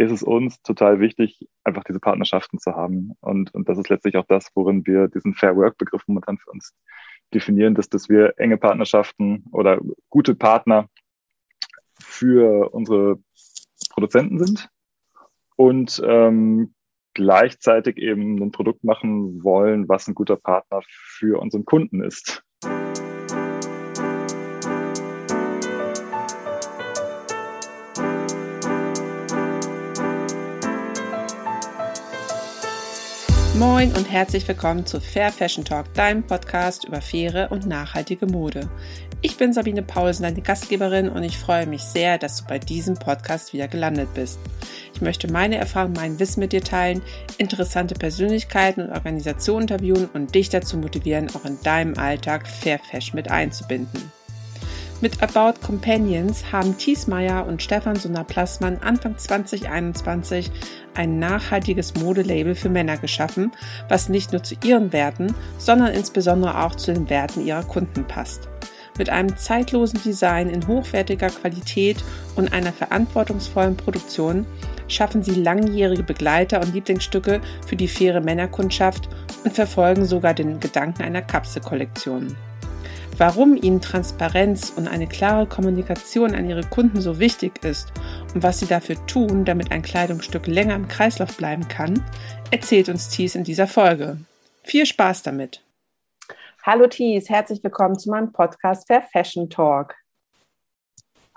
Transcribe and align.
ist 0.00 0.10
es 0.10 0.22
uns 0.22 0.62
total 0.62 0.98
wichtig, 0.98 1.46
einfach 1.62 1.84
diese 1.84 2.00
Partnerschaften 2.00 2.58
zu 2.58 2.74
haben. 2.74 3.12
Und, 3.20 3.54
und 3.54 3.68
das 3.68 3.76
ist 3.76 3.90
letztlich 3.90 4.16
auch 4.16 4.24
das, 4.26 4.48
worin 4.54 4.86
wir 4.86 5.08
diesen 5.08 5.34
Fair 5.34 5.54
Work-Begriff 5.56 6.04
momentan 6.06 6.38
für 6.38 6.50
uns 6.50 6.74
definieren, 7.34 7.74
dass, 7.74 7.90
dass 7.90 8.08
wir 8.08 8.32
enge 8.38 8.56
Partnerschaften 8.56 9.44
oder 9.52 9.78
gute 10.08 10.34
Partner 10.34 10.88
für 11.98 12.72
unsere 12.72 13.18
Produzenten 13.90 14.38
sind 14.38 14.70
und 15.56 16.00
ähm, 16.02 16.72
gleichzeitig 17.12 17.98
eben 17.98 18.42
ein 18.42 18.52
Produkt 18.52 18.82
machen 18.84 19.44
wollen, 19.44 19.86
was 19.86 20.08
ein 20.08 20.14
guter 20.14 20.36
Partner 20.36 20.80
für 20.86 21.38
unseren 21.38 21.66
Kunden 21.66 22.02
ist. 22.02 22.42
Moin 33.60 33.92
und 33.92 34.10
herzlich 34.10 34.48
willkommen 34.48 34.86
zu 34.86 35.02
Fair 35.02 35.30
Fashion 35.30 35.66
Talk, 35.66 35.92
deinem 35.92 36.22
Podcast 36.22 36.86
über 36.86 37.02
faire 37.02 37.52
und 37.52 37.66
nachhaltige 37.66 38.24
Mode. 38.24 38.70
Ich 39.20 39.36
bin 39.36 39.52
Sabine 39.52 39.82
Paulsen, 39.82 40.22
deine 40.22 40.40
Gastgeberin 40.40 41.10
und 41.10 41.22
ich 41.24 41.36
freue 41.36 41.66
mich 41.66 41.82
sehr, 41.82 42.16
dass 42.16 42.38
du 42.38 42.46
bei 42.46 42.58
diesem 42.58 42.94
Podcast 42.94 43.52
wieder 43.52 43.68
gelandet 43.68 44.14
bist. 44.14 44.38
Ich 44.94 45.02
möchte 45.02 45.30
meine 45.30 45.58
Erfahrungen, 45.58 45.92
mein 45.92 46.18
Wissen 46.18 46.40
mit 46.40 46.52
dir 46.52 46.62
teilen, 46.62 47.02
interessante 47.36 47.94
Persönlichkeiten 47.94 48.80
und 48.86 48.92
Organisationen 48.92 49.68
interviewen 49.68 50.08
und 50.14 50.34
dich 50.34 50.48
dazu 50.48 50.78
motivieren, 50.78 51.28
auch 51.34 51.44
in 51.44 51.60
deinem 51.62 51.98
Alltag 51.98 52.48
Fair 52.48 52.78
Fashion 52.78 53.16
mit 53.16 53.30
einzubinden. 53.30 54.10
Mit 55.02 55.22
About 55.22 55.60
Companions 55.64 56.52
haben 56.52 56.76
Thiesmeier 56.76 57.46
und 57.46 57.62
Stefan 57.62 57.96
Sunner-Plassmann 57.96 58.80
Anfang 58.82 59.16
2021 59.16 60.50
ein 60.94 61.18
nachhaltiges 61.18 61.94
Modelabel 61.94 62.54
für 62.54 62.68
Männer 62.68 62.98
geschaffen, 62.98 63.50
was 63.88 64.10
nicht 64.10 64.32
nur 64.32 64.42
zu 64.42 64.56
ihren 64.62 64.92
Werten, 64.92 65.34
sondern 65.56 65.94
insbesondere 65.94 66.62
auch 66.62 66.74
zu 66.74 66.92
den 66.92 67.08
Werten 67.08 67.46
ihrer 67.46 67.62
Kunden 67.62 68.04
passt. 68.06 68.50
Mit 68.98 69.08
einem 69.08 69.34
zeitlosen 69.38 70.02
Design 70.02 70.50
in 70.50 70.66
hochwertiger 70.66 71.30
Qualität 71.30 72.04
und 72.36 72.52
einer 72.52 72.72
verantwortungsvollen 72.72 73.78
Produktion 73.78 74.44
schaffen 74.86 75.22
sie 75.22 75.40
langjährige 75.40 76.02
Begleiter 76.02 76.60
und 76.60 76.74
Lieblingsstücke 76.74 77.40
für 77.66 77.76
die 77.76 77.88
faire 77.88 78.20
Männerkundschaft 78.20 79.08
und 79.44 79.54
verfolgen 79.54 80.04
sogar 80.04 80.34
den 80.34 80.60
Gedanken 80.60 81.04
einer 81.04 81.22
Kapselkollektion. 81.22 82.36
Warum 83.20 83.54
ihnen 83.54 83.82
Transparenz 83.82 84.70
und 84.70 84.88
eine 84.88 85.06
klare 85.06 85.46
Kommunikation 85.46 86.34
an 86.34 86.48
ihre 86.48 86.62
Kunden 86.62 87.02
so 87.02 87.18
wichtig 87.18 87.62
ist 87.62 87.92
und 88.34 88.42
was 88.42 88.60
sie 88.60 88.66
dafür 88.66 88.96
tun, 89.06 89.44
damit 89.44 89.72
ein 89.72 89.82
Kleidungsstück 89.82 90.46
länger 90.46 90.74
im 90.74 90.88
Kreislauf 90.88 91.36
bleiben 91.36 91.68
kann, 91.68 92.02
erzählt 92.50 92.88
uns 92.88 93.10
Thies 93.10 93.34
in 93.34 93.44
dieser 93.44 93.66
Folge. 93.66 94.16
Viel 94.62 94.86
Spaß 94.86 95.22
damit! 95.22 95.62
Hallo 96.62 96.86
Thies, 96.86 97.28
herzlich 97.28 97.62
willkommen 97.62 97.98
zu 97.98 98.08
meinem 98.08 98.32
Podcast 98.32 98.86
Fair 98.86 99.02
Fashion 99.02 99.50
Talk. 99.50 99.96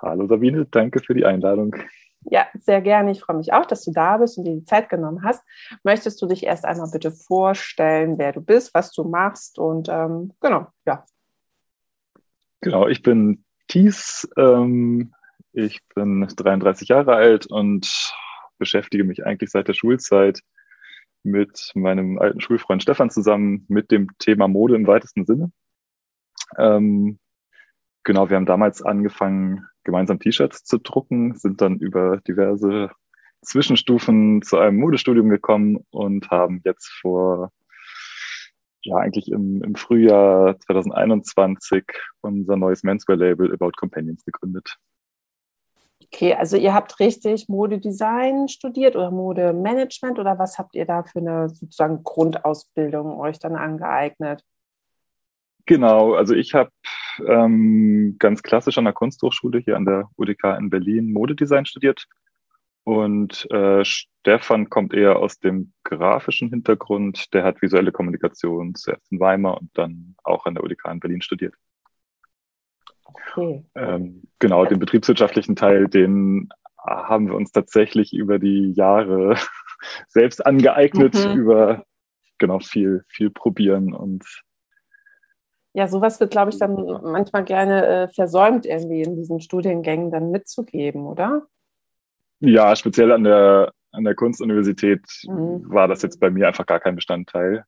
Hallo 0.01 0.25
Sabine, 0.25 0.65
danke 0.71 1.01
für 1.01 1.13
die 1.13 1.25
Einladung. 1.25 1.75
Ja, 2.21 2.47
sehr 2.57 2.79
gerne. 2.79 3.11
Ich 3.11 3.19
freue 3.19 3.35
mich 3.35 3.51
auch, 3.51 3.65
dass 3.65 3.83
du 3.83 3.91
da 3.91 4.15
bist 4.19 4.37
und 4.37 4.45
dir 4.45 4.53
die 4.53 4.63
Zeit 4.63 4.87
genommen 4.87 5.25
hast. 5.25 5.43
Möchtest 5.83 6.21
du 6.21 6.27
dich 6.27 6.45
erst 6.45 6.63
einmal 6.63 6.89
bitte 6.89 7.11
vorstellen, 7.11 8.17
wer 8.17 8.31
du 8.31 8.39
bist, 8.39 8.73
was 8.73 8.93
du 8.93 9.03
machst 9.03 9.59
und 9.59 9.89
ähm, 9.89 10.31
genau, 10.39 10.67
ja, 10.85 11.03
Genau, 12.63 12.87
ich 12.87 13.01
bin 13.01 13.43
Thies, 13.67 14.25
ähm, 14.37 15.13
ich 15.51 15.81
bin 15.95 16.25
33 16.25 16.87
Jahre 16.87 17.13
alt 17.13 17.45
und 17.45 18.13
beschäftige 18.57 19.03
mich 19.03 19.25
eigentlich 19.25 19.51
seit 19.51 19.67
der 19.67 19.73
Schulzeit 19.73 20.39
mit 21.23 21.71
meinem 21.75 22.17
alten 22.19 22.39
Schulfreund 22.39 22.81
Stefan 22.81 23.09
zusammen 23.09 23.65
mit 23.67 23.91
dem 23.91 24.07
Thema 24.17 24.47
Mode 24.47 24.75
im 24.75 24.87
weitesten 24.87 25.25
Sinne. 25.25 25.51
Ähm, 26.57 27.19
genau, 28.05 28.29
wir 28.29 28.37
haben 28.37 28.45
damals 28.45 28.81
angefangen, 28.81 29.67
gemeinsam 29.83 30.19
T-Shirts 30.19 30.63
zu 30.63 30.77
drucken, 30.77 31.35
sind 31.35 31.59
dann 31.59 31.79
über 31.79 32.21
diverse 32.25 32.91
Zwischenstufen 33.41 34.41
zu 34.41 34.57
einem 34.57 34.77
Modestudium 34.77 35.27
gekommen 35.27 35.85
und 35.89 36.31
haben 36.31 36.61
jetzt 36.63 36.87
vor 37.01 37.51
ja 38.85 38.97
eigentlich 38.97 39.31
im, 39.31 39.63
im 39.63 39.75
Frühjahr 39.75 40.59
2021 40.59 41.83
unser 42.21 42.57
neues 42.57 42.83
Menswear-Label 42.83 43.53
About 43.53 43.71
Companions 43.77 44.23
gegründet. 44.25 44.77
Okay, 46.05 46.33
also 46.33 46.57
ihr 46.57 46.73
habt 46.73 46.99
richtig 46.99 47.47
Modedesign 47.47 48.47
studiert 48.47 48.95
oder 48.95 49.09
Modemanagement 49.09 50.19
oder 50.19 50.37
was 50.37 50.59
habt 50.59 50.75
ihr 50.75 50.85
da 50.85 51.03
für 51.03 51.19
eine 51.19 51.49
sozusagen 51.49 52.03
Grundausbildung 52.03 53.19
euch 53.19 53.39
dann 53.39 53.55
angeeignet? 53.55 54.43
Genau, 55.65 56.13
also 56.13 56.35
ich 56.35 56.53
habe 56.53 56.71
ähm, 57.25 58.17
ganz 58.19 58.43
klassisch 58.43 58.77
an 58.77 58.83
der 58.83 58.93
Kunsthochschule 58.93 59.59
hier 59.59 59.77
an 59.77 59.85
der 59.85 60.09
UDK 60.17 60.57
in 60.59 60.69
Berlin 60.69 61.13
Modedesign 61.13 61.65
studiert 61.65 62.05
und 62.83 63.49
äh, 63.51 63.85
Stefan 63.85 64.69
kommt 64.69 64.93
eher 64.93 65.17
aus 65.17 65.39
dem 65.39 65.73
grafischen 65.83 66.49
Hintergrund. 66.49 67.33
Der 67.33 67.43
hat 67.43 67.61
visuelle 67.61 67.91
Kommunikation 67.91 68.75
zuerst 68.75 69.09
in 69.11 69.19
Weimar 69.19 69.59
und 69.59 69.69
dann 69.73 70.15
auch 70.23 70.45
an 70.45 70.55
der 70.55 70.63
UDK 70.63 70.85
in 70.91 70.99
Berlin 70.99 71.21
studiert. 71.21 71.55
Okay. 73.05 73.65
Ähm, 73.75 74.23
genau, 74.39 74.65
den 74.65 74.79
betriebswirtschaftlichen 74.79 75.55
Teil, 75.55 75.87
den 75.87 76.49
haben 76.77 77.27
wir 77.27 77.35
uns 77.35 77.51
tatsächlich 77.51 78.13
über 78.13 78.39
die 78.39 78.73
Jahre 78.73 79.35
selbst 80.09 80.45
angeeignet, 80.45 81.13
mhm. 81.13 81.39
über 81.39 81.85
genau 82.37 82.59
viel, 82.59 83.05
viel 83.07 83.29
probieren 83.29 83.93
und 83.93 84.25
ja, 85.75 85.87
sowas 85.87 86.19
wird, 86.19 86.29
glaube 86.29 86.51
ich, 86.51 86.59
dann 86.59 86.75
manchmal 86.75 87.43
gerne 87.43 87.85
äh, 87.85 88.07
versäumt, 88.07 88.67
irgendwie 88.67 89.01
in 89.01 89.15
diesen 89.15 89.39
Studiengängen 89.39 90.11
dann 90.11 90.29
mitzugeben, 90.29 91.07
oder? 91.07 91.47
Ja, 92.45 92.75
speziell 92.75 93.11
an 93.11 93.23
der, 93.23 93.71
an 93.91 94.03
der 94.03 94.15
Kunstuniversität 94.15 95.01
mhm. 95.27 95.63
war 95.69 95.87
das 95.87 96.01
jetzt 96.01 96.19
bei 96.19 96.29
mir 96.29 96.47
einfach 96.47 96.65
gar 96.65 96.81
kein 96.81 96.95
Bestandteil. 96.95 97.63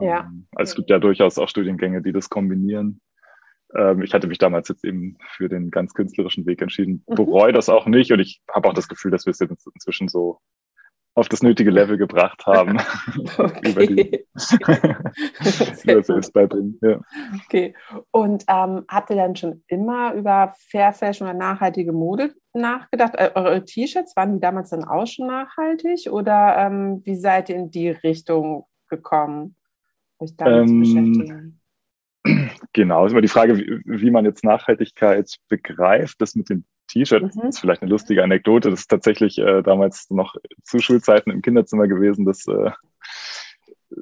Ja. 0.00 0.20
Ähm, 0.20 0.48
also 0.54 0.70
es 0.70 0.76
gibt 0.76 0.90
ja 0.90 0.98
durchaus 0.98 1.38
auch 1.38 1.48
Studiengänge, 1.48 2.02
die 2.02 2.12
das 2.12 2.28
kombinieren. 2.28 3.00
Ähm, 3.74 4.02
ich 4.02 4.12
hatte 4.14 4.26
mich 4.26 4.38
damals 4.38 4.68
jetzt 4.68 4.84
eben 4.84 5.16
für 5.36 5.48
den 5.48 5.70
ganz 5.70 5.94
künstlerischen 5.94 6.44
Weg 6.44 6.60
entschieden, 6.60 7.04
mhm. 7.06 7.14
bereue 7.14 7.52
das 7.52 7.68
auch 7.68 7.86
nicht 7.86 8.10
und 8.10 8.18
ich 8.18 8.42
habe 8.52 8.68
auch 8.68 8.74
das 8.74 8.88
Gefühl, 8.88 9.12
dass 9.12 9.26
wir 9.26 9.30
es 9.30 9.38
jetzt 9.38 9.52
inzwischen 9.74 10.08
so 10.08 10.40
auf 11.16 11.30
das 11.30 11.42
nötige 11.42 11.70
Level 11.70 11.96
gebracht 11.96 12.46
haben. 12.46 12.76
über 13.64 13.86
die 13.86 14.26
über 15.84 16.02
Selbstbeibringen. 16.02 16.78
Ja. 16.82 17.00
Okay. 17.46 17.74
Und 18.10 18.44
ähm, 18.48 18.84
habt 18.86 19.10
ihr 19.10 19.16
dann 19.16 19.34
schon 19.34 19.64
immer 19.66 20.12
über 20.12 20.54
Fair 20.70 20.92
Fashion 20.92 21.26
oder 21.26 21.36
nachhaltige 21.36 21.92
Mode 21.92 22.34
nachgedacht? 22.52 23.14
Äh, 23.16 23.30
eure 23.34 23.64
T-Shirts, 23.64 24.14
waren 24.14 24.34
die 24.34 24.40
damals 24.40 24.70
dann 24.70 24.84
auch 24.84 25.06
schon 25.06 25.26
nachhaltig 25.26 26.06
oder 26.10 26.56
ähm, 26.58 27.00
wie 27.04 27.16
seid 27.16 27.48
ihr 27.48 27.56
in 27.56 27.70
die 27.70 27.90
Richtung 27.90 28.66
gekommen, 28.88 29.56
euch 30.18 30.36
damit 30.36 30.68
ähm, 30.68 30.84
zu 30.84 30.94
beschäftigen? 30.94 31.60
Genau, 32.72 33.06
ist 33.06 33.12
immer 33.12 33.22
die 33.22 33.28
Frage, 33.28 33.56
wie, 33.56 33.80
wie 33.84 34.10
man 34.10 34.24
jetzt 34.24 34.44
Nachhaltigkeit 34.44 35.36
begreift. 35.48 36.20
Das 36.20 36.34
mit 36.34 36.50
den 36.50 36.66
T-Shirt. 36.88 37.22
Mhm. 37.22 37.40
Das 37.42 37.48
ist 37.56 37.58
vielleicht 37.60 37.82
eine 37.82 37.90
lustige 37.90 38.22
Anekdote. 38.22 38.70
Das 38.70 38.80
ist 38.80 38.88
tatsächlich 38.88 39.38
äh, 39.38 39.62
damals 39.62 40.10
noch 40.10 40.36
zu 40.62 40.78
Schulzeiten 40.78 41.30
im 41.30 41.42
Kinderzimmer 41.42 41.88
gewesen, 41.88 42.24
dass 42.24 42.46
äh, 42.46 42.70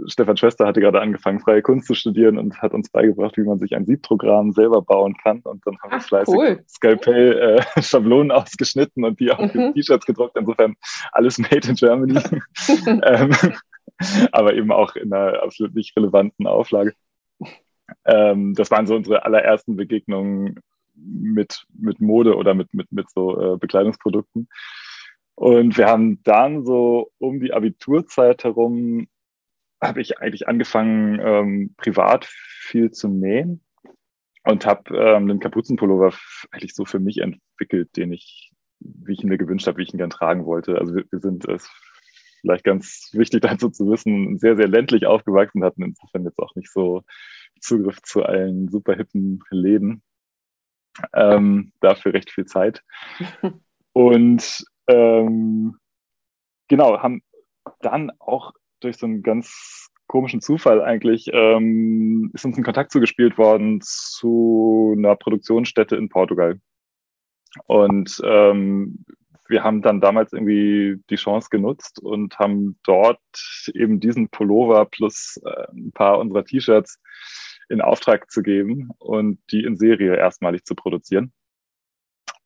Stefan 0.07 0.37
Schwester 0.37 0.67
hatte 0.67 0.81
gerade 0.81 1.01
angefangen, 1.01 1.41
freie 1.41 1.63
Kunst 1.63 1.87
zu 1.87 1.95
studieren 1.95 2.39
und 2.39 2.61
hat 2.63 2.73
uns 2.73 2.91
beigebracht, 2.91 3.37
wie 3.37 3.43
man 3.43 3.59
sich 3.59 3.75
ein 3.77 3.85
Siebprogramm 3.85 4.53
selber 4.53 4.83
bauen 4.83 5.15
kann. 5.23 5.41
Und 5.41 5.67
dann 5.67 5.79
haben 5.81 5.93
wir 5.93 6.01
fleißig 6.01 6.35
cool. 6.35 6.65
Skalpell 6.69 7.59
äh, 7.77 7.83
Schablonen 7.83 8.31
ausgeschnitten 8.31 9.05
und 9.05 9.21
die 9.21 9.31
auf 9.31 9.53
mhm. 9.55 9.75
T-Shirts 9.75 10.07
gedruckt. 10.07 10.37
Insofern 10.37 10.75
alles 11.13 11.39
made 11.39 11.69
in 11.69 11.75
Germany. 11.75 12.19
ähm, 12.87 13.33
aber 14.33 14.55
eben 14.55 14.73
auch 14.73 14.97
in 14.97 15.13
einer 15.13 15.43
absolut 15.43 15.75
nicht 15.75 15.95
relevanten 15.97 16.47
Auflage. 16.47 16.95
Ähm, 18.07 18.55
das 18.55 18.71
waren 18.71 18.87
so 18.87 18.97
unsere 18.97 19.25
allerersten 19.25 19.77
Begegnungen 19.77 20.61
mit, 20.95 21.67
mit 21.77 22.01
Mode 22.01 22.37
oder 22.37 22.55
mit, 22.55 22.73
mit, 22.75 22.91
mit 22.93 23.11
so 23.11 23.55
äh, 23.55 23.57
Bekleidungsprodukten. 23.59 24.49
Und 25.35 25.77
wir 25.77 25.87
haben 25.87 26.23
dann 26.23 26.65
so 26.65 27.11
um 27.19 27.41
die 27.41 27.53
Abiturzeit 27.53 28.45
herum, 28.45 29.09
habe 29.81 30.01
ich 30.01 30.19
eigentlich 30.19 30.49
angefangen, 30.49 31.21
ähm, 31.23 31.75
privat 31.77 32.25
viel 32.25 32.91
zu 32.93 33.09
nähen 33.09 33.61
und 34.45 34.65
habe 34.67 34.97
ähm, 34.97 35.27
den 35.27 35.41
Kapuzenpullover 35.41 36.15
eigentlich 36.53 36.75
so 36.75 36.85
für 36.85 37.01
mich 37.01 37.19
entwickelt, 37.19 37.97
den 37.97 38.13
ich, 38.13 38.53
wie 38.79 39.13
ich 39.13 39.23
ihn 39.23 39.29
mir 39.29 39.39
gewünscht 39.39 39.67
habe, 39.67 39.79
wie 39.79 39.83
ich 39.83 39.93
ihn 39.93 39.99
gern 39.99 40.11
tragen 40.11 40.47
wollte. 40.47 40.79
Also 40.79 40.95
wir, 40.95 41.05
wir 41.11 41.19
sind 41.19 41.49
es 41.49 41.69
vielleicht 42.41 42.65
ganz 42.65 43.11
wichtig 43.13 43.41
dazu 43.43 43.71
zu 43.71 43.91
wissen, 43.91 44.39
sehr, 44.39 44.57
sehr 44.57 44.69
ländlich 44.69 45.07
aufgewachsen, 45.07 45.65
hatten 45.65 45.83
insofern 45.83 46.25
jetzt 46.25 46.39
auch 46.39 46.55
nicht 46.55 46.71
so 46.71 47.03
Zugriff 47.61 48.03
zu 48.03 48.23
allen 48.23 48.69
super 48.69 48.95
hippen 48.95 49.41
Läden 49.51 50.03
ähm, 51.13 51.73
dafür 51.81 52.15
recht 52.15 52.31
viel 52.31 52.47
Zeit. 52.47 52.83
Und 53.93 54.65
ähm, 54.89 55.77
genau, 56.69 57.01
haben 57.01 57.23
dann 57.81 58.11
auch 58.19 58.53
durch 58.81 58.97
so 58.97 59.07
einen 59.07 59.23
ganz 59.23 59.89
komischen 60.07 60.41
Zufall 60.41 60.83
eigentlich 60.83 61.31
ähm, 61.33 62.31
ist 62.35 62.45
uns 62.45 62.59
ein 62.59 62.65
Kontakt 62.65 62.93
zugespielt 62.93 63.39
worden 63.39 63.81
zu 63.83 64.95
einer 64.97 65.17
Produktionsstätte 65.17 65.97
in 65.97 66.09
Portugal. 66.09 66.61
Und 67.67 68.21
ähm, 68.25 69.05
wir 69.49 69.63
haben 69.63 69.83
dann 69.83 70.01
damals 70.01 70.33
irgendwie 70.33 71.01
die 71.11 71.17
Chance 71.17 71.49
genutzt 71.51 72.01
und 72.01 72.39
haben 72.39 72.79
dort 72.85 73.21
eben 73.75 74.01
diesen 74.01 74.29
Pullover 74.29 74.87
plus 74.87 75.41
äh, 75.45 75.67
ein 75.73 75.93
paar 75.93 76.19
unserer 76.19 76.45
T-Shirts 76.45 76.99
in 77.69 77.81
Auftrag 77.81 78.31
zu 78.31 78.43
geben 78.43 78.91
und 78.99 79.39
die 79.51 79.65
in 79.65 79.77
Serie 79.77 80.17
erstmalig 80.17 80.65
zu 80.65 80.75
produzieren. 80.75 81.33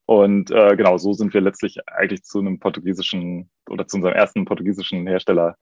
Und 0.05 0.49
äh, 0.49 0.75
genau 0.75 0.97
so 0.97 1.13
sind 1.13 1.35
wir 1.35 1.41
letztlich 1.41 1.87
eigentlich 1.87 2.23
zu 2.23 2.39
einem 2.39 2.59
portugiesischen 2.59 3.51
oder 3.69 3.87
zu 3.87 3.97
unserem 3.97 4.15
ersten 4.15 4.43
portugiesischen 4.45 5.05
Hersteller 5.05 5.55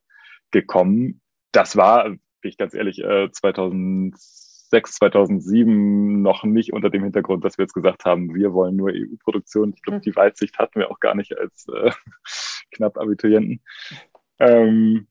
gekommen. 0.50 1.20
Das 1.52 1.76
war, 1.76 2.04
bin 2.04 2.18
ich 2.42 2.56
ganz 2.56 2.72
ehrlich, 2.72 3.04
äh, 3.04 3.30
2006, 3.30 4.94
2007 4.94 6.22
noch 6.22 6.44
nicht 6.44 6.72
unter 6.72 6.88
dem 6.88 7.02
Hintergrund, 7.02 7.44
dass 7.44 7.58
wir 7.58 7.64
jetzt 7.64 7.74
gesagt 7.74 8.06
haben, 8.06 8.34
wir 8.34 8.54
wollen 8.54 8.76
nur 8.76 8.90
EU-Produktion. 8.90 9.74
Ich 9.76 9.82
glaube, 9.82 9.96
hm. 9.96 10.02
die 10.02 10.16
Weitsicht 10.16 10.58
hatten 10.58 10.80
wir 10.80 10.90
auch 10.90 11.00
gar 11.00 11.14
nicht 11.14 11.36
als 11.36 11.66
äh, 11.68 11.90
knapp 12.74 12.96
Abiturienten. 12.96 13.60
Ähm, 14.38 15.08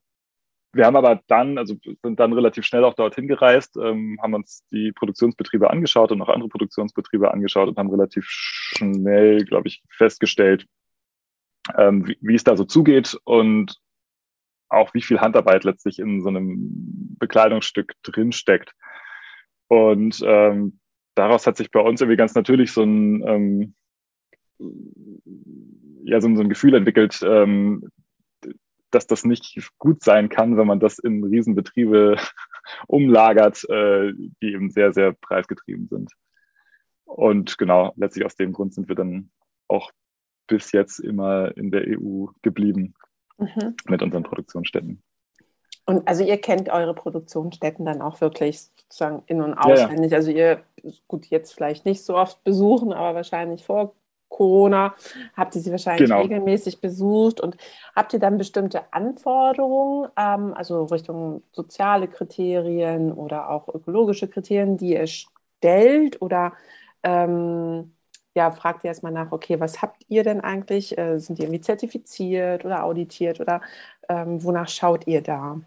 wir 0.73 0.85
haben 0.85 0.95
aber 0.95 1.21
dann, 1.27 1.57
also 1.57 1.75
sind 2.03 2.19
dann 2.19 2.33
relativ 2.33 2.65
schnell 2.65 2.83
auch 2.83 2.93
dorthin 2.93 3.27
gereist, 3.27 3.77
ähm, 3.77 4.19
haben 4.21 4.33
uns 4.33 4.65
die 4.71 4.91
Produktionsbetriebe 4.91 5.69
angeschaut 5.69 6.11
und 6.11 6.21
auch 6.21 6.29
andere 6.29 6.49
Produktionsbetriebe 6.49 7.31
angeschaut 7.31 7.69
und 7.69 7.77
haben 7.77 7.89
relativ 7.89 8.25
schnell, 8.27 9.43
glaube 9.45 9.69
ich, 9.69 9.83
festgestellt, 9.89 10.65
ähm, 11.77 12.07
wie, 12.07 12.17
wie 12.21 12.35
es 12.35 12.43
da 12.43 12.55
so 12.55 12.65
zugeht 12.65 13.17
und 13.23 13.79
auch 14.69 14.93
wie 14.93 15.01
viel 15.01 15.19
Handarbeit 15.19 15.63
letztlich 15.63 15.99
in 15.99 16.21
so 16.21 16.29
einem 16.29 17.15
Bekleidungsstück 17.19 17.93
drinsteckt. 18.03 18.73
Und 19.67 20.21
ähm, 20.25 20.79
daraus 21.15 21.47
hat 21.47 21.57
sich 21.57 21.71
bei 21.71 21.79
uns 21.79 22.01
irgendwie 22.01 22.17
ganz 22.17 22.35
natürlich 22.35 22.71
so 22.71 22.83
ein, 22.83 23.23
ähm, 23.27 23.73
ja, 26.03 26.21
so, 26.21 26.33
so 26.35 26.41
ein 26.41 26.49
Gefühl 26.49 26.75
entwickelt, 26.75 27.21
ähm, 27.23 27.89
dass 28.91 29.07
das 29.07 29.25
nicht 29.25 29.59
gut 29.77 30.03
sein 30.03 30.29
kann, 30.29 30.57
wenn 30.57 30.67
man 30.67 30.79
das 30.79 30.99
in 30.99 31.23
Riesenbetriebe 31.23 32.17
umlagert, 32.87 33.63
äh, 33.69 34.13
die 34.41 34.53
eben 34.53 34.69
sehr, 34.71 34.93
sehr 34.93 35.13
preisgetrieben 35.13 35.87
sind. 35.87 36.11
Und 37.05 37.57
genau, 37.57 37.93
letztlich 37.95 38.25
aus 38.25 38.35
dem 38.35 38.53
Grund 38.53 38.73
sind 38.73 38.89
wir 38.89 38.95
dann 38.95 39.31
auch 39.67 39.91
bis 40.47 40.71
jetzt 40.71 40.99
immer 40.99 41.55
in 41.57 41.71
der 41.71 41.85
EU 41.87 42.27
geblieben 42.41 42.93
mhm. 43.37 43.75
mit 43.85 44.01
unseren 44.01 44.23
Produktionsstätten. 44.23 45.01
Und 45.85 46.05
also 46.05 46.23
ihr 46.23 46.37
kennt 46.37 46.69
eure 46.69 46.93
Produktionsstätten 46.93 47.85
dann 47.85 48.01
auch 48.01 48.19
wirklich 48.19 48.59
sozusagen 48.59 49.23
in- 49.27 49.41
und 49.41 49.53
auswendig. 49.53 50.11
Ja, 50.11 50.17
ja. 50.17 50.17
Also 50.17 50.31
ihr, 50.31 50.63
gut, 51.07 51.27
jetzt 51.27 51.53
vielleicht 51.53 51.85
nicht 51.85 52.03
so 52.03 52.17
oft 52.17 52.43
besuchen, 52.43 52.91
aber 52.91 53.15
wahrscheinlich 53.15 53.63
vor 53.63 53.95
Corona 54.29 54.95
habt 55.35 55.56
ihr 55.56 55.62
sie 55.62 55.71
wahrscheinlich 55.71 56.09
genau. 56.09 56.21
regelmäßig 56.21 56.81
besucht 56.81 57.41
und 57.41 57.57
habt 57.95 58.13
ihr 58.13 58.19
dann 58.19 58.38
bestimmte 58.38 58.94
Anforderungen, 58.94 60.09
ähm, 60.18 60.53
also 60.53 60.85
Richtung 60.85 61.44
soziale 61.51 62.07
Kriterien 62.07 63.12
oder 63.12 63.50
auch 63.50 63.68
ökologische 63.74 64.27
Kriterien, 64.27 64.77
die 64.77 64.94
ihr 64.94 65.07
stellt 65.07 66.21
oder 66.21 66.53
ähm, 67.03 67.94
ja, 68.35 68.51
fragt 68.51 68.83
ihr 68.83 68.89
erstmal 68.89 69.12
nach, 69.12 69.31
okay, 69.31 69.59
was 69.59 69.81
habt 69.81 70.03
ihr 70.09 70.24
denn 70.24 70.41
eigentlich? 70.41 70.95
Äh, 70.97 71.19
sind 71.19 71.39
die 71.39 71.44
irgendwie 71.44 71.62
zertifiziert 71.62 72.65
oder 72.65 72.83
auditiert 72.83 73.39
oder 73.39 73.62
ähm, 74.09 74.44
wonach 74.44 74.69
schaut 74.69 75.07
ihr 75.07 75.21
da? 75.21 75.59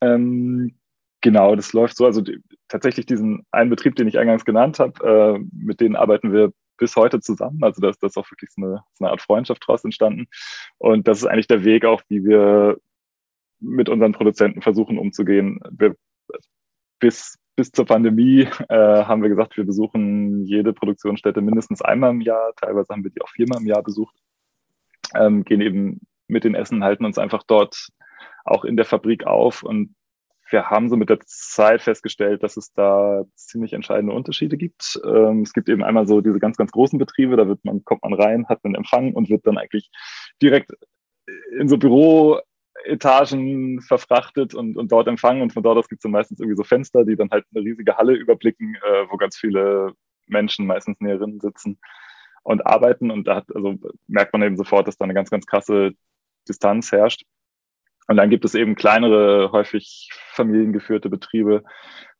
Ähm, 0.00 0.74
genau, 1.20 1.54
das 1.54 1.74
läuft 1.74 1.96
so. 1.96 2.06
Also 2.06 2.22
die, 2.22 2.42
tatsächlich 2.68 3.04
diesen 3.04 3.44
einen 3.50 3.68
Betrieb, 3.68 3.96
den 3.96 4.08
ich 4.08 4.18
eingangs 4.18 4.46
genannt 4.46 4.78
habe, 4.78 5.04
äh, 5.04 5.44
mit 5.52 5.80
denen 5.80 5.96
arbeiten 5.96 6.32
wir 6.32 6.52
bis 6.78 6.96
heute 6.96 7.20
zusammen. 7.20 7.62
Also 7.62 7.80
da 7.80 7.90
ist 7.90 8.02
das 8.02 8.16
auch 8.16 8.30
wirklich 8.30 8.50
so 8.50 8.62
eine, 8.62 8.82
so 8.94 9.04
eine 9.04 9.12
Art 9.12 9.20
Freundschaft 9.20 9.62
draus 9.66 9.84
entstanden. 9.84 10.26
Und 10.78 11.06
das 11.06 11.18
ist 11.18 11.26
eigentlich 11.26 11.46
der 11.48 11.64
Weg 11.64 11.84
auch, 11.84 12.02
wie 12.08 12.24
wir 12.24 12.78
mit 13.60 13.88
unseren 13.88 14.12
Produzenten 14.12 14.62
versuchen 14.62 14.98
umzugehen. 14.98 15.60
Wir, 15.70 15.96
bis, 17.00 17.38
bis 17.56 17.70
zur 17.70 17.86
Pandemie 17.86 18.48
äh, 18.68 19.04
haben 19.04 19.22
wir 19.22 19.28
gesagt, 19.28 19.56
wir 19.56 19.64
besuchen 19.64 20.44
jede 20.44 20.72
Produktionsstätte 20.72 21.40
mindestens 21.40 21.82
einmal 21.82 22.10
im 22.10 22.20
Jahr. 22.20 22.52
Teilweise 22.56 22.92
haben 22.92 23.04
wir 23.04 23.10
die 23.10 23.20
auch 23.20 23.28
viermal 23.28 23.60
im 23.60 23.66
Jahr 23.66 23.82
besucht. 23.82 24.16
Ähm, 25.14 25.44
gehen 25.44 25.60
eben 25.60 26.00
mit 26.28 26.44
den 26.44 26.54
Essen, 26.54 26.84
halten 26.84 27.04
uns 27.04 27.18
einfach 27.18 27.42
dort 27.46 27.88
auch 28.44 28.64
in 28.64 28.76
der 28.76 28.84
Fabrik 28.84 29.26
auf 29.26 29.62
und 29.62 29.94
wir 30.50 30.70
haben 30.70 30.88
so 30.88 30.96
mit 30.96 31.10
der 31.10 31.20
Zeit 31.20 31.82
festgestellt, 31.82 32.42
dass 32.42 32.56
es 32.56 32.72
da 32.72 33.24
ziemlich 33.34 33.72
entscheidende 33.72 34.14
Unterschiede 34.14 34.56
gibt. 34.56 35.00
Ähm, 35.04 35.42
es 35.42 35.52
gibt 35.52 35.68
eben 35.68 35.82
einmal 35.82 36.06
so 36.06 36.20
diese 36.20 36.38
ganz, 36.38 36.56
ganz 36.56 36.72
großen 36.72 36.98
Betriebe, 36.98 37.36
da 37.36 37.46
wird 37.46 37.64
man, 37.64 37.84
kommt 37.84 38.02
man 38.02 38.14
rein, 38.14 38.48
hat 38.48 38.64
einen 38.64 38.74
Empfang 38.74 39.12
und 39.12 39.28
wird 39.28 39.46
dann 39.46 39.58
eigentlich 39.58 39.90
direkt 40.40 40.72
in 41.58 41.68
so 41.68 41.76
Büroetagen 41.76 43.80
verfrachtet 43.82 44.54
und, 44.54 44.76
und 44.76 44.92
dort 44.92 45.08
empfangen. 45.08 45.42
Und 45.42 45.52
von 45.52 45.62
dort 45.62 45.78
aus 45.78 45.88
gibt 45.88 46.00
es 46.00 46.02
dann 46.04 46.12
meistens 46.12 46.40
irgendwie 46.40 46.56
so 46.56 46.64
Fenster, 46.64 47.04
die 47.04 47.16
dann 47.16 47.30
halt 47.30 47.44
eine 47.54 47.64
riesige 47.64 47.96
Halle 47.96 48.14
überblicken, 48.14 48.76
äh, 48.76 49.04
wo 49.10 49.16
ganz 49.16 49.36
viele 49.36 49.92
Menschen, 50.26 50.66
meistens 50.66 51.00
Näherinnen, 51.00 51.40
sitzen 51.40 51.78
und 52.42 52.66
arbeiten. 52.66 53.10
Und 53.10 53.26
da 53.26 53.36
hat, 53.36 53.54
also 53.54 53.74
merkt 54.06 54.32
man 54.32 54.42
eben 54.42 54.56
sofort, 54.56 54.88
dass 54.88 54.96
da 54.96 55.04
eine 55.04 55.14
ganz, 55.14 55.30
ganz 55.30 55.46
krasse 55.46 55.92
Distanz 56.48 56.92
herrscht. 56.92 57.24
Und 58.08 58.16
dann 58.16 58.30
gibt 58.30 58.44
es 58.44 58.54
eben 58.54 58.74
kleinere, 58.74 59.52
häufig 59.52 60.10
familiengeführte 60.32 61.10
Betriebe, 61.10 61.62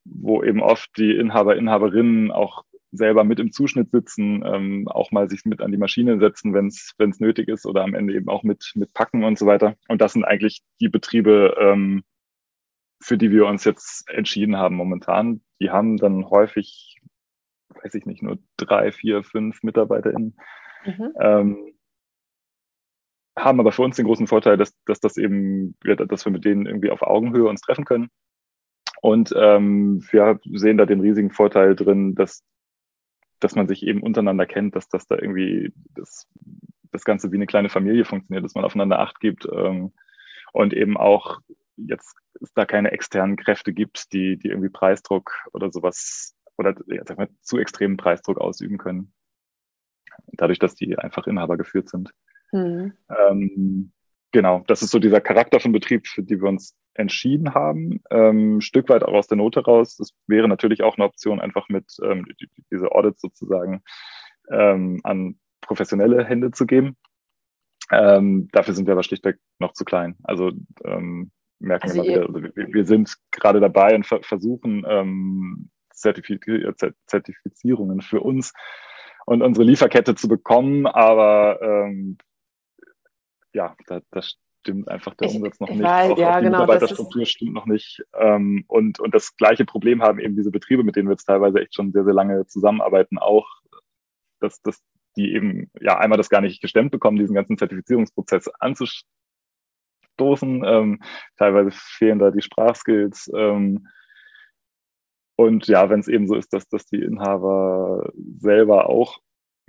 wo 0.05 0.43
eben 0.43 0.61
oft 0.61 0.89
die 0.97 1.15
Inhaber, 1.15 1.57
Inhaberinnen 1.57 2.31
auch 2.31 2.63
selber 2.91 3.23
mit 3.23 3.39
im 3.39 3.51
Zuschnitt 3.51 3.91
sitzen, 3.91 4.43
ähm, 4.45 4.87
auch 4.87 5.11
mal 5.11 5.29
sich 5.29 5.45
mit 5.45 5.61
an 5.61 5.71
die 5.71 5.77
Maschine 5.77 6.19
setzen, 6.19 6.53
wenn 6.53 6.67
es 6.67 7.19
nötig 7.19 7.47
ist 7.47 7.65
oder 7.65 7.83
am 7.83 7.93
Ende 7.95 8.13
eben 8.13 8.29
auch 8.29 8.43
mit, 8.43 8.71
mit 8.75 8.93
packen 8.93 9.23
und 9.23 9.37
so 9.37 9.45
weiter. 9.45 9.75
Und 9.87 10.01
das 10.01 10.13
sind 10.13 10.25
eigentlich 10.25 10.61
die 10.79 10.89
Betriebe, 10.89 11.55
ähm, 11.59 12.03
für 13.01 13.17
die 13.17 13.31
wir 13.31 13.45
uns 13.45 13.63
jetzt 13.63 14.09
entschieden 14.09 14.57
haben 14.57 14.75
momentan. 14.75 15.41
Die 15.59 15.69
haben 15.69 15.97
dann 15.97 16.29
häufig, 16.29 16.99
weiß 17.81 17.95
ich 17.95 18.05
nicht, 18.05 18.21
nur 18.21 18.39
drei, 18.57 18.91
vier, 18.91 19.23
fünf 19.23 19.63
MitarbeiterInnen. 19.63 20.35
Mhm. 20.85 21.13
Ähm, 21.19 21.73
haben 23.39 23.59
aber 23.59 23.71
für 23.71 23.83
uns 23.83 23.95
den 23.95 24.05
großen 24.05 24.27
Vorteil, 24.27 24.57
dass, 24.57 24.73
dass 24.85 24.99
das 24.99 25.17
eben, 25.17 25.75
dass 25.83 26.25
wir 26.25 26.31
mit 26.31 26.45
denen 26.45 26.65
irgendwie 26.65 26.91
auf 26.91 27.01
Augenhöhe 27.01 27.47
uns 27.47 27.61
treffen 27.61 27.85
können. 27.85 28.09
Und 29.01 29.33
ähm, 29.35 30.03
wir 30.11 30.39
sehen 30.53 30.77
da 30.77 30.85
den 30.85 30.99
riesigen 30.99 31.31
Vorteil 31.31 31.75
drin, 31.75 32.15
dass, 32.15 32.43
dass 33.39 33.55
man 33.55 33.67
sich 33.67 33.85
eben 33.85 34.03
untereinander 34.03 34.45
kennt, 34.45 34.75
dass 34.75 34.89
das 34.89 35.07
da 35.07 35.15
irgendwie 35.15 35.73
das, 35.95 36.27
das 36.91 37.05
Ganze 37.05 37.31
wie 37.31 37.35
eine 37.35 37.47
kleine 37.47 37.69
Familie 37.69 38.03
funktioniert, 38.03 38.43
dass 38.43 38.55
man 38.55 38.65
aufeinander 38.65 38.99
Acht 38.99 39.19
gibt 39.19 39.47
ähm, 39.51 39.93
und 40.51 40.73
eben 40.73 40.97
auch 40.97 41.39
jetzt 41.77 42.17
es 42.41 42.53
da 42.53 42.65
keine 42.65 42.91
externen 42.91 43.37
Kräfte 43.37 43.73
gibt, 43.73 44.13
die, 44.13 44.37
die 44.37 44.49
irgendwie 44.49 44.69
Preisdruck 44.69 45.31
oder 45.53 45.71
sowas 45.71 46.35
oder 46.57 46.75
ja, 46.87 47.03
sag 47.05 47.17
mal, 47.17 47.29
zu 47.41 47.57
extremen 47.57 47.97
Preisdruck 47.97 48.39
ausüben 48.39 48.77
können. 48.77 49.13
Dadurch, 50.33 50.59
dass 50.59 50.75
die 50.75 50.97
einfach 50.97 51.27
Inhaber 51.27 51.57
geführt 51.57 51.89
sind. 51.89 52.11
Mhm. 52.51 52.93
Ähm, 53.09 53.91
genau, 54.31 54.63
das 54.67 54.81
ist 54.81 54.91
so 54.91 54.99
dieser 54.99 55.21
Charakter 55.21 55.59
von 55.59 55.71
Betrieb, 55.71 56.07
für 56.07 56.23
die 56.23 56.41
wir 56.41 56.49
uns 56.49 56.75
entschieden 56.93 57.53
haben. 57.53 58.01
Ähm, 58.11 58.57
ein 58.57 58.61
Stück 58.61 58.89
weit 58.89 59.03
auch 59.03 59.13
aus 59.13 59.27
der 59.27 59.37
Note 59.37 59.61
raus. 59.61 59.95
Das 59.95 60.11
wäre 60.27 60.47
natürlich 60.47 60.83
auch 60.83 60.97
eine 60.97 61.05
Option, 61.05 61.39
einfach 61.39 61.69
mit 61.69 61.85
ähm, 62.03 62.25
die, 62.39 62.49
diese 62.71 62.91
Audits 62.91 63.21
sozusagen 63.21 63.81
ähm, 64.51 64.99
an 65.03 65.39
professionelle 65.61 66.25
Hände 66.25 66.51
zu 66.51 66.65
geben. 66.65 66.97
Ähm, 67.91 68.49
dafür 68.51 68.73
sind 68.73 68.85
wir 68.85 68.93
aber 68.93 69.03
schlichtweg 69.03 69.37
noch 69.59 69.73
zu 69.73 69.85
klein. 69.85 70.15
Also 70.23 70.51
ähm, 70.83 71.31
merken 71.59 71.89
also 71.89 71.95
wir 71.95 72.03
mal 72.03 72.09
wieder, 72.09 72.27
also 72.27 72.55
wir, 72.55 72.73
wir, 72.73 72.85
sind 72.85 73.15
gerade 73.31 73.59
dabei 73.59 73.95
und 73.95 74.05
ver 74.05 74.21
versuchen 74.21 74.85
ähm, 74.87 75.69
Zertifiz 75.93 76.39
Zertifizierungen 77.07 78.01
für 78.01 78.21
uns 78.21 78.53
und 79.25 79.41
unsere 79.41 79.65
Lieferkette 79.65 80.15
zu 80.15 80.27
bekommen, 80.27 80.85
aber 80.87 81.59
ähm, 81.61 82.17
ja, 83.53 83.75
da, 83.87 84.01
das 84.11 84.37
stimmt 84.61 84.87
einfach 84.89 85.15
der 85.15 85.29
Umsatz 85.29 85.59
noch 85.59 85.69
nicht. 85.69 85.81
Weiß, 85.81 86.11
auch, 86.11 86.17
ja, 86.17 86.31
auch 86.31 86.37
die 86.39 86.45
genau, 86.45 86.59
Mitarbeiterstruktur 86.59 87.25
stimmt 87.25 87.53
noch 87.53 87.65
nicht. 87.65 88.03
Ähm, 88.13 88.65
und, 88.67 88.99
und 88.99 89.13
das 89.13 89.35
gleiche 89.37 89.65
Problem 89.65 90.01
haben 90.01 90.19
eben 90.19 90.35
diese 90.35 90.51
Betriebe, 90.51 90.83
mit 90.83 90.95
denen 90.95 91.07
wir 91.07 91.13
jetzt 91.13 91.25
teilweise 91.25 91.59
echt 91.59 91.75
schon 91.75 91.91
sehr, 91.91 92.03
sehr 92.03 92.13
lange 92.13 92.45
zusammenarbeiten, 92.47 93.17
auch, 93.17 93.47
dass, 94.39 94.61
dass 94.61 94.81
die 95.15 95.33
eben 95.33 95.71
ja 95.79 95.97
einmal 95.97 96.17
das 96.17 96.29
gar 96.29 96.41
nicht 96.41 96.61
gestemmt 96.61 96.91
bekommen, 96.91 97.17
diesen 97.17 97.35
ganzen 97.35 97.57
Zertifizierungsprozess 97.57 98.47
anzustoßen. 98.59 99.03
Ähm, 100.65 101.01
teilweise 101.37 101.71
fehlen 101.71 102.19
da 102.19 102.31
die 102.31 102.41
Sprachskills. 102.41 103.29
Ähm, 103.33 103.87
und 105.35 105.67
ja, 105.67 105.89
wenn 105.89 106.01
es 106.01 106.09
eben 106.09 106.27
so 106.27 106.35
ist, 106.35 106.51
dass, 106.53 106.67
dass 106.67 106.85
die 106.85 107.01
Inhaber 107.01 108.11
selber 108.37 108.89
auch 108.89 109.19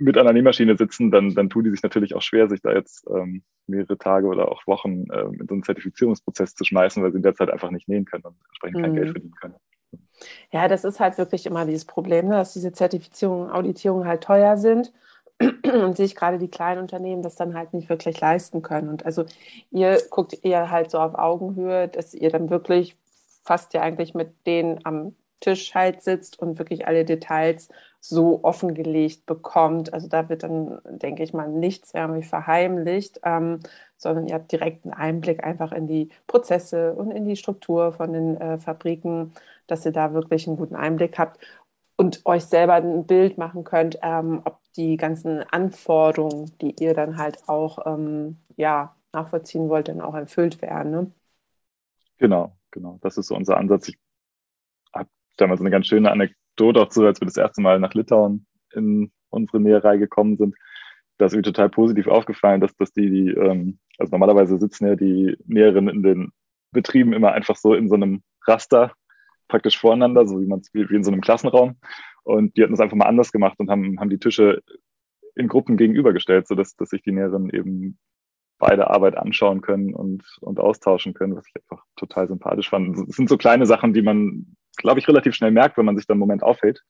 mit 0.01 0.17
einer 0.17 0.33
Nähmaschine 0.33 0.77
sitzen, 0.77 1.11
dann, 1.11 1.33
dann 1.33 1.49
tun 1.49 1.63
die 1.63 1.69
sich 1.71 1.83
natürlich 1.83 2.15
auch 2.15 2.21
schwer, 2.21 2.49
sich 2.49 2.61
da 2.61 2.73
jetzt 2.73 3.05
ähm, 3.09 3.43
mehrere 3.67 3.97
Tage 3.97 4.27
oder 4.27 4.51
auch 4.51 4.65
Wochen 4.67 5.05
ähm, 5.13 5.37
in 5.39 5.47
so 5.47 5.53
einen 5.53 5.63
Zertifizierungsprozess 5.63 6.55
zu 6.55 6.63
schmeißen, 6.63 7.01
weil 7.01 7.11
sie 7.11 7.17
in 7.17 7.23
der 7.23 7.35
Zeit 7.35 7.51
einfach 7.51 7.71
nicht 7.71 7.87
nähen 7.87 8.05
können 8.05 8.23
und 8.23 8.35
entsprechend 8.49 8.81
kein 8.81 8.91
mhm. 8.91 8.95
Geld 8.95 9.11
verdienen 9.11 9.35
können. 9.39 9.55
Ja, 10.51 10.67
das 10.67 10.83
ist 10.83 10.99
halt 10.99 11.17
wirklich 11.17 11.45
immer 11.45 11.65
dieses 11.65 11.85
Problem, 11.85 12.27
ne, 12.27 12.35
dass 12.35 12.53
diese 12.53 12.71
Zertifizierungen, 12.71 13.49
Auditierungen 13.49 14.07
halt 14.07 14.23
teuer 14.23 14.57
sind 14.57 14.91
und 15.39 15.97
sich 15.97 16.15
gerade 16.15 16.37
die 16.37 16.49
kleinen 16.49 16.81
Unternehmen 16.81 17.23
das 17.23 17.35
dann 17.35 17.55
halt 17.55 17.73
nicht 17.73 17.89
wirklich 17.89 18.19
leisten 18.19 18.61
können. 18.61 18.89
Und 18.89 19.05
also 19.05 19.25
ihr 19.71 19.97
guckt 20.09 20.43
eher 20.43 20.69
halt 20.69 20.91
so 20.91 20.99
auf 20.99 21.15
Augenhöhe, 21.15 21.87
dass 21.87 22.13
ihr 22.13 22.29
dann 22.29 22.49
wirklich 22.49 22.95
fast 23.43 23.73
ja 23.73 23.81
eigentlich 23.81 24.13
mit 24.13 24.45
denen 24.45 24.79
am 24.85 25.15
Tisch 25.39 25.73
halt 25.73 26.03
sitzt 26.03 26.39
und 26.39 26.59
wirklich 26.59 26.87
alle 26.87 27.03
Details 27.03 27.69
so 28.01 28.43
offengelegt 28.43 29.25
bekommt. 29.27 29.93
Also 29.93 30.07
da 30.07 30.27
wird 30.27 30.43
dann, 30.43 30.79
denke 30.85 31.23
ich 31.23 31.33
mal, 31.33 31.47
nichts 31.47 31.93
irgendwie 31.93 32.23
verheimlicht, 32.23 33.21
ähm, 33.23 33.59
sondern 33.95 34.27
ihr 34.27 34.33
habt 34.35 34.51
direkten 34.51 34.91
Einblick 34.91 35.43
einfach 35.43 35.71
in 35.71 35.87
die 35.87 36.09
Prozesse 36.27 36.93
und 36.93 37.11
in 37.11 37.25
die 37.25 37.35
Struktur 37.35 37.93
von 37.93 38.11
den 38.11 38.37
äh, 38.41 38.57
Fabriken, 38.57 39.33
dass 39.67 39.85
ihr 39.85 39.91
da 39.91 40.13
wirklich 40.13 40.47
einen 40.47 40.57
guten 40.57 40.75
Einblick 40.75 41.19
habt 41.19 41.39
und 41.95 42.25
euch 42.25 42.43
selber 42.45 42.73
ein 42.73 43.05
Bild 43.05 43.37
machen 43.37 43.63
könnt, 43.63 43.99
ähm, 44.01 44.41
ob 44.45 44.59
die 44.75 44.97
ganzen 44.97 45.43
Anforderungen, 45.51 46.51
die 46.59 46.75
ihr 46.79 46.95
dann 46.95 47.17
halt 47.17 47.47
auch 47.47 47.85
ähm, 47.85 48.37
ja, 48.57 48.95
nachvollziehen 49.13 49.69
wollt, 49.69 49.89
dann 49.89 50.01
auch 50.01 50.15
erfüllt 50.15 50.61
werden. 50.63 50.91
Ne? 50.91 51.11
Genau, 52.17 52.57
genau. 52.71 52.97
Das 53.01 53.17
ist 53.17 53.27
so 53.27 53.35
unser 53.35 53.57
Ansatz. 53.57 53.89
Ich 53.89 53.99
damals 55.37 55.59
eine 55.59 55.71
ganz 55.71 55.87
schöne 55.87 56.11
Anekdote 56.11 56.40
auch 56.59 56.89
zu, 56.89 57.05
als 57.05 57.19
wir 57.21 57.25
das 57.25 57.37
erste 57.37 57.61
Mal 57.61 57.79
nach 57.79 57.93
Litauen 57.93 58.45
in 58.73 59.11
unsere 59.29 59.59
Näherei 59.59 59.97
gekommen 59.97 60.37
sind. 60.37 60.55
Da 61.17 61.25
ist 61.25 61.35
mir 61.35 61.41
total 61.41 61.69
positiv 61.69 62.07
aufgefallen, 62.07 62.61
dass, 62.61 62.75
dass 62.75 62.91
die, 62.91 63.09
die 63.09 63.29
ähm, 63.31 63.79
also 63.97 64.11
normalerweise 64.11 64.57
sitzen 64.57 64.87
ja 64.87 64.95
die 64.95 65.37
Näherinnen 65.45 65.95
in 65.95 66.03
den 66.03 66.31
Betrieben 66.71 67.13
immer 67.13 67.33
einfach 67.33 67.55
so 67.55 67.73
in 67.73 67.89
so 67.89 67.95
einem 67.95 68.23
Raster 68.45 68.93
praktisch 69.47 69.77
voreinander, 69.77 70.25
so 70.25 70.41
wie 70.41 70.47
man 70.47 70.59
es 70.59 70.73
wie 70.73 70.81
in 70.95 71.03
so 71.03 71.11
einem 71.11 71.21
Klassenraum. 71.21 71.77
Und 72.23 72.55
die 72.55 72.63
hatten 72.63 72.73
es 72.73 72.79
einfach 72.79 72.95
mal 72.95 73.05
anders 73.07 73.31
gemacht 73.31 73.59
und 73.59 73.69
haben, 73.69 73.99
haben 73.99 74.09
die 74.09 74.19
Tische 74.19 74.61
in 75.35 75.47
Gruppen 75.47 75.77
gegenübergestellt, 75.77 76.47
sodass 76.47 76.75
dass 76.75 76.89
sich 76.89 77.01
die 77.01 77.11
Näherinnen 77.11 77.49
eben 77.49 77.99
beide 78.57 78.89
Arbeit 78.89 79.17
anschauen 79.17 79.61
können 79.61 79.93
und, 79.93 80.23
und 80.41 80.59
austauschen 80.59 81.13
können, 81.13 81.35
was 81.35 81.45
ich 81.47 81.55
einfach 81.55 81.83
total 81.95 82.27
sympathisch 82.27 82.69
fand. 82.69 82.95
Es 83.09 83.15
sind 83.15 83.27
so 83.27 83.37
kleine 83.37 83.65
Sachen, 83.65 83.93
die 83.93 84.03
man 84.03 84.55
glaube 84.77 84.99
ich, 84.99 85.07
relativ 85.07 85.35
schnell 85.35 85.51
merkt, 85.51 85.77
wenn 85.77 85.85
man 85.85 85.97
sich 85.97 86.07
dann 86.07 86.15
einen 86.15 86.21
Moment 86.21 86.43
aufhält 86.43 86.83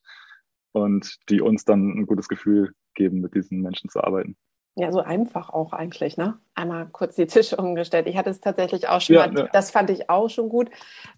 und 0.72 1.18
die 1.30 1.42
uns 1.42 1.66
dann 1.66 1.98
ein 1.98 2.06
gutes 2.06 2.28
Gefühl 2.28 2.74
geben, 2.96 3.22
mit 3.22 3.36
diesen 3.36 3.62
Menschen 3.62 3.90
zu 3.90 4.04
arbeiten. 4.04 4.36
Ja, 4.76 4.92
so 4.94 5.02
einfach 5.02 5.50
auch 5.50 5.74
eigentlich, 5.74 6.16
ne? 6.16 6.40
Einmal 6.56 6.88
kurz 6.88 7.18
die 7.18 7.28
Tische 7.28 7.58
umgestellt. 7.58 8.08
Ich 8.08 8.16
hatte 8.16 8.30
es 8.30 8.40
tatsächlich 8.40 8.88
auch 8.88 9.02
schon 9.02 9.18
ja, 9.18 9.28
mal, 9.28 9.34
ne. 9.34 9.50
das 9.52 9.70
fand 9.70 9.90
ich 9.90 10.10
auch 10.10 10.30
schon 10.30 10.48
gut, 10.48 10.70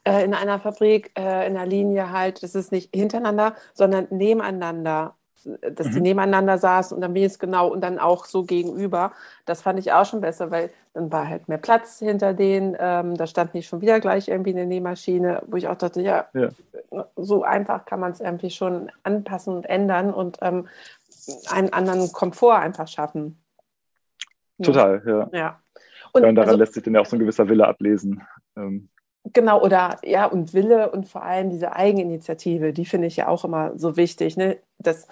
äh, 0.04 0.26
in 0.26 0.34
einer 0.34 0.60
Fabrik, 0.60 1.12
äh, 1.16 1.46
in 1.48 1.54
der 1.54 1.68
Linie 1.68 2.12
halt, 2.12 2.42
das 2.42 2.56
ist 2.56 2.72
nicht 2.72 2.90
hintereinander, 2.96 3.56
sondern 3.76 4.08
nebeneinander 4.10 5.16
dass 5.72 5.88
mhm. 5.88 5.94
die 5.94 6.02
nebeneinander 6.02 6.58
saßen 6.58 6.96
und 6.96 7.02
dann 7.02 7.16
es 7.16 7.40
genau 7.40 7.68
und 7.68 7.82
dann 7.82 8.00
auch 8.00 8.26
so 8.26 8.44
gegenüber. 8.44 9.12
Das 9.46 9.62
fand 9.62 9.80
ich 9.80 9.92
auch 9.92 10.06
schon 10.06 10.22
besser, 10.22 10.52
weil 10.52 10.70
dann 10.94 11.12
war 11.12 11.28
halt 11.28 11.48
mehr 11.48 11.58
Platz 11.58 12.00
hinter 12.00 12.34
denen. 12.34 12.76
Ähm, 12.80 13.18
da 13.18 13.28
stand 13.28 13.54
nicht 13.54 13.68
schon 13.68 13.82
wieder 13.82 14.00
gleich 14.00 14.28
irgendwie 14.28 14.52
eine 14.52 14.66
Nähmaschine, 14.66 15.44
wo 15.48 15.58
ich 15.58 15.68
auch 15.68 15.78
dachte, 15.78 16.02
ja, 16.02 16.28
ja. 16.34 16.50
so 17.16 17.44
einfach 17.44 17.86
kann 17.86 18.00
man 18.00 18.12
es 18.12 18.20
irgendwie 18.20 18.52
schon 18.52 18.92
anpassen 19.04 19.56
und 19.56 19.66
ändern 19.66 20.14
und 20.14 20.38
ähm, 20.42 20.68
einen 21.50 21.74
anderen 21.74 22.12
Komfort 22.12 22.56
einfach 22.56 22.88
schaffen. 22.88 23.40
Total, 24.62 25.02
ja. 25.06 25.30
ja. 25.32 25.60
Und, 26.14 26.22
ja, 26.22 26.30
und 26.30 26.36
daran 26.36 26.50
also, 26.50 26.60
lässt 26.60 26.74
sich 26.74 26.84
dann 26.84 26.94
ja 26.94 27.02
auch 27.02 27.06
so 27.06 27.16
ein 27.16 27.20
gewisser 27.20 27.50
Wille 27.50 27.68
ablesen. 27.68 28.22
Ähm, 28.56 28.90
Genau, 29.32 29.62
oder 29.62 30.00
ja, 30.04 30.26
und 30.26 30.54
Wille 30.54 30.92
und 30.92 31.08
vor 31.08 31.24
allem 31.24 31.50
diese 31.50 31.74
Eigeninitiative, 31.74 32.74
die 32.74 32.86
finde 32.86 33.08
ich 33.08 33.16
ja 33.16 33.30
auch 33.30 33.46
immer 33.46 33.72
so 33.78 33.96
wichtig. 33.96 34.36
Ne? 34.36 34.58
Das 34.80 35.08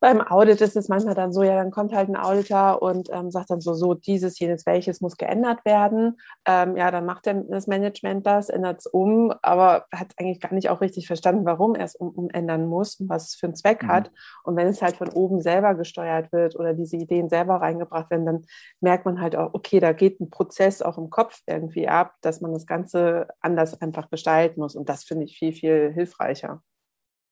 beim 0.00 0.20
Audit 0.20 0.60
ist 0.60 0.76
es 0.76 0.88
manchmal 0.88 1.14
dann 1.14 1.32
so, 1.32 1.42
ja, 1.42 1.56
dann 1.56 1.70
kommt 1.70 1.92
halt 1.92 2.08
ein 2.08 2.16
Auditor 2.16 2.82
und 2.82 3.08
ähm, 3.12 3.30
sagt 3.30 3.50
dann 3.50 3.60
so, 3.60 3.74
so, 3.74 3.94
dieses, 3.94 4.38
jenes, 4.38 4.64
welches 4.64 5.00
muss 5.00 5.16
geändert 5.16 5.64
werden. 5.64 6.18
Ähm, 6.46 6.76
ja, 6.76 6.90
dann 6.90 7.04
macht 7.04 7.26
dann 7.26 7.48
das 7.50 7.66
Management 7.66 8.26
das, 8.26 8.48
ändert 8.48 8.78
es 8.80 8.86
um, 8.86 9.32
aber 9.42 9.86
hat 9.92 10.12
eigentlich 10.16 10.40
gar 10.40 10.54
nicht 10.54 10.70
auch 10.70 10.80
richtig 10.80 11.06
verstanden, 11.06 11.44
warum 11.44 11.74
er 11.74 11.84
es 11.84 11.96
um, 11.96 12.10
umändern 12.10 12.66
muss 12.66 13.00
und 13.00 13.08
was 13.08 13.28
es 13.28 13.34
für 13.34 13.46
einen 13.46 13.56
Zweck 13.56 13.82
mhm. 13.82 13.88
hat. 13.88 14.12
Und 14.44 14.56
wenn 14.56 14.68
es 14.68 14.82
halt 14.82 14.96
von 14.96 15.08
oben 15.08 15.40
selber 15.40 15.74
gesteuert 15.74 16.32
wird 16.32 16.54
oder 16.54 16.74
diese 16.74 16.96
Ideen 16.96 17.28
selber 17.28 17.56
reingebracht 17.56 18.10
werden, 18.10 18.26
dann 18.26 18.46
merkt 18.80 19.04
man 19.04 19.20
halt 19.20 19.34
auch, 19.34 19.52
okay, 19.54 19.80
da 19.80 19.92
geht 19.92 20.20
ein 20.20 20.30
Prozess 20.30 20.80
auch 20.80 20.98
im 20.98 21.10
Kopf 21.10 21.40
irgendwie 21.46 21.88
ab, 21.88 22.14
dass 22.20 22.40
man 22.40 22.52
das 22.52 22.66
Ganze 22.66 23.28
anders 23.40 23.80
einfach 23.80 24.10
gestalten 24.10 24.60
muss. 24.60 24.76
Und 24.76 24.88
das 24.88 25.04
finde 25.04 25.24
ich 25.24 25.38
viel, 25.38 25.52
viel 25.52 25.92
hilfreicher. 25.92 26.62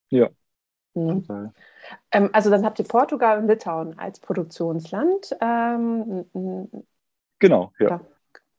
Ja, 0.09 0.31
Mhm. 0.97 1.53
Ähm, 2.11 2.31
also 2.33 2.51
dann 2.51 2.65
habt 2.65 2.79
ihr 2.79 2.85
Portugal 2.87 3.39
und 3.39 3.49
Litauen 3.49 3.99
als 3.99 4.21
Produktionsland. 4.21 5.37
Ähm, 5.41 6.25
genau, 7.39 7.73
ja. 7.79 7.89
Da. 7.89 8.01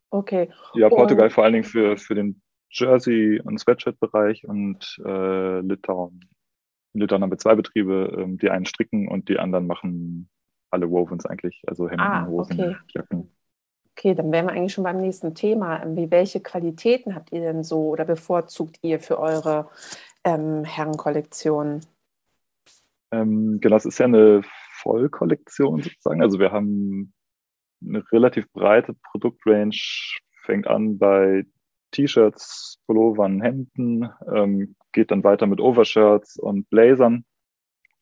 Okay. 0.09 0.49
Ja, 0.73 0.89
Portugal 0.89 1.25
und, 1.25 1.33
vor 1.33 1.43
allen 1.43 1.53
Dingen 1.53 1.65
für, 1.65 1.97
für 1.97 2.15
den 2.15 2.41
Jersey- 2.69 3.41
und 3.41 3.59
Sweatshirt-Bereich 3.59 4.47
und 4.47 4.99
äh, 5.05 5.59
Litauen. 5.59 6.25
In 6.93 7.01
Litauen 7.01 7.21
haben 7.21 7.31
wir 7.31 7.37
zwei 7.37 7.55
Betriebe, 7.55 8.17
ähm, 8.17 8.37
die 8.37 8.49
einen 8.49 8.65
stricken 8.65 9.07
und 9.07 9.29
die 9.29 9.39
anderen 9.39 9.67
machen 9.67 10.29
alle 10.69 10.89
Wovens 10.89 11.25
eigentlich, 11.25 11.61
also 11.67 11.89
Hemden, 11.89 12.01
ah, 12.01 12.27
Hosen, 12.27 12.59
okay. 12.59 12.75
Jacken. 12.93 13.31
Okay, 13.97 14.13
dann 14.13 14.31
wären 14.31 14.45
wir 14.45 14.53
eigentlich 14.53 14.73
schon 14.73 14.83
beim 14.83 15.01
nächsten 15.01 15.33
Thema. 15.33 15.81
Wie, 15.95 16.11
welche 16.11 16.39
Qualitäten 16.39 17.15
habt 17.15 17.31
ihr 17.31 17.41
denn 17.41 17.63
so 17.63 17.89
oder 17.89 18.05
bevorzugt 18.05 18.77
ihr 18.83 18.99
für 18.99 19.17
eure 19.17 19.69
ähm, 20.23 20.63
Herrenkollektion? 20.63 21.81
Ähm, 23.11 23.59
genau, 23.61 23.75
es 23.75 23.85
ist 23.85 23.99
ja 23.99 24.05
eine 24.05 24.41
Vollkollektion 24.81 25.81
sozusagen. 25.81 26.21
Also 26.21 26.39
wir 26.39 26.51
haben 26.51 27.13
eine 27.85 28.03
relativ 28.11 28.51
breite 28.51 28.95
Produktrange, 29.11 29.77
fängt 30.43 30.67
an 30.67 30.97
bei 30.97 31.45
T-Shirts, 31.91 32.79
Pullovern, 32.85 33.41
Hemden, 33.41 34.09
ähm, 34.33 34.75
geht 34.91 35.11
dann 35.11 35.23
weiter 35.23 35.47
mit 35.47 35.59
Overshirts 35.59 36.37
und 36.37 36.69
Blazern 36.69 37.25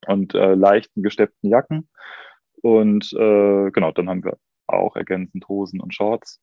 und 0.07 0.33
äh, 0.33 0.53
leichten 0.55 1.03
gesteppten 1.03 1.49
Jacken. 1.49 1.89
Und 2.61 3.13
äh, 3.13 3.71
genau, 3.71 3.91
dann 3.91 4.09
haben 4.09 4.23
wir 4.23 4.37
auch 4.67 4.95
ergänzend 4.95 5.47
Hosen 5.47 5.81
und 5.81 5.93
Shorts. 5.93 6.39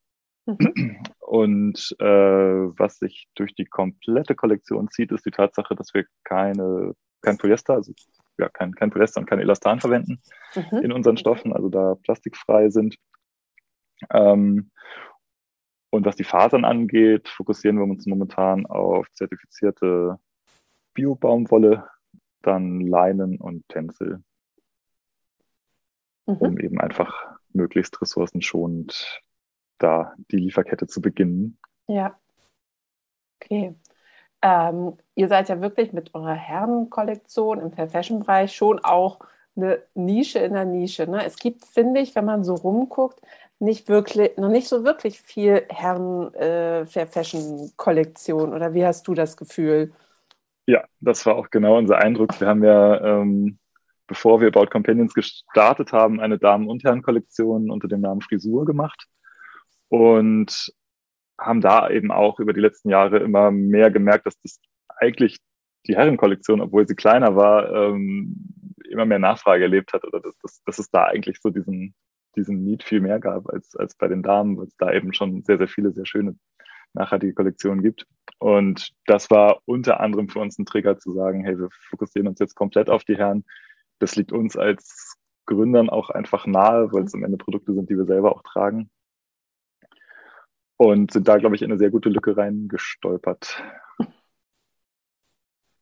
Mhm. 0.46 1.02
Und 1.20 1.96
äh, 1.98 2.04
was 2.04 2.98
sich 2.98 3.28
durch 3.34 3.54
die 3.54 3.64
komplette 3.64 4.34
Kollektion 4.34 4.88
zieht, 4.90 5.12
ist 5.12 5.24
die 5.24 5.30
Tatsache, 5.30 5.74
dass 5.74 5.94
wir 5.94 6.04
keine, 6.24 6.94
kein 7.22 7.38
Polyester, 7.38 7.74
also 7.74 7.92
ja, 8.38 8.48
kein, 8.48 8.74
kein 8.74 8.90
Polyester 8.90 9.20
und 9.20 9.26
kein 9.26 9.40
Elastan 9.40 9.80
verwenden 9.80 10.20
mhm. 10.54 10.78
in 10.78 10.92
unseren 10.92 11.16
Stoffen, 11.16 11.52
also 11.52 11.68
da 11.68 11.94
plastikfrei 11.94 12.70
sind. 12.70 12.96
Ähm, 14.10 14.70
und 15.90 16.06
was 16.06 16.16
die 16.16 16.24
Fasern 16.24 16.64
angeht, 16.64 17.28
fokussieren 17.28 17.76
wir 17.76 17.84
uns 17.84 18.06
momentan 18.06 18.66
auf 18.66 19.10
zertifizierte 19.12 20.18
Biobaumwolle, 20.94 21.88
dann 22.40 22.80
Leinen 22.80 23.38
und 23.38 23.68
Tencel, 23.68 24.22
mhm. 26.26 26.36
um 26.36 26.58
eben 26.58 26.80
einfach 26.80 27.36
möglichst 27.52 28.00
ressourcenschonend 28.00 29.22
da 29.78 30.14
die 30.30 30.38
Lieferkette 30.38 30.86
zu 30.86 31.00
beginnen. 31.00 31.58
Ja. 31.88 32.18
Okay. 33.40 33.74
Ähm, 34.42 34.96
ihr 35.14 35.28
seid 35.28 35.48
ja 35.48 35.60
wirklich 35.60 35.92
mit 35.92 36.14
eurer 36.14 36.34
Herrenkollektion 36.34 37.60
im 37.60 37.72
Fair 37.72 37.88
Fashion-Bereich 37.88 38.52
schon 38.52 38.80
auch 38.80 39.20
eine 39.56 39.82
Nische 39.94 40.40
in 40.40 40.54
der 40.54 40.64
Nische. 40.64 41.06
Ne? 41.08 41.24
Es 41.24 41.36
gibt, 41.36 41.64
finde 41.64 42.00
ich, 42.00 42.14
wenn 42.14 42.24
man 42.24 42.42
so 42.42 42.54
rumguckt, 42.54 43.20
nicht 43.58 43.88
wirklich, 43.88 44.36
noch 44.36 44.48
nicht 44.48 44.66
so 44.66 44.84
wirklich 44.84 45.20
viel 45.20 45.64
Herren 45.68 46.34
äh, 46.34 46.84
Fair 46.86 47.06
Fashion-Kollektion. 47.06 48.52
Oder 48.52 48.74
wie 48.74 48.84
hast 48.84 49.06
du 49.06 49.14
das 49.14 49.36
Gefühl? 49.36 49.92
Ja, 50.66 50.84
das 51.00 51.24
war 51.26 51.36
auch 51.36 51.50
genau 51.50 51.78
unser 51.78 51.98
Eindruck. 51.98 52.40
Wir 52.40 52.48
haben 52.48 52.64
ja, 52.64 53.20
ähm, 53.20 53.58
bevor 54.08 54.40
wir 54.40 54.48
About 54.48 54.66
Companions 54.66 55.14
gestartet 55.14 55.92
haben, 55.92 56.20
eine 56.20 56.38
Damen- 56.38 56.68
und 56.68 56.82
Herren-Kollektion 56.82 57.70
unter 57.70 57.86
dem 57.86 58.00
Namen 58.00 58.20
Frisur 58.20 58.64
gemacht. 58.64 59.06
Und 59.88 60.72
haben 61.38 61.60
da 61.60 61.90
eben 61.90 62.10
auch 62.10 62.38
über 62.40 62.52
die 62.52 62.60
letzten 62.60 62.90
Jahre 62.90 63.18
immer 63.18 63.50
mehr 63.50 63.90
gemerkt, 63.90 64.26
dass 64.26 64.38
das 64.40 64.60
eigentlich 64.96 65.38
die 65.86 65.96
Herrenkollektion, 65.96 66.60
obwohl 66.60 66.86
sie 66.86 66.94
kleiner 66.94 67.34
war, 67.34 67.72
ähm, 67.72 68.36
immer 68.88 69.04
mehr 69.04 69.18
Nachfrage 69.18 69.64
erlebt 69.64 69.92
hat 69.92 70.04
oder 70.04 70.20
dass, 70.20 70.36
dass, 70.38 70.62
dass 70.64 70.78
es 70.78 70.90
da 70.90 71.04
eigentlich 71.04 71.40
so 71.40 71.50
diesen, 71.50 71.94
diesen 72.36 72.62
Need 72.62 72.84
viel 72.84 73.00
mehr 73.00 73.18
gab 73.18 73.48
als, 73.48 73.74
als 73.76 73.96
bei 73.96 74.08
den 74.08 74.22
Damen, 74.22 74.56
weil 74.56 74.66
es 74.66 74.76
da 74.76 74.92
eben 74.92 75.12
schon 75.12 75.42
sehr, 75.42 75.58
sehr 75.58 75.68
viele 75.68 75.92
sehr 75.92 76.06
schöne 76.06 76.36
nachhaltige 76.94 77.34
Kollektionen 77.34 77.82
gibt. 77.82 78.06
Und 78.38 78.92
das 79.06 79.30
war 79.30 79.60
unter 79.64 80.00
anderem 80.00 80.28
für 80.28 80.40
uns 80.40 80.58
ein 80.58 80.66
Trigger 80.66 80.98
zu 80.98 81.12
sagen, 81.12 81.44
hey, 81.44 81.58
wir 81.58 81.68
fokussieren 81.90 82.28
uns 82.28 82.38
jetzt 82.38 82.54
komplett 82.54 82.90
auf 82.90 83.04
die 83.04 83.16
Herren. 83.16 83.44
Das 83.98 84.16
liegt 84.16 84.32
uns 84.32 84.56
als 84.56 85.16
Gründern 85.46 85.90
auch 85.90 86.10
einfach 86.10 86.46
nahe, 86.46 86.92
weil 86.92 87.04
es 87.04 87.14
am 87.14 87.24
Ende 87.24 87.38
Produkte 87.38 87.72
sind, 87.72 87.88
die 87.88 87.96
wir 87.96 88.04
selber 88.04 88.32
auch 88.32 88.42
tragen. 88.42 88.90
Und 90.82 91.12
sind 91.12 91.28
da, 91.28 91.36
glaube 91.36 91.54
ich, 91.54 91.62
in 91.62 91.70
eine 91.70 91.78
sehr 91.78 91.90
gute 91.90 92.08
Lücke 92.08 92.36
reingestolpert. 92.36 93.62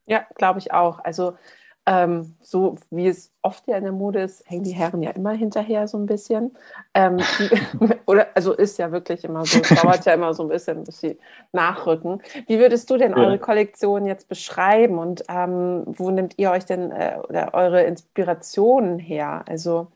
Ja, 0.04 0.26
glaube 0.34 0.58
ich 0.58 0.74
auch. 0.74 1.02
Also 1.02 1.38
ähm, 1.86 2.34
so 2.42 2.76
wie 2.90 3.08
es 3.08 3.32
oft 3.40 3.66
ja 3.66 3.78
in 3.78 3.84
der 3.84 3.94
Mode 3.94 4.20
ist, 4.20 4.44
hängen 4.46 4.64
die 4.64 4.74
Herren 4.74 5.02
ja 5.02 5.12
immer 5.12 5.32
hinterher 5.32 5.88
so 5.88 5.96
ein 5.96 6.04
bisschen. 6.04 6.54
Ähm, 6.92 7.16
die, 7.38 7.48
oder 8.06 8.28
also 8.34 8.52
ist 8.52 8.78
ja 8.78 8.92
wirklich 8.92 9.24
immer 9.24 9.46
so, 9.46 9.60
es 9.60 9.70
dauert 9.80 10.04
ja 10.04 10.12
immer 10.12 10.34
so 10.34 10.42
ein 10.42 10.50
bisschen, 10.50 10.84
bis 10.84 11.00
sie 11.00 11.18
nachrücken. 11.52 12.20
Wie 12.46 12.58
würdest 12.58 12.90
du 12.90 12.98
denn 12.98 13.12
ja. 13.12 13.16
eure 13.16 13.38
Kollektion 13.38 14.04
jetzt 14.04 14.28
beschreiben 14.28 14.98
und 14.98 15.24
ähm, 15.30 15.84
wo 15.86 16.10
nehmt 16.10 16.34
ihr 16.36 16.50
euch 16.50 16.66
denn 16.66 16.90
äh, 16.90 17.16
oder 17.26 17.54
eure 17.54 17.84
Inspirationen 17.84 18.98
her? 18.98 19.44
Also 19.48 19.86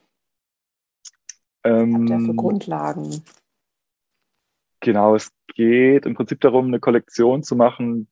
ähm, 1.63 1.95
habt 1.95 2.09
ihr 2.09 2.21
für 2.21 2.35
Grundlagen? 2.35 3.23
Genau, 4.85 5.14
es 5.14 5.33
geht 5.55 6.05
im 6.05 6.14
Prinzip 6.14 6.43
darum, 6.43 6.67
eine 6.67 6.79
Kollektion 6.79 7.43
zu 7.43 7.57
machen, 7.57 8.07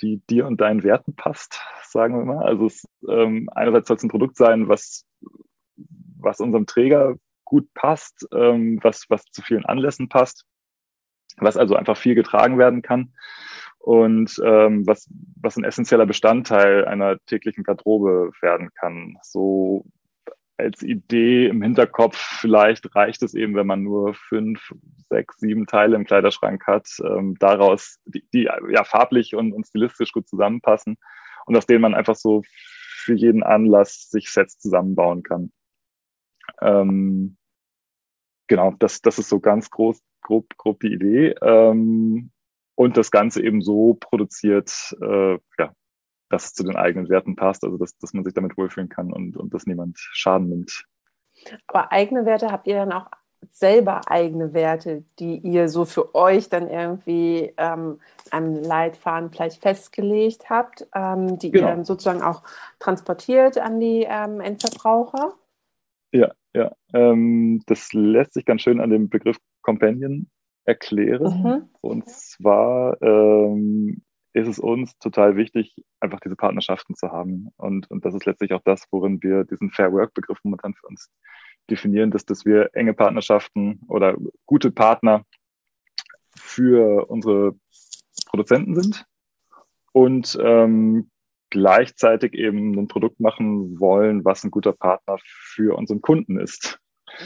die 0.00 0.22
dir 0.30 0.46
und 0.46 0.58
deinen 0.58 0.82
Werten 0.82 1.14
passt, 1.14 1.60
sagen 1.84 2.16
wir 2.16 2.24
mal. 2.24 2.46
Also 2.46 2.64
es, 2.64 2.88
ähm, 3.06 3.50
einerseits 3.54 3.88
soll 3.88 3.98
es 3.98 4.02
ein 4.04 4.08
Produkt 4.08 4.38
sein, 4.38 4.68
was, 4.68 5.04
was 6.18 6.40
unserem 6.40 6.64
Träger 6.64 7.16
gut 7.44 7.68
passt, 7.74 8.26
ähm, 8.32 8.78
was, 8.82 9.04
was 9.10 9.22
zu 9.24 9.42
vielen 9.42 9.66
Anlässen 9.66 10.08
passt, 10.08 10.46
was 11.36 11.58
also 11.58 11.76
einfach 11.76 11.98
viel 11.98 12.14
getragen 12.14 12.56
werden 12.56 12.80
kann 12.80 13.12
und 13.76 14.40
ähm, 14.42 14.86
was, 14.86 15.10
was 15.42 15.58
ein 15.58 15.64
essentieller 15.64 16.06
Bestandteil 16.06 16.86
einer 16.86 17.18
täglichen 17.26 17.64
Garderobe 17.64 18.30
werden 18.40 18.70
kann. 18.80 19.18
So 19.20 19.84
als 20.58 20.82
Idee 20.82 21.46
im 21.46 21.62
Hinterkopf, 21.62 22.16
vielleicht 22.16 22.94
reicht 22.94 23.22
es 23.22 23.34
eben, 23.34 23.54
wenn 23.54 23.66
man 23.66 23.82
nur 23.82 24.14
fünf, 24.14 24.74
sechs, 25.08 25.38
sieben 25.38 25.66
Teile 25.66 25.96
im 25.96 26.04
Kleiderschrank 26.04 26.66
hat, 26.66 26.88
ähm, 27.04 27.36
daraus, 27.38 27.98
die, 28.04 28.24
die 28.34 28.42
ja 28.42 28.84
farblich 28.84 29.34
und, 29.34 29.52
und 29.52 29.66
stilistisch 29.66 30.12
gut 30.12 30.28
zusammenpassen 30.28 30.96
und 31.46 31.56
aus 31.56 31.66
denen 31.66 31.82
man 31.82 31.94
einfach 31.94 32.16
so 32.16 32.42
für 32.44 33.14
jeden 33.14 33.42
Anlass 33.42 34.10
sich 34.10 34.30
Sets 34.30 34.58
zusammenbauen 34.58 35.22
kann. 35.22 35.52
Ähm, 36.60 37.36
genau, 38.48 38.74
das, 38.78 39.00
das 39.00 39.18
ist 39.18 39.28
so 39.28 39.40
ganz 39.40 39.70
groß, 39.70 40.02
grob, 40.22 40.46
grob 40.56 40.80
die 40.80 40.92
Idee. 40.92 41.34
Ähm, 41.40 42.32
und 42.74 42.96
das 42.96 43.10
Ganze 43.10 43.42
eben 43.42 43.62
so 43.62 43.94
produziert, 43.94 44.96
äh, 45.00 45.38
ja, 45.58 45.72
dass 46.28 46.46
es 46.46 46.54
zu 46.54 46.64
den 46.64 46.76
eigenen 46.76 47.08
Werten 47.08 47.36
passt, 47.36 47.64
also 47.64 47.76
dass, 47.76 47.96
dass 47.98 48.12
man 48.12 48.24
sich 48.24 48.34
damit 48.34 48.56
wohlfühlen 48.56 48.88
kann 48.88 49.12
und, 49.12 49.36
und 49.36 49.54
dass 49.54 49.66
niemand 49.66 49.98
Schaden 49.98 50.48
nimmt. 50.48 50.84
Aber 51.66 51.92
eigene 51.92 52.26
Werte 52.26 52.50
habt 52.50 52.66
ihr 52.66 52.76
dann 52.76 52.92
auch 52.92 53.10
selber 53.50 54.00
eigene 54.08 54.52
Werte, 54.52 55.04
die 55.18 55.38
ihr 55.38 55.68
so 55.68 55.84
für 55.84 56.14
euch 56.14 56.48
dann 56.48 56.68
irgendwie 56.68 57.52
ähm, 57.56 58.00
einem 58.30 58.62
Leitfaden 58.62 59.30
vielleicht 59.30 59.62
festgelegt 59.62 60.50
habt, 60.50 60.86
ähm, 60.94 61.38
die 61.38 61.50
genau. 61.50 61.66
ihr 61.66 61.70
dann 61.70 61.84
sozusagen 61.84 62.22
auch 62.22 62.42
transportiert 62.78 63.58
an 63.58 63.80
die 63.80 64.06
ähm, 64.08 64.40
Endverbraucher? 64.40 65.34
Ja, 66.12 66.32
ja. 66.52 66.72
Ähm, 66.92 67.62
das 67.66 67.92
lässt 67.92 68.34
sich 68.34 68.44
ganz 68.44 68.62
schön 68.62 68.80
an 68.80 68.90
dem 68.90 69.08
Begriff 69.08 69.36
Companion 69.62 70.28
erklären. 70.64 71.42
Mhm. 71.42 71.68
Und 71.80 72.08
zwar 72.08 73.00
ähm, 73.00 74.02
ist 74.32 74.48
es 74.48 74.58
uns 74.58 74.98
total 74.98 75.36
wichtig, 75.36 75.74
einfach 76.00 76.20
diese 76.20 76.36
Partnerschaften 76.36 76.94
zu 76.94 77.10
haben. 77.10 77.48
Und, 77.56 77.90
und 77.90 78.04
das 78.04 78.14
ist 78.14 78.26
letztlich 78.26 78.52
auch 78.52 78.62
das, 78.64 78.84
worin 78.90 79.22
wir 79.22 79.44
diesen 79.44 79.70
Fair 79.70 79.92
Work-Begriff 79.92 80.38
momentan 80.42 80.74
für 80.74 80.86
uns 80.86 81.10
definieren, 81.70 82.10
dass, 82.10 82.24
dass 82.24 82.44
wir 82.44 82.70
enge 82.74 82.94
Partnerschaften 82.94 83.80
oder 83.88 84.16
gute 84.46 84.70
Partner 84.70 85.24
für 86.36 87.10
unsere 87.10 87.54
Produzenten 88.26 88.74
sind 88.74 89.04
und 89.92 90.38
ähm, 90.40 91.10
gleichzeitig 91.50 92.34
eben 92.34 92.78
ein 92.78 92.88
Produkt 92.88 93.20
machen 93.20 93.80
wollen, 93.80 94.24
was 94.24 94.44
ein 94.44 94.50
guter 94.50 94.72
Partner 94.72 95.16
für 95.24 95.76
unseren 95.76 96.00
Kunden 96.00 96.38
ist. 96.38 96.78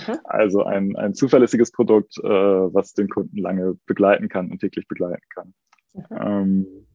Mhm. 0.07 0.19
Also 0.25 0.65
ein, 0.65 0.97
ein 0.97 1.15
zuverlässiges 1.15 1.73
Produkt, 1.73 2.19
äh, 2.19 2.29
was 2.29 2.95
den 2.95 3.09
Kunden 3.09 3.37
lange 3.37 3.77
begleiten 3.87 4.29
kann 4.29 4.51
und 4.51 4.61
täglich 4.61 4.87
begleiten 4.87 5.23
kann. 5.35 5.55
Mhm. 5.95 6.05
Ähm, 6.21 6.87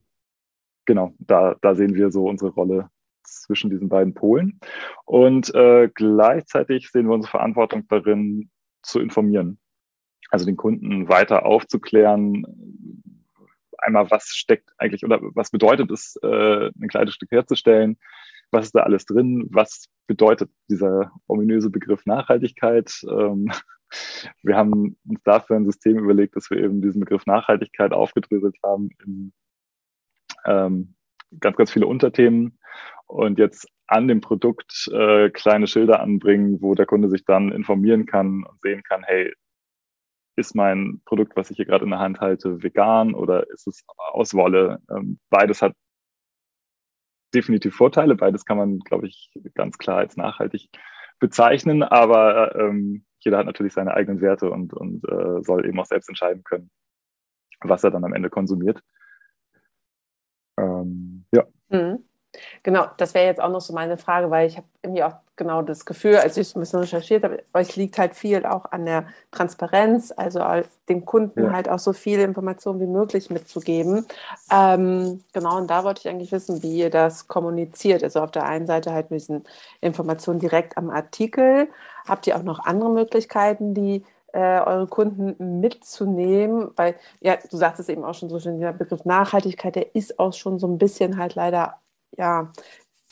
genau, 0.87 1.13
da, 1.19 1.55
da 1.61 1.75
sehen 1.75 1.93
wir 1.93 2.09
so 2.09 2.25
unsere 2.25 2.49
Rolle 2.51 2.89
zwischen 3.21 3.69
diesen 3.69 3.89
beiden 3.89 4.15
Polen. 4.15 4.59
Und 5.05 5.53
äh, 5.53 5.89
gleichzeitig 5.93 6.89
sehen 6.89 7.07
wir 7.07 7.13
unsere 7.13 7.31
Verantwortung 7.31 7.87
darin, 7.87 8.49
zu 8.81 8.99
informieren. 8.99 9.59
Also 10.29 10.45
den 10.45 10.57
Kunden 10.57 11.09
weiter 11.09 11.45
aufzuklären, 11.45 12.45
einmal, 13.77 14.09
was 14.09 14.29
steckt 14.29 14.71
eigentlich 14.77 15.03
oder 15.03 15.19
was 15.21 15.51
bedeutet 15.51 15.91
es, 15.91 16.17
äh, 16.23 16.67
ein 16.67 16.87
Kleidungsstück 16.87 17.31
herzustellen, 17.31 17.97
was 18.51 18.65
ist 18.65 18.75
da 18.75 18.81
alles 18.81 19.05
drin, 19.05 19.47
was 19.51 19.87
bedeutet 20.07 20.49
dieser 20.69 21.11
ominöse 21.27 21.69
Begriff 21.69 22.05
Nachhaltigkeit. 22.05 22.93
Ähm, 23.09 23.51
wir 24.43 24.55
haben 24.55 24.97
uns 25.05 25.21
dafür 25.23 25.57
ein 25.57 25.65
System 25.65 25.97
überlegt, 25.99 26.35
dass 26.35 26.49
wir 26.49 26.57
eben 26.57 26.81
diesen 26.81 27.01
Begriff 27.01 27.25
Nachhaltigkeit 27.25 27.91
aufgedröselt 27.91 28.55
haben 28.63 28.89
in 29.05 29.33
ähm, 30.47 30.95
ganz, 31.39 31.57
ganz 31.57 31.71
viele 31.71 31.87
Unterthemen 31.87 32.59
und 33.05 33.37
jetzt 33.37 33.67
an 33.87 34.07
dem 34.07 34.21
Produkt 34.21 34.89
äh, 34.91 35.29
kleine 35.29 35.67
Schilder 35.67 36.01
anbringen, 36.01 36.61
wo 36.61 36.75
der 36.75 36.85
Kunde 36.85 37.09
sich 37.09 37.25
dann 37.25 37.51
informieren 37.51 38.05
kann 38.05 38.43
und 38.43 38.59
sehen 38.61 38.83
kann, 38.83 39.03
hey, 39.03 39.33
ist 40.35 40.55
mein 40.55 41.01
Produkt, 41.05 41.35
was 41.35 41.49
ich 41.49 41.57
hier 41.57 41.65
gerade 41.65 41.83
in 41.83 41.89
der 41.89 41.99
Hand 41.99 42.19
halte, 42.19 42.61
vegan 42.61 43.13
oder 43.13 43.49
ist 43.49 43.67
es 43.67 43.83
aus 44.11 44.33
Wolle? 44.33 44.79
Ähm, 44.89 45.19
beides 45.29 45.61
hat 45.61 45.73
definitiv 47.33 47.75
Vorteile, 47.75 48.15
beides 48.15 48.45
kann 48.45 48.57
man, 48.57 48.79
glaube 48.79 49.07
ich, 49.07 49.31
ganz 49.55 49.77
klar 49.77 49.97
als 49.97 50.15
nachhaltig 50.15 50.69
bezeichnen, 51.19 51.81
aber 51.83 52.55
ähm, 52.55 53.05
jeder 53.19 53.39
hat 53.39 53.47
natürlich 53.47 53.73
seine 53.73 53.93
eigenen 53.93 54.21
Werte 54.21 54.51
und, 54.51 54.73
und 54.73 55.03
äh, 55.09 55.43
soll 55.43 55.65
eben 55.65 55.79
auch 55.79 55.85
selbst 55.85 56.09
entscheiden 56.09 56.43
können, 56.43 56.69
was 57.61 57.83
er 57.83 57.91
dann 57.91 58.05
am 58.05 58.13
Ende 58.13 58.29
konsumiert. 58.29 58.81
Ähm, 60.57 61.25
ja. 61.31 61.43
Mhm. 61.69 62.03
Genau, 62.63 62.87
das 62.97 63.13
wäre 63.13 63.25
jetzt 63.25 63.41
auch 63.41 63.49
noch 63.49 63.61
so 63.61 63.73
meine 63.73 63.97
Frage, 63.97 64.29
weil 64.29 64.47
ich 64.47 64.57
habe 64.57 64.67
irgendwie 64.83 65.03
auch 65.03 65.15
genau 65.37 65.61
das 65.61 65.85
Gefühl, 65.85 66.17
als 66.17 66.37
ich 66.37 66.55
ein 66.55 66.59
bisschen 66.59 66.79
recherchiert 66.79 67.23
habe, 67.23 67.43
euch 67.53 67.75
liegt 67.75 67.97
halt 67.97 68.15
viel 68.15 68.45
auch 68.45 68.65
an 68.71 68.85
der 68.85 69.07
Transparenz, 69.31 70.13
also 70.15 70.41
dem 70.89 71.05
Kunden 71.05 71.45
ja. 71.45 71.51
halt 71.51 71.69
auch 71.69 71.79
so 71.79 71.93
viele 71.93 72.23
Informationen 72.23 72.79
wie 72.79 72.87
möglich 72.87 73.29
mitzugeben. 73.29 74.05
Ähm, 74.51 75.21
genau, 75.33 75.57
und 75.57 75.69
da 75.69 75.83
wollte 75.83 76.01
ich 76.01 76.09
eigentlich 76.09 76.31
wissen, 76.31 76.61
wie 76.63 76.77
ihr 76.77 76.89
das 76.89 77.27
kommuniziert. 77.27 78.03
Also 78.03 78.21
auf 78.21 78.31
der 78.31 78.45
einen 78.45 78.67
Seite 78.67 78.91
halt 78.93 79.11
mit 79.11 79.21
diesen 79.21 79.43
Informationen 79.79 80.39
direkt 80.39 80.77
am 80.77 80.89
Artikel. 80.89 81.69
Habt 82.07 82.27
ihr 82.27 82.35
auch 82.35 82.43
noch 82.43 82.65
andere 82.65 82.89
Möglichkeiten, 82.89 83.73
die 83.73 84.03
äh, 84.37 84.61
eure 84.63 84.85
Kunden 84.85 85.59
mitzunehmen, 85.61 86.69
weil, 86.75 86.95
ja, 87.21 87.37
du 87.49 87.57
sagtest 87.57 87.89
eben 87.89 88.03
auch 88.03 88.13
schon 88.13 88.29
so 88.29 88.39
schön, 88.39 88.59
der 88.59 88.71
Begriff 88.71 89.03
Nachhaltigkeit, 89.03 89.75
der 89.75 89.95
ist 89.95 90.19
auch 90.19 90.33
schon 90.33 90.59
so 90.59 90.67
ein 90.67 90.77
bisschen 90.77 91.17
halt 91.17 91.33
leider, 91.33 91.79
ja, 92.17 92.51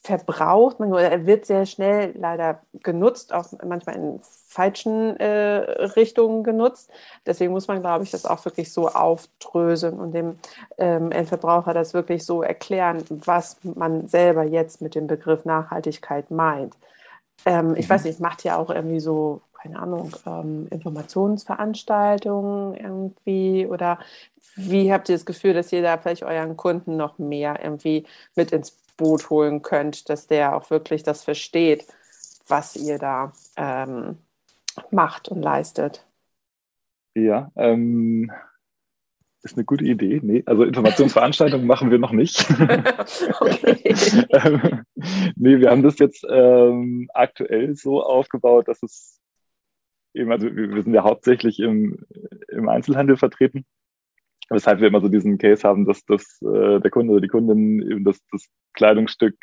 verbraucht. 0.03 0.79
Man, 0.79 0.93
er 0.93 1.25
wird 1.25 1.47
sehr 1.47 1.65
schnell 1.65 2.13
leider 2.15 2.61
genutzt, 2.83 3.33
auch 3.33 3.47
manchmal 3.65 3.95
in 3.95 4.19
falschen 4.21 5.19
äh, 5.19 5.57
Richtungen 5.95 6.43
genutzt. 6.43 6.91
Deswegen 7.25 7.53
muss 7.53 7.67
man, 7.67 7.81
glaube 7.81 8.03
ich, 8.03 8.11
das 8.11 8.27
auch 8.27 8.45
wirklich 8.45 8.71
so 8.71 8.89
aufdröseln 8.89 9.99
und 9.99 10.11
dem 10.11 10.37
ähm, 10.77 11.11
Endverbraucher 11.11 11.73
das 11.73 11.95
wirklich 11.95 12.23
so 12.23 12.43
erklären, 12.43 13.03
was 13.09 13.57
man 13.63 14.07
selber 14.07 14.43
jetzt 14.43 14.79
mit 14.79 14.93
dem 14.93 15.07
Begriff 15.07 15.43
Nachhaltigkeit 15.43 16.29
meint. 16.29 16.75
Ähm, 17.47 17.75
ich 17.75 17.87
mhm. 17.87 17.93
weiß 17.93 18.03
nicht, 18.03 18.19
macht 18.19 18.43
ja 18.43 18.57
auch 18.57 18.69
irgendwie 18.69 18.99
so 18.99 19.41
keine 19.65 19.79
Ahnung, 19.79 20.15
ähm, 20.27 20.67
Informationsveranstaltungen 20.69 22.75
irgendwie? 22.75 23.65
Oder 23.65 23.97
wie 24.55 24.93
habt 24.93 25.09
ihr 25.09 25.15
das 25.15 25.25
Gefühl, 25.25 25.53
dass 25.53 25.73
ihr 25.73 25.81
da 25.81 25.97
vielleicht 25.97 26.21
euren 26.23 26.55
Kunden 26.55 26.97
noch 26.97 27.17
mehr 27.17 27.59
irgendwie 27.63 28.05
mit 28.35 28.51
ins 28.51 28.77
Boot 28.95 29.31
holen 29.31 29.63
könnt, 29.63 30.07
dass 30.09 30.27
der 30.27 30.55
auch 30.55 30.69
wirklich 30.69 31.01
das 31.01 31.23
versteht, 31.23 31.87
was 32.47 32.75
ihr 32.75 32.99
da 32.99 33.33
ähm, 33.57 34.19
macht 34.91 35.29
und 35.29 35.41
leistet? 35.41 36.05
Ja, 37.15 37.51
ähm, 37.55 38.31
ist 39.41 39.57
eine 39.57 39.65
gute 39.65 39.85
Idee. 39.85 40.19
Nee, 40.21 40.43
also 40.45 40.63
Informationsveranstaltungen 40.63 41.65
machen 41.67 41.89
wir 41.89 41.97
noch 41.97 42.11
nicht. 42.11 42.47
okay. 43.39 43.81
ähm, 44.29 44.83
nee, 45.35 45.59
wir 45.59 45.71
haben 45.71 45.81
das 45.81 45.97
jetzt 45.97 46.23
ähm, 46.29 47.09
aktuell 47.15 47.75
so 47.75 48.03
aufgebaut, 48.03 48.67
dass 48.67 48.83
es 48.83 49.19
eben, 50.15 50.31
also 50.31 50.47
wir 50.55 50.81
sind 50.81 50.93
ja 50.93 51.03
hauptsächlich 51.03 51.59
im, 51.59 52.05
im 52.49 52.69
Einzelhandel 52.69 53.17
vertreten, 53.17 53.65
weshalb 54.49 54.79
wir 54.79 54.87
immer 54.87 55.01
so 55.01 55.09
diesen 55.09 55.37
Case 55.37 55.67
haben, 55.67 55.85
dass, 55.85 56.05
dass 56.05 56.41
äh, 56.41 56.79
der 56.79 56.91
Kunde 56.91 57.13
oder 57.13 57.21
die 57.21 57.27
Kundin 57.27 57.81
eben 57.81 58.03
das, 58.03 58.19
das 58.31 58.47
Kleidungsstück 58.73 59.35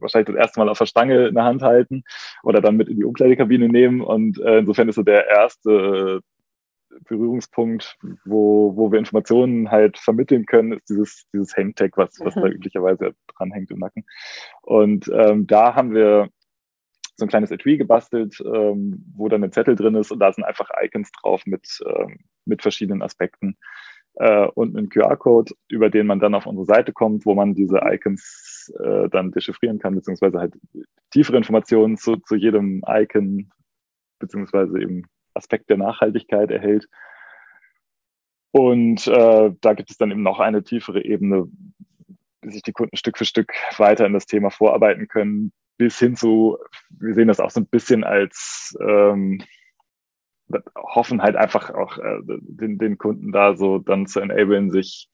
wahrscheinlich 0.00 0.34
das 0.34 0.36
erste 0.36 0.60
Mal 0.60 0.68
auf 0.68 0.78
der 0.78 0.86
Stange 0.86 1.28
in 1.28 1.34
der 1.34 1.44
Hand 1.44 1.62
halten 1.62 2.02
oder 2.42 2.60
dann 2.60 2.76
mit 2.76 2.88
in 2.88 2.96
die 2.96 3.04
Umkleidekabine 3.04 3.68
nehmen. 3.68 4.00
Und 4.00 4.40
äh, 4.40 4.58
insofern 4.58 4.88
ist 4.88 4.94
so 4.94 5.02
der 5.02 5.26
erste 5.26 6.20
Berührungspunkt, 7.04 7.96
wo, 8.24 8.76
wo 8.76 8.90
wir 8.90 8.98
Informationen 8.98 9.70
halt 9.70 9.98
vermitteln 9.98 10.46
können, 10.46 10.72
ist 10.72 10.88
dieses, 10.88 11.26
dieses 11.32 11.56
Hangtag, 11.56 11.96
was, 11.96 12.18
was 12.20 12.34
mhm. 12.36 12.40
da 12.40 12.48
üblicherweise 12.48 13.14
dranhängt 13.36 13.70
im 13.70 13.78
Nacken. 13.78 14.04
Und 14.62 15.10
ähm, 15.12 15.46
da 15.46 15.74
haben 15.74 15.94
wir 15.94 16.28
so 17.18 17.26
ein 17.26 17.28
kleines 17.28 17.50
Etui 17.50 17.76
gebastelt, 17.76 18.40
ähm, 18.40 19.04
wo 19.14 19.28
dann 19.28 19.42
ein 19.42 19.52
Zettel 19.52 19.74
drin 19.74 19.96
ist 19.96 20.12
und 20.12 20.20
da 20.20 20.32
sind 20.32 20.44
einfach 20.44 20.70
Icons 20.80 21.10
drauf 21.10 21.42
mit, 21.46 21.80
ähm, 21.84 22.20
mit 22.44 22.62
verschiedenen 22.62 23.02
Aspekten 23.02 23.56
äh, 24.14 24.46
und 24.54 24.76
einen 24.76 24.88
QR-Code, 24.88 25.52
über 25.68 25.90
den 25.90 26.06
man 26.06 26.20
dann 26.20 26.34
auf 26.34 26.46
unsere 26.46 26.64
Seite 26.64 26.92
kommt, 26.92 27.26
wo 27.26 27.34
man 27.34 27.54
diese 27.54 27.80
Icons 27.82 28.72
äh, 28.82 29.08
dann 29.08 29.32
dechiffrieren 29.32 29.80
kann, 29.80 29.96
beziehungsweise 29.96 30.38
halt 30.38 30.54
tiefere 31.10 31.36
Informationen 31.36 31.96
zu, 31.96 32.16
zu 32.18 32.36
jedem 32.36 32.82
Icon, 32.86 33.50
beziehungsweise 34.20 34.80
eben 34.80 35.02
Aspekt 35.34 35.70
der 35.70 35.76
Nachhaltigkeit 35.76 36.52
erhält. 36.52 36.88
Und 38.52 39.08
äh, 39.08 39.52
da 39.60 39.74
gibt 39.74 39.90
es 39.90 39.98
dann 39.98 40.12
eben 40.12 40.22
noch 40.22 40.38
eine 40.38 40.62
tiefere 40.62 41.04
Ebene, 41.04 41.48
wie 42.42 42.50
sich 42.50 42.62
die 42.62 42.72
Kunden 42.72 42.96
Stück 42.96 43.18
für 43.18 43.24
Stück 43.24 43.52
weiter 43.76 44.06
in 44.06 44.12
das 44.12 44.26
Thema 44.26 44.50
vorarbeiten 44.50 45.08
können, 45.08 45.52
bis 45.78 45.98
hin 45.98 46.16
zu, 46.16 46.58
wir 46.90 47.14
sehen 47.14 47.28
das 47.28 47.40
auch 47.40 47.50
so 47.50 47.60
ein 47.60 47.66
bisschen 47.66 48.04
als 48.04 48.76
ähm, 48.80 49.42
hoffen 50.76 51.22
halt 51.22 51.36
einfach 51.36 51.70
auch 51.70 51.98
äh, 51.98 52.20
den, 52.26 52.78
den 52.78 52.98
Kunden 52.98 53.32
da 53.32 53.56
so 53.56 53.78
dann 53.78 54.06
zu 54.06 54.20
enablen, 54.20 54.70
sich 54.70 55.08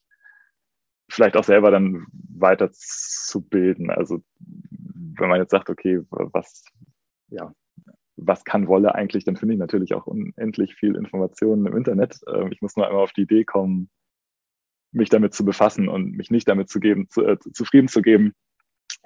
vielleicht 1.09 1.37
auch 1.37 1.43
selber 1.43 1.71
dann 1.71 2.07
weiter 2.11 2.71
zu 2.71 3.41
bilden. 3.41 3.89
Also 3.89 4.23
wenn 4.39 5.29
man 5.29 5.39
jetzt 5.39 5.51
sagt, 5.51 5.69
okay, 5.69 6.01
was, 6.09 6.65
ja, 7.27 7.53
was 8.17 8.43
kann 8.43 8.67
Wolle 8.67 8.95
eigentlich, 8.95 9.25
dann 9.25 9.35
finde 9.35 9.53
ich 9.53 9.59
natürlich 9.59 9.93
auch 9.93 10.07
unendlich 10.07 10.75
viel 10.75 10.95
Informationen 10.95 11.65
im 11.65 11.77
Internet. 11.77 12.19
Ähm, 12.33 12.51
ich 12.51 12.61
muss 12.61 12.75
nur 12.75 12.87
einmal 12.87 13.03
auf 13.03 13.13
die 13.13 13.23
Idee 13.23 13.43
kommen, 13.43 13.89
mich 14.91 15.09
damit 15.09 15.33
zu 15.33 15.43
befassen 15.43 15.89
und 15.89 16.13
mich 16.13 16.31
nicht 16.31 16.47
damit 16.47 16.69
zu 16.69 16.79
geben, 16.79 17.09
zu, 17.09 17.23
äh, 17.23 17.37
zufrieden 17.39 17.89
zu 17.89 18.01
geben, 18.01 18.33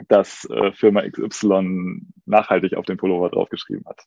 dass 0.08 0.46
äh, 0.50 0.72
Firma 0.72 1.02
XY 1.02 2.02
nachhaltig 2.26 2.76
auf 2.76 2.86
den 2.86 2.98
Pullover 2.98 3.30
draufgeschrieben 3.30 3.86
hat. 3.86 4.06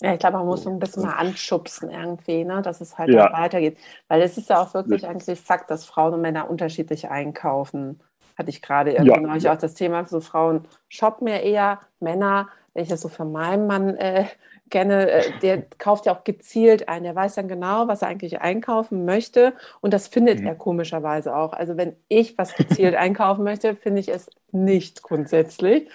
Ja, 0.00 0.12
ich 0.12 0.20
glaube, 0.20 0.36
man 0.36 0.46
muss 0.46 0.62
so 0.62 0.70
ein 0.70 0.78
bisschen 0.78 1.02
mal 1.02 1.14
anschubsen 1.14 1.90
irgendwie, 1.90 2.44
ne, 2.44 2.62
dass 2.62 2.80
es 2.80 2.96
halt 2.98 3.10
ja. 3.10 3.32
weitergeht. 3.32 3.78
Weil 4.06 4.22
es 4.22 4.38
ist 4.38 4.48
ja 4.48 4.62
auch 4.62 4.72
wirklich 4.74 5.02
ja. 5.02 5.08
eigentlich 5.08 5.40
Fakt, 5.40 5.70
dass 5.70 5.84
Frauen 5.84 6.14
und 6.14 6.20
Männer 6.20 6.48
unterschiedlich 6.48 7.08
einkaufen. 7.08 8.00
Hatte 8.36 8.50
ich 8.50 8.62
gerade 8.62 8.92
irgendwie 8.92 9.20
ja. 9.20 9.20
neulich 9.20 9.48
auch 9.48 9.58
das 9.58 9.74
Thema, 9.74 10.04
so 10.04 10.20
Frauen 10.20 10.68
shoppen 10.88 11.26
ja 11.26 11.38
eher, 11.38 11.80
Männer, 11.98 12.48
wenn 12.74 12.84
ich 12.84 12.88
das 12.88 13.00
so 13.00 13.08
von 13.08 13.32
meinem 13.32 13.66
Mann 13.66 13.96
äh, 13.96 14.26
kenne, 14.70 15.10
äh, 15.10 15.38
der 15.40 15.62
kauft 15.78 16.06
ja 16.06 16.14
auch 16.14 16.24
gezielt 16.24 16.88
ein. 16.88 17.02
Der 17.02 17.14
weiß 17.14 17.34
dann 17.34 17.48
genau, 17.48 17.88
was 17.88 18.02
er 18.02 18.08
eigentlich 18.08 18.40
einkaufen 18.40 19.04
möchte. 19.04 19.54
Und 19.80 19.94
das 19.94 20.08
findet 20.08 20.40
mhm. 20.40 20.46
er 20.46 20.54
komischerweise 20.54 21.34
auch. 21.34 21.52
Also 21.52 21.76
wenn 21.76 21.96
ich 22.08 22.36
was 22.38 22.54
gezielt 22.54 22.94
einkaufen 22.94 23.44
möchte, 23.44 23.74
finde 23.74 24.00
ich 24.00 24.08
es 24.08 24.30
nicht 24.52 25.02
grundsätzlich. 25.02 25.88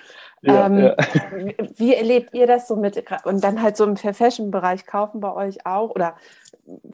Ja, 0.43 0.65
ähm, 0.65 0.77
ja. 0.79 0.95
Wie 1.77 1.95
erlebt 1.95 2.33
ihr 2.33 2.47
das 2.47 2.67
so 2.67 2.75
mit, 2.75 3.03
und 3.25 3.43
dann 3.43 3.61
halt 3.61 3.77
so 3.77 3.85
im 3.85 3.95
Fashion-Bereich 3.97 4.85
kaufen 4.85 5.21
bei 5.21 5.33
euch 5.33 5.65
auch? 5.65 5.89
Oder 5.91 6.15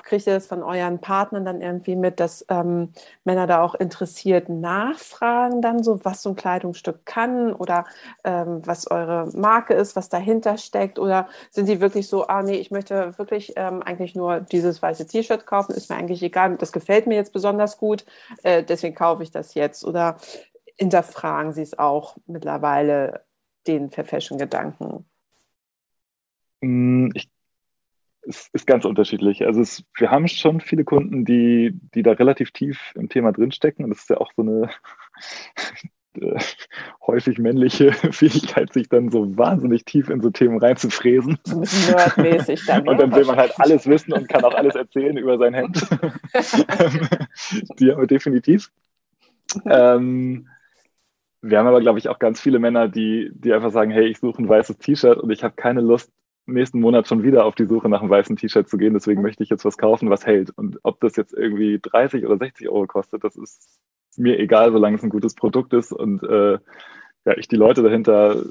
kriegt 0.03 0.25
ihr 0.27 0.33
das 0.33 0.47
von 0.47 0.63
euren 0.63 0.99
Partnern 0.99 1.45
dann 1.45 1.61
irgendwie 1.61 1.95
mit, 1.95 2.19
dass 2.19 2.45
ähm, 2.49 2.93
Männer 3.23 3.47
da 3.47 3.61
auch 3.63 3.75
interessiert 3.75 4.49
nachfragen, 4.49 5.61
dann 5.61 5.83
so, 5.83 6.03
was 6.05 6.21
so 6.23 6.29
ein 6.29 6.35
Kleidungsstück 6.35 7.05
kann 7.05 7.53
oder 7.53 7.85
ähm, 8.23 8.61
was 8.65 8.89
eure 8.89 9.29
Marke 9.35 9.73
ist, 9.73 9.95
was 9.95 10.09
dahinter 10.09 10.57
steckt? 10.57 10.97
Oder 10.99 11.27
sind 11.51 11.67
die 11.69 11.81
wirklich 11.81 12.07
so, 12.07 12.27
ah 12.27 12.41
nee, 12.41 12.55
ich 12.55 12.71
möchte 12.71 13.17
wirklich 13.17 13.53
ähm, 13.57 13.83
eigentlich 13.83 14.15
nur 14.15 14.39
dieses 14.41 14.81
weiße 14.81 15.05
T-Shirt 15.07 15.45
kaufen, 15.45 15.73
ist 15.75 15.89
mir 15.89 15.97
eigentlich 15.97 16.23
egal, 16.23 16.55
das 16.57 16.71
gefällt 16.71 17.05
mir 17.07 17.15
jetzt 17.15 17.33
besonders 17.33 17.77
gut, 17.77 18.05
äh, 18.43 18.63
deswegen 18.63 18.95
kaufe 18.95 19.23
ich 19.23 19.31
das 19.31 19.53
jetzt? 19.53 19.85
Oder 19.85 20.17
hinterfragen 20.77 21.53
sie 21.53 21.61
es 21.61 21.77
auch 21.77 22.15
mittlerweile, 22.25 23.21
den 23.67 23.89
Fair-Fashion-Gedanken? 23.89 25.05
Mm, 26.61 27.09
ich 27.13 27.29
es 28.29 28.49
ist 28.53 28.67
ganz 28.67 28.85
unterschiedlich. 28.85 29.45
Also 29.45 29.61
es, 29.61 29.83
wir 29.97 30.11
haben 30.11 30.27
schon 30.27 30.61
viele 30.61 30.83
Kunden, 30.83 31.25
die, 31.25 31.79
die 31.95 32.03
da 32.03 32.11
relativ 32.11 32.51
tief 32.51 32.93
im 32.95 33.09
Thema 33.09 33.31
drinstecken. 33.31 33.83
Und 33.83 33.91
das 33.91 34.01
ist 34.01 34.09
ja 34.09 34.17
auch 34.17 34.31
so 34.35 34.43
eine 34.43 34.69
äh, 36.21 36.39
häufig 37.07 37.39
männliche 37.39 37.91
Fähigkeit, 38.11 38.73
sich 38.73 38.89
dann 38.89 39.09
so 39.09 39.37
wahnsinnig 39.37 39.85
tief 39.85 40.09
in 40.09 40.21
so 40.21 40.29
Themen 40.29 40.59
reinzufräsen. 40.59 41.39
So 41.43 41.63
nerdmäßig 41.91 42.65
dann. 42.67 42.87
und 42.87 42.99
dann 42.99 43.15
will 43.15 43.25
man 43.25 43.37
halt 43.37 43.59
alles 43.59 43.87
wissen 43.87 44.13
und 44.13 44.29
kann 44.29 44.43
auch 44.43 44.55
alles 44.55 44.75
erzählen 44.75 45.17
über 45.17 45.37
sein 45.37 45.53
Hemd. 45.53 45.81
die 47.79 47.91
haben 47.91 48.01
wir 48.01 48.07
definitiv. 48.07 48.71
ähm, 49.65 50.47
wir 51.41 51.57
haben 51.57 51.67
aber, 51.67 51.81
glaube 51.81 51.99
ich, 51.99 52.09
auch 52.09 52.19
ganz 52.19 52.41
viele 52.41 52.59
Männer, 52.59 52.87
die, 52.87 53.31
die 53.33 53.53
einfach 53.53 53.71
sagen, 53.71 53.91
hey, 53.91 54.07
ich 54.07 54.19
suche 54.19 54.41
ein 54.41 54.49
weißes 54.49 54.77
T-Shirt 54.77 55.17
und 55.17 55.29
ich 55.31 55.43
habe 55.43 55.55
keine 55.55 55.81
Lust, 55.81 56.11
nächsten 56.45 56.79
Monat 56.79 57.07
schon 57.07 57.23
wieder 57.23 57.45
auf 57.45 57.55
die 57.55 57.65
Suche 57.65 57.89
nach 57.89 58.01
einem 58.01 58.09
weißen 58.09 58.35
T-Shirt 58.35 58.67
zu 58.67 58.77
gehen. 58.77 58.93
Deswegen 58.93 59.21
möchte 59.21 59.43
ich 59.43 59.49
jetzt 59.49 59.65
was 59.65 59.77
kaufen, 59.77 60.09
was 60.09 60.25
hält. 60.25 60.51
Und 60.57 60.79
ob 60.83 60.99
das 60.99 61.15
jetzt 61.15 61.33
irgendwie 61.33 61.79
30 61.79 62.25
oder 62.25 62.37
60 62.37 62.69
Euro 62.69 62.87
kostet, 62.87 63.23
das 63.23 63.35
ist 63.35 63.79
mir 64.17 64.39
egal, 64.39 64.71
solange 64.71 64.97
es 64.97 65.03
ein 65.03 65.09
gutes 65.09 65.35
Produkt 65.35 65.73
ist 65.73 65.91
und 65.91 66.23
äh, 66.23 66.57
ja, 67.25 67.37
ich 67.37 67.47
die 67.47 67.55
Leute 67.55 67.83
dahinter 67.83 68.43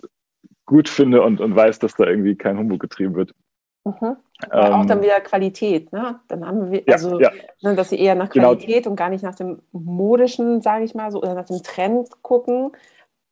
gut 0.65 0.89
finde 0.89 1.23
und, 1.23 1.41
und 1.41 1.55
weiß, 1.55 1.79
dass 1.79 1.95
da 1.95 2.07
irgendwie 2.07 2.37
kein 2.37 2.59
Humbug 2.59 2.81
getrieben 2.81 3.15
wird. 3.15 3.35
Mhm. 3.85 4.17
Ähm, 4.53 4.73
auch 4.73 4.87
dann 4.87 5.03
wieder 5.03 5.21
Qualität, 5.21 5.93
ne? 5.93 6.21
Dann 6.29 6.47
haben 6.47 6.71
wir, 6.71 6.83
also, 6.87 7.19
ja, 7.19 7.33
ja. 7.33 7.43
Ne, 7.63 7.75
dass 7.75 7.91
sie 7.91 7.99
eher 7.99 8.15
nach 8.15 8.31
genau. 8.31 8.51
Qualität 8.51 8.85
genau. 8.85 8.91
und 8.91 8.97
gar 8.97 9.09
nicht 9.09 9.25
nach 9.25 9.35
dem 9.35 9.61
modischen, 9.73 10.61
sage 10.61 10.85
ich 10.85 10.95
mal, 10.95 11.11
so, 11.11 11.19
oder 11.19 11.35
nach 11.35 11.47
dem 11.47 11.63
Trend 11.63 12.09
gucken. 12.23 12.73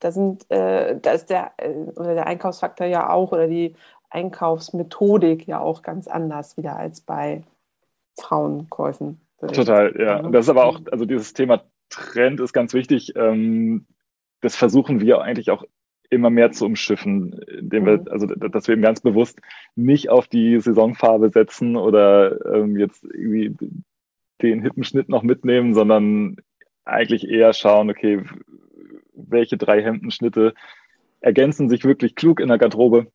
Da 0.01 0.11
sind, 0.11 0.51
äh, 0.51 0.99
da 1.01 1.13
ist 1.13 1.31
der, 1.31 1.53
äh, 1.59 1.71
oder 1.97 2.15
der 2.15 2.27
Einkaufsfaktor 2.27 2.87
ja 2.87 3.11
auch, 3.11 3.33
oder 3.33 3.47
die 3.47 3.75
Einkaufsmethodik 4.11 5.47
ja 5.47 5.61
auch 5.61 5.83
ganz 5.83 6.09
anders 6.09 6.57
wieder 6.57 6.77
als 6.77 7.01
bei 7.01 7.43
Frauenkäufen. 8.19 9.21
Total, 9.39 9.95
ja. 9.99 10.21
Und 10.21 10.33
das 10.33 10.47
ist 10.47 10.51
aber 10.51 10.65
auch, 10.65 10.81
also 10.91 11.05
dieses 11.05 11.35
Thema 11.35 11.63
Trend 11.91 12.41
ist 12.41 12.53
ganz 12.53 12.73
wichtig. 12.75 13.15
Ähm, 13.17 13.87
das 14.41 14.57
versuchen 14.57 15.01
wir 15.01 15.21
eigentlich 15.21 15.51
auch 15.51 15.65
immer 16.11 16.31
mehr 16.31 16.53
zu 16.53 16.67
umschiffen, 16.67 17.33
indem 17.59 17.87
wir, 17.87 17.99
mhm. 17.99 18.09
also 18.09 18.27
dass 18.27 18.69
wir 18.69 18.75
eben 18.75 18.83
ganz 18.83 19.01
bewusst 19.01 19.41
nicht 19.75 20.09
auf 20.11 20.29
die 20.29 20.61
Saisonfarbe 20.61 21.31
setzen 21.31 21.77
oder 21.77 22.55
ähm, 22.55 22.77
jetzt 22.77 23.05
irgendwie 23.05 23.57
den 24.43 24.63
hippen 24.63 24.85
Schnitt 24.85 25.09
noch 25.09 25.23
mitnehmen, 25.23 25.75
sondern 25.75 26.37
eigentlich 26.85 27.29
eher 27.29 27.53
schauen, 27.53 27.91
okay, 27.91 28.23
welche 29.15 29.57
drei 29.57 29.83
Hemdenschnitte 29.83 30.55
ergänzen 31.21 31.69
sich 31.69 31.85
wirklich 31.85 32.15
klug 32.15 32.41
in 32.41 32.49
der 32.49 32.59
Garderobe 32.59 33.11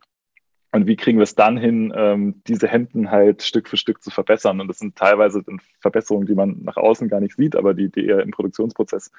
und 0.72 0.88
wie 0.88 0.96
kriegen 0.96 1.20
wir 1.20 1.24
es 1.24 1.36
dann 1.36 1.58
hin, 1.58 1.94
ähm, 1.96 2.42
diese 2.48 2.68
Hemden 2.68 3.12
halt 3.12 3.44
Stück 3.44 3.68
für 3.68 3.78
Stück 3.78 4.02
zu 4.02 4.10
verbessern? 4.10 4.62
Und 4.62 4.70
das 4.70 4.80
sind 4.80 4.96
teilweise 4.96 5.44
Verbesserungen, 5.80 6.28
die 6.28 6.36
man 6.36 6.64
nach 6.64 6.78
außen 6.78 7.10
gar 7.10 7.20
nicht 7.20 7.36
sieht, 7.36 7.56
aber 7.58 7.74
die, 7.74 7.90
die 7.90 8.06
eher 8.06 8.22
im 8.22 8.32
Produktionsprozess 8.32 9.12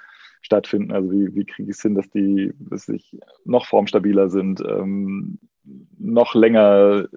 stattfinden. 0.43 0.93
Also 0.93 1.11
wie, 1.11 1.35
wie 1.35 1.45
kriege 1.45 1.71
ich 1.71 1.77
es 1.77 1.83
hin, 1.83 1.95
dass 1.95 2.11
die 2.11 2.53
dass 2.59 2.87
sich 2.87 3.19
noch 3.45 3.67
formstabiler 3.67 4.29
sind, 4.29 4.61
ähm, 4.61 5.39
noch 5.99 6.35
länger 6.35 7.09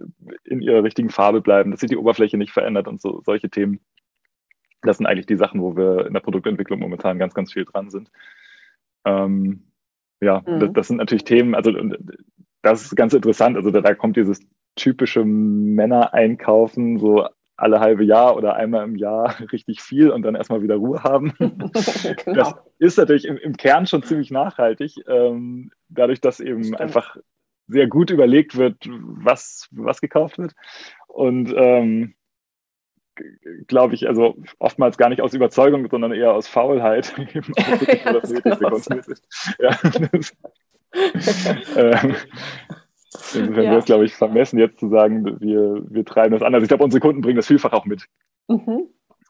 in 0.43 0.61
ihrer 0.61 0.83
richtigen 0.83 1.09
Farbe 1.09 1.41
bleiben, 1.41 1.71
dass 1.71 1.79
sich 1.79 1.89
die 1.89 1.97
Oberfläche 1.97 2.37
nicht 2.37 2.51
verändert 2.51 2.87
und 2.87 3.01
so 3.01 3.21
solche 3.25 3.49
Themen. 3.49 3.79
Das 4.81 4.97
sind 4.97 5.07
eigentlich 5.07 5.25
die 5.25 5.37
Sachen, 5.37 5.61
wo 5.61 5.75
wir 5.75 6.05
in 6.05 6.13
der 6.13 6.19
Produktentwicklung 6.19 6.79
momentan 6.79 7.17
ganz, 7.17 7.33
ganz 7.33 7.51
viel 7.53 7.65
dran 7.65 7.89
sind. 7.89 8.11
Ähm, 9.03 9.63
ja, 10.21 10.43
mhm. 10.45 10.59
das, 10.59 10.73
das, 10.73 10.87
sind 10.87 10.97
natürlich 10.97 11.23
Themen, 11.23 11.55
also 11.55 11.71
das 12.61 12.83
ist 12.83 12.95
ganz 12.95 13.13
interessant. 13.13 13.57
Also 13.57 13.71
da, 13.71 13.81
da 13.81 13.95
kommt 13.95 14.15
dieses 14.17 14.39
typische 14.75 15.25
Männer-Einkaufen, 15.25 16.99
so 16.99 17.27
alle 17.57 17.79
halbe 17.79 18.03
Jahr 18.03 18.35
oder 18.35 18.55
einmal 18.55 18.83
im 18.83 18.95
Jahr 18.95 19.35
richtig 19.51 19.81
viel 19.81 20.09
und 20.09 20.23
dann 20.23 20.35
erstmal 20.35 20.61
wieder 20.61 20.75
Ruhe 20.75 21.03
haben. 21.03 21.33
genau. 21.39 22.33
Das 22.33 22.55
ist 22.79 22.97
natürlich 22.97 23.25
im, 23.25 23.37
im, 23.37 23.57
Kern 23.57 23.87
schon 23.87 24.03
ziemlich 24.03 24.31
nachhaltig, 24.31 24.95
ähm, 25.07 25.71
dadurch, 25.89 26.21
dass 26.21 26.39
eben 26.39 26.63
Stimmt. 26.63 26.81
einfach 26.81 27.17
sehr 27.67 27.87
gut 27.87 28.11
überlegt 28.11 28.57
wird, 28.57 28.87
was, 28.87 29.67
was 29.71 30.01
gekauft 30.01 30.37
wird. 30.37 30.53
Und 31.07 31.53
ähm, 31.55 32.15
glaube 33.67 33.95
ich, 33.95 34.07
also 34.07 34.35
oftmals 34.59 34.97
gar 34.97 35.09
nicht 35.09 35.21
aus 35.21 35.33
Überzeugung, 35.33 35.87
sondern 35.89 36.11
eher 36.11 36.33
aus 36.33 36.47
Faulheit. 36.47 37.15
ja, 37.55 38.13
das 38.13 38.33
ja, 39.59 39.77
ähm, 41.75 42.15
insofern 43.33 43.63
ja. 43.63 43.69
wäre 43.71 43.79
es, 43.79 43.85
glaube 43.85 44.05
ich, 44.05 44.15
vermessen, 44.15 44.59
jetzt 44.59 44.79
zu 44.79 44.89
sagen, 44.89 45.39
wir, 45.39 45.83
wir 45.89 46.05
treiben 46.05 46.33
das 46.33 46.41
anders. 46.41 46.63
Ich 46.63 46.69
glaube, 46.69 46.83
unsere 46.83 47.01
Kunden 47.01 47.21
bringen 47.21 47.37
das 47.37 47.47
vielfach 47.47 47.73
auch 47.73 47.85
mit. 47.85 48.05
Mhm. 48.47 48.89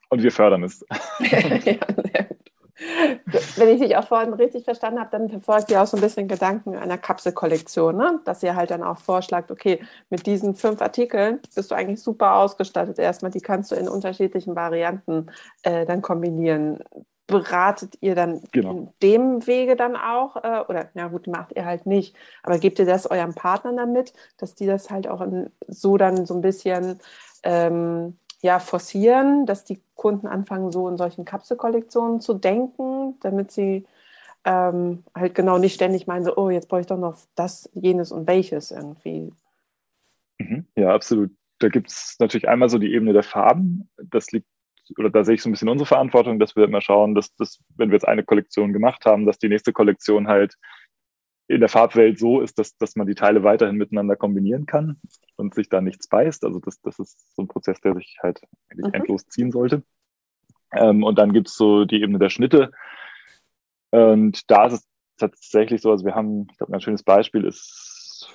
Und 0.09 0.23
wir 0.23 0.31
fördern 0.31 0.63
es. 0.63 0.85
ja. 1.19 1.77
Wenn 3.55 3.69
ich 3.69 3.79
dich 3.79 3.95
auch 3.95 4.05
vorhin 4.05 4.33
richtig 4.33 4.65
verstanden 4.65 4.99
habe, 4.99 5.09
dann 5.09 5.29
verfolgt 5.29 5.71
ihr 5.71 5.81
auch 5.81 5.87
so 5.87 5.95
ein 5.95 6.01
bisschen 6.01 6.27
Gedanken 6.27 6.75
einer 6.75 6.97
Kapselkollektion, 6.97 7.95
ne? 7.95 8.19
dass 8.25 8.43
ihr 8.43 8.55
halt 8.55 8.69
dann 8.69 8.83
auch 8.83 8.97
vorschlagt, 8.97 9.49
okay, 9.49 9.81
mit 10.09 10.25
diesen 10.25 10.55
fünf 10.55 10.81
Artikeln 10.81 11.39
bist 11.55 11.71
du 11.71 11.75
eigentlich 11.75 12.01
super 12.01 12.35
ausgestattet. 12.35 12.99
Erstmal, 12.99 13.31
die 13.31 13.39
kannst 13.39 13.71
du 13.71 13.75
in 13.75 13.87
unterschiedlichen 13.87 14.55
Varianten 14.55 15.27
äh, 15.63 15.85
dann 15.85 16.01
kombinieren. 16.01 16.79
Beratet 17.27 17.97
ihr 18.01 18.13
dann 18.13 18.41
genau. 18.51 18.71
in 18.71 18.89
dem 19.01 19.47
Wege 19.47 19.75
dann 19.75 19.95
auch, 19.95 20.35
äh, 20.37 20.63
oder 20.67 20.89
na 20.93 21.07
gut, 21.07 21.27
macht 21.27 21.53
ihr 21.55 21.65
halt 21.65 21.85
nicht, 21.85 22.15
aber 22.43 22.59
gebt 22.59 22.77
ihr 22.77 22.85
das 22.85 23.09
eurem 23.09 23.33
Partner 23.33 23.73
damit, 23.73 24.13
dass 24.37 24.53
die 24.53 24.67
das 24.67 24.89
halt 24.89 25.07
auch 25.07 25.21
in, 25.21 25.49
so 25.67 25.97
dann 25.97 26.25
so 26.25 26.35
ein 26.35 26.41
bisschen 26.41 26.99
ähm, 27.43 28.17
ja, 28.41 28.59
forcieren, 28.59 29.47
dass 29.47 29.63
die 29.63 29.81
Kunden 29.95 30.27
anfangen, 30.27 30.71
so 30.71 30.87
in 30.87 30.97
solchen 30.97 31.25
Kapselkollektionen 31.25 32.21
zu 32.21 32.35
denken, 32.35 33.15
damit 33.21 33.51
sie 33.51 33.85
ähm, 34.43 35.03
halt 35.15 35.33
genau 35.33 35.57
nicht 35.57 35.73
ständig 35.73 36.05
meinen, 36.05 36.25
so, 36.25 36.37
oh, 36.37 36.51
jetzt 36.51 36.69
brauche 36.69 36.81
ich 36.81 36.87
doch 36.87 36.99
noch 36.99 37.17
das, 37.33 37.69
jenes 37.73 38.11
und 38.11 38.27
welches 38.27 38.69
irgendwie. 38.69 39.33
Mhm. 40.37 40.67
Ja, 40.75 40.93
absolut. 40.93 41.31
Da 41.59 41.69
gibt 41.69 41.89
es 41.89 42.17
natürlich 42.19 42.47
einmal 42.47 42.69
so 42.69 42.77
die 42.77 42.93
Ebene 42.93 43.13
der 43.13 43.23
Farben. 43.23 43.89
Das 43.97 44.31
liegt, 44.31 44.47
oder 44.97 45.09
da 45.09 45.23
sehe 45.23 45.35
ich 45.35 45.41
so 45.41 45.49
ein 45.49 45.51
bisschen 45.51 45.69
unsere 45.69 45.87
Verantwortung, 45.87 46.39
dass 46.39 46.55
wir 46.55 46.65
immer 46.65 46.81
schauen, 46.81 47.15
dass, 47.15 47.33
dass 47.35 47.59
wenn 47.75 47.89
wir 47.89 47.95
jetzt 47.95 48.07
eine 48.07 48.23
Kollektion 48.23 48.73
gemacht 48.73 49.05
haben, 49.05 49.25
dass 49.25 49.39
die 49.39 49.49
nächste 49.49 49.73
Kollektion 49.73 50.27
halt 50.27 50.55
in 51.47 51.59
der 51.59 51.69
Farbwelt 51.69 52.17
so 52.17 52.41
ist, 52.41 52.57
dass, 52.57 52.75
dass 52.77 52.95
man 52.95 53.07
die 53.07 53.15
Teile 53.15 53.43
weiterhin 53.43 53.75
miteinander 53.75 54.15
kombinieren 54.15 54.65
kann 54.65 54.99
und 55.35 55.53
sich 55.53 55.69
da 55.69 55.81
nichts 55.81 56.07
beißt. 56.07 56.43
Also 56.43 56.59
das, 56.59 56.81
das 56.81 56.97
ist 56.97 57.35
so 57.35 57.43
ein 57.43 57.47
Prozess, 57.47 57.79
der 57.81 57.93
sich 57.95 58.17
halt 58.21 58.41
eigentlich 58.69 58.87
mhm. 58.87 58.93
endlos 58.93 59.27
ziehen 59.27 59.51
sollte. 59.51 59.83
Ähm, 60.73 61.03
und 61.03 61.19
dann 61.19 61.33
gibt's 61.33 61.55
so 61.55 61.85
die 61.85 62.01
Ebene 62.01 62.17
der 62.17 62.29
Schnitte. 62.29 62.71
Und 63.91 64.49
da 64.49 64.65
ist 64.65 64.73
es 64.73 64.87
tatsächlich 65.17 65.81
so, 65.81 65.91
also 65.91 66.03
wir 66.03 66.15
haben, 66.15 66.47
ich 66.51 66.57
glaube, 66.57 66.73
ein 66.73 66.81
schönes 66.81 67.03
Beispiel 67.03 67.45
ist 67.45 68.29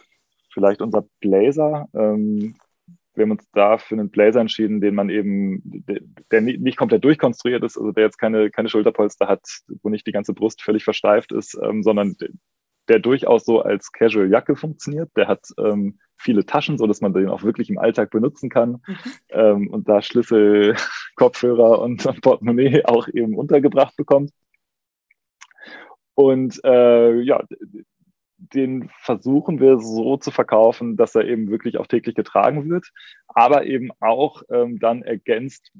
vielleicht 0.52 0.80
unser 0.80 1.04
Blazer. 1.20 1.88
Ähm, 1.94 2.56
wir 3.20 3.24
haben 3.24 3.32
uns 3.32 3.46
da 3.52 3.76
für 3.76 3.94
einen 3.94 4.10
Blazer 4.10 4.40
entschieden, 4.40 4.80
den 4.80 4.94
man 4.94 5.10
eben, 5.10 5.84
der, 6.30 6.40
nicht 6.40 6.78
komplett 6.78 7.04
durchkonstruiert 7.04 7.62
ist, 7.62 7.76
also 7.76 7.92
der 7.92 8.04
jetzt 8.04 8.16
keine, 8.16 8.50
keine 8.50 8.70
Schulterpolster 8.70 9.28
hat, 9.28 9.42
wo 9.82 9.90
nicht 9.90 10.06
die 10.06 10.12
ganze 10.12 10.32
Brust 10.32 10.62
völlig 10.62 10.84
versteift 10.84 11.32
ist, 11.32 11.58
ähm, 11.62 11.82
sondern 11.82 12.16
der 12.88 12.98
durchaus 12.98 13.44
so 13.44 13.60
als 13.60 13.92
Casual-Jacke 13.92 14.56
funktioniert. 14.56 15.10
Der 15.16 15.28
hat 15.28 15.46
ähm, 15.58 15.98
viele 16.16 16.46
Taschen, 16.46 16.78
so 16.78 16.86
dass 16.86 17.02
man 17.02 17.12
den 17.12 17.28
auch 17.28 17.42
wirklich 17.42 17.68
im 17.68 17.78
Alltag 17.78 18.10
benutzen 18.10 18.48
kann. 18.48 18.82
Mhm. 18.86 18.96
Ähm, 19.28 19.68
und 19.68 19.86
da 19.86 20.00
Schlüssel, 20.00 20.74
Kopfhörer 21.14 21.80
und, 21.80 22.06
und 22.06 22.22
Portemonnaie 22.22 22.84
auch 22.86 23.06
eben 23.08 23.36
untergebracht 23.36 23.96
bekommt. 23.96 24.30
Und 26.14 26.58
äh, 26.64 27.20
ja, 27.20 27.44
den 28.40 28.90
versuchen 28.98 29.60
wir 29.60 29.78
so 29.78 30.16
zu 30.16 30.30
verkaufen, 30.30 30.96
dass 30.96 31.14
er 31.14 31.26
eben 31.26 31.50
wirklich 31.50 31.78
auch 31.78 31.86
täglich 31.86 32.14
getragen 32.14 32.68
wird, 32.70 32.90
aber 33.28 33.66
eben 33.66 33.90
auch 34.00 34.42
ähm, 34.50 34.78
dann 34.78 35.02
ergänzt 35.02 35.72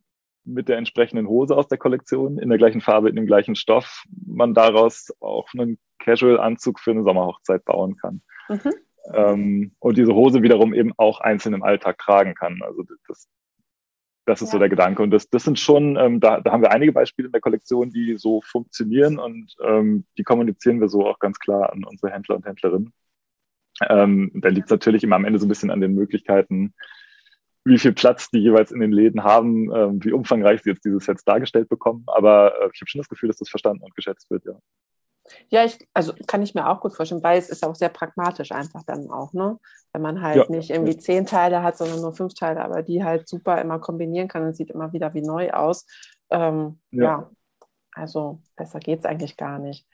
mit 0.44 0.68
der 0.68 0.78
entsprechenden 0.78 1.26
Hose 1.26 1.56
aus 1.56 1.68
der 1.68 1.78
Kollektion 1.78 2.38
in 2.38 2.48
der 2.48 2.58
gleichen 2.58 2.80
Farbe, 2.80 3.08
in 3.08 3.16
dem 3.16 3.26
gleichen 3.26 3.54
Stoff, 3.54 4.04
man 4.26 4.54
daraus 4.54 5.08
auch 5.20 5.48
einen 5.54 5.78
Casual-Anzug 5.98 6.80
für 6.80 6.92
eine 6.92 7.02
Sommerhochzeit 7.02 7.64
bauen 7.64 7.96
kann. 7.96 8.22
Mhm. 8.48 8.72
Ähm, 9.14 9.72
und 9.78 9.96
diese 9.96 10.14
Hose 10.14 10.42
wiederum 10.42 10.74
eben 10.74 10.92
auch 10.96 11.20
einzeln 11.20 11.54
im 11.54 11.62
Alltag 11.62 11.98
tragen 11.98 12.34
kann. 12.34 12.60
Also 12.62 12.84
das, 13.08 13.28
das 14.30 14.42
ist 14.42 14.48
ja. 14.48 14.52
so 14.52 14.58
der 14.58 14.68
Gedanke. 14.68 15.02
Und 15.02 15.10
das, 15.10 15.28
das 15.28 15.44
sind 15.44 15.58
schon, 15.58 15.96
ähm, 15.96 16.20
da, 16.20 16.40
da 16.40 16.52
haben 16.52 16.62
wir 16.62 16.72
einige 16.72 16.92
Beispiele 16.92 17.26
in 17.26 17.32
der 17.32 17.40
Kollektion, 17.40 17.90
die 17.90 18.16
so 18.16 18.40
funktionieren 18.42 19.18
und 19.18 19.54
ähm, 19.62 20.04
die 20.16 20.22
kommunizieren 20.22 20.80
wir 20.80 20.88
so 20.88 21.06
auch 21.06 21.18
ganz 21.18 21.38
klar 21.38 21.72
an 21.72 21.84
unsere 21.84 22.12
Händler 22.12 22.36
und 22.36 22.46
Händlerinnen. 22.46 22.92
Ähm, 23.88 24.30
da 24.34 24.48
liegt 24.48 24.66
es 24.66 24.70
natürlich 24.70 25.04
immer 25.04 25.16
am 25.16 25.24
Ende 25.24 25.38
so 25.38 25.46
ein 25.46 25.48
bisschen 25.48 25.70
an 25.70 25.80
den 25.80 25.94
Möglichkeiten, 25.94 26.74
wie 27.64 27.78
viel 27.78 27.92
Platz 27.92 28.30
die 28.30 28.38
jeweils 28.38 28.72
in 28.72 28.80
den 28.80 28.92
Läden 28.92 29.22
haben, 29.24 29.74
ähm, 29.74 30.04
wie 30.04 30.12
umfangreich 30.12 30.62
sie 30.62 30.70
jetzt 30.70 30.84
diese 30.84 31.00
Sets 31.00 31.24
dargestellt 31.24 31.68
bekommen. 31.68 32.04
Aber 32.06 32.54
äh, 32.54 32.70
ich 32.72 32.80
habe 32.80 32.88
schon 32.88 33.00
das 33.00 33.08
Gefühl, 33.08 33.28
dass 33.28 33.38
das 33.38 33.50
verstanden 33.50 33.82
und 33.82 33.94
geschätzt 33.94 34.30
wird, 34.30 34.44
ja. 34.44 34.54
Ja, 35.48 35.64
ich, 35.64 35.88
also 35.94 36.12
kann 36.26 36.42
ich 36.42 36.54
mir 36.54 36.68
auch 36.68 36.80
gut 36.80 36.94
vorstellen, 36.94 37.22
weil 37.22 37.38
es 37.38 37.48
ist 37.48 37.64
auch 37.64 37.74
sehr 37.74 37.88
pragmatisch 37.88 38.52
einfach 38.52 38.82
dann 38.84 39.10
auch, 39.10 39.32
ne? 39.32 39.58
Wenn 39.92 40.02
man 40.02 40.22
halt 40.22 40.36
ja. 40.36 40.44
nicht 40.48 40.70
irgendwie 40.70 40.96
zehn 40.96 41.26
Teile 41.26 41.62
hat, 41.62 41.76
sondern 41.76 42.00
nur 42.00 42.14
fünf 42.14 42.34
Teile, 42.34 42.62
aber 42.62 42.82
die 42.82 43.02
halt 43.02 43.28
super 43.28 43.60
immer 43.60 43.78
kombinieren 43.78 44.28
kann 44.28 44.44
und 44.44 44.54
sieht 44.54 44.70
immer 44.70 44.92
wieder 44.92 45.14
wie 45.14 45.22
neu 45.22 45.50
aus. 45.50 45.86
Ähm, 46.30 46.80
ja. 46.92 47.02
ja. 47.02 47.30
also 47.92 48.40
besser 48.54 48.78
geht 48.78 49.00
es 49.00 49.04
eigentlich 49.04 49.36
gar 49.36 49.58
nicht. 49.58 49.86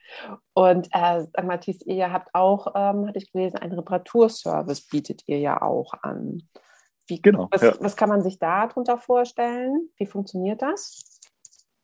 Und 0.52 0.88
äh, 0.92 1.26
Matthias, 1.42 1.80
ihr 1.86 2.12
habt 2.12 2.34
auch, 2.34 2.74
ähm, 2.74 3.08
hatte 3.08 3.18
ich 3.18 3.32
gelesen, 3.32 3.56
einen 3.56 3.72
Reparaturservice 3.72 4.86
bietet 4.88 5.22
ihr 5.26 5.38
ja 5.38 5.62
auch 5.62 5.94
an. 6.02 6.46
Wie, 7.06 7.22
genau. 7.22 7.48
Was, 7.50 7.62
ja. 7.62 7.74
was 7.80 7.96
kann 7.96 8.08
man 8.08 8.22
sich 8.22 8.38
darunter 8.38 8.98
vorstellen? 8.98 9.88
Wie 9.96 10.06
funktioniert 10.06 10.60
das? 10.60 11.20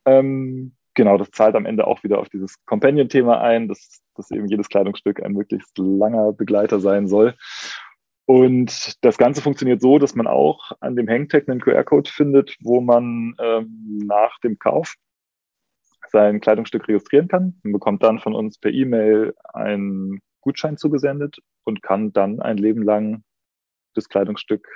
Ähm, 0.04 0.74
genau, 0.94 1.16
das 1.16 1.30
zahlt 1.30 1.54
am 1.54 1.66
Ende 1.66 1.86
auch 1.86 2.02
wieder 2.02 2.18
auf 2.18 2.28
dieses 2.28 2.64
Companion-Thema 2.64 3.40
ein, 3.40 3.68
dass, 3.68 4.02
dass 4.14 4.30
eben 4.30 4.48
jedes 4.48 4.68
Kleidungsstück 4.68 5.22
ein 5.22 5.32
möglichst 5.32 5.76
langer 5.78 6.32
Begleiter 6.32 6.80
sein 6.80 7.08
soll. 7.08 7.34
Und 8.26 9.04
das 9.04 9.18
Ganze 9.18 9.42
funktioniert 9.42 9.80
so, 9.80 9.98
dass 9.98 10.14
man 10.14 10.26
auch 10.26 10.72
an 10.80 10.96
dem 10.96 11.08
Hangtag 11.08 11.48
einen 11.48 11.60
QR-Code 11.60 12.10
findet, 12.10 12.56
wo 12.60 12.80
man 12.80 13.34
ähm, 13.40 13.98
nach 14.06 14.38
dem 14.40 14.58
Kauf 14.58 14.94
sein 16.10 16.40
Kleidungsstück 16.40 16.86
registrieren 16.88 17.28
kann 17.28 17.58
und 17.64 17.72
bekommt 17.72 18.02
dann 18.02 18.20
von 18.20 18.34
uns 18.34 18.58
per 18.58 18.70
E-Mail 18.70 19.34
einen 19.52 20.20
Gutschein 20.40 20.76
zugesendet 20.76 21.38
und 21.64 21.82
kann 21.82 22.12
dann 22.12 22.40
ein 22.40 22.58
Leben 22.58 22.82
lang 22.82 23.24
das 23.94 24.08
Kleidungsstück 24.08 24.66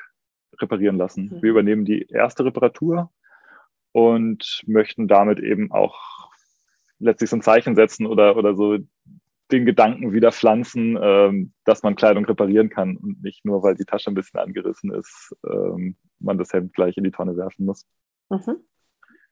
reparieren 0.60 0.96
lassen. 0.96 1.26
Mhm. 1.26 1.42
Wir 1.42 1.50
übernehmen 1.50 1.84
die 1.84 2.06
erste 2.08 2.44
Reparatur 2.44 3.10
und 3.96 4.62
möchten 4.66 5.08
damit 5.08 5.40
eben 5.40 5.72
auch 5.72 6.30
letztlich 6.98 7.30
so 7.30 7.36
ein 7.36 7.42
Zeichen 7.42 7.74
setzen 7.74 8.04
oder, 8.04 8.36
oder 8.36 8.54
so 8.54 8.76
den 9.50 9.64
Gedanken 9.64 10.12
wieder 10.12 10.32
pflanzen, 10.32 10.98
ähm, 11.00 11.54
dass 11.64 11.82
man 11.82 11.96
Kleidung 11.96 12.26
reparieren 12.26 12.68
kann 12.68 12.98
und 12.98 13.22
nicht 13.22 13.46
nur, 13.46 13.62
weil 13.62 13.74
die 13.74 13.86
Tasche 13.86 14.10
ein 14.10 14.14
bisschen 14.14 14.38
angerissen 14.38 14.92
ist, 14.92 15.34
ähm, 15.50 15.96
man 16.18 16.36
das 16.36 16.52
Hemd 16.52 16.74
gleich 16.74 16.98
in 16.98 17.04
die 17.04 17.10
Tonne 17.10 17.38
werfen 17.38 17.64
muss. 17.64 17.86
Mhm. 18.28 18.56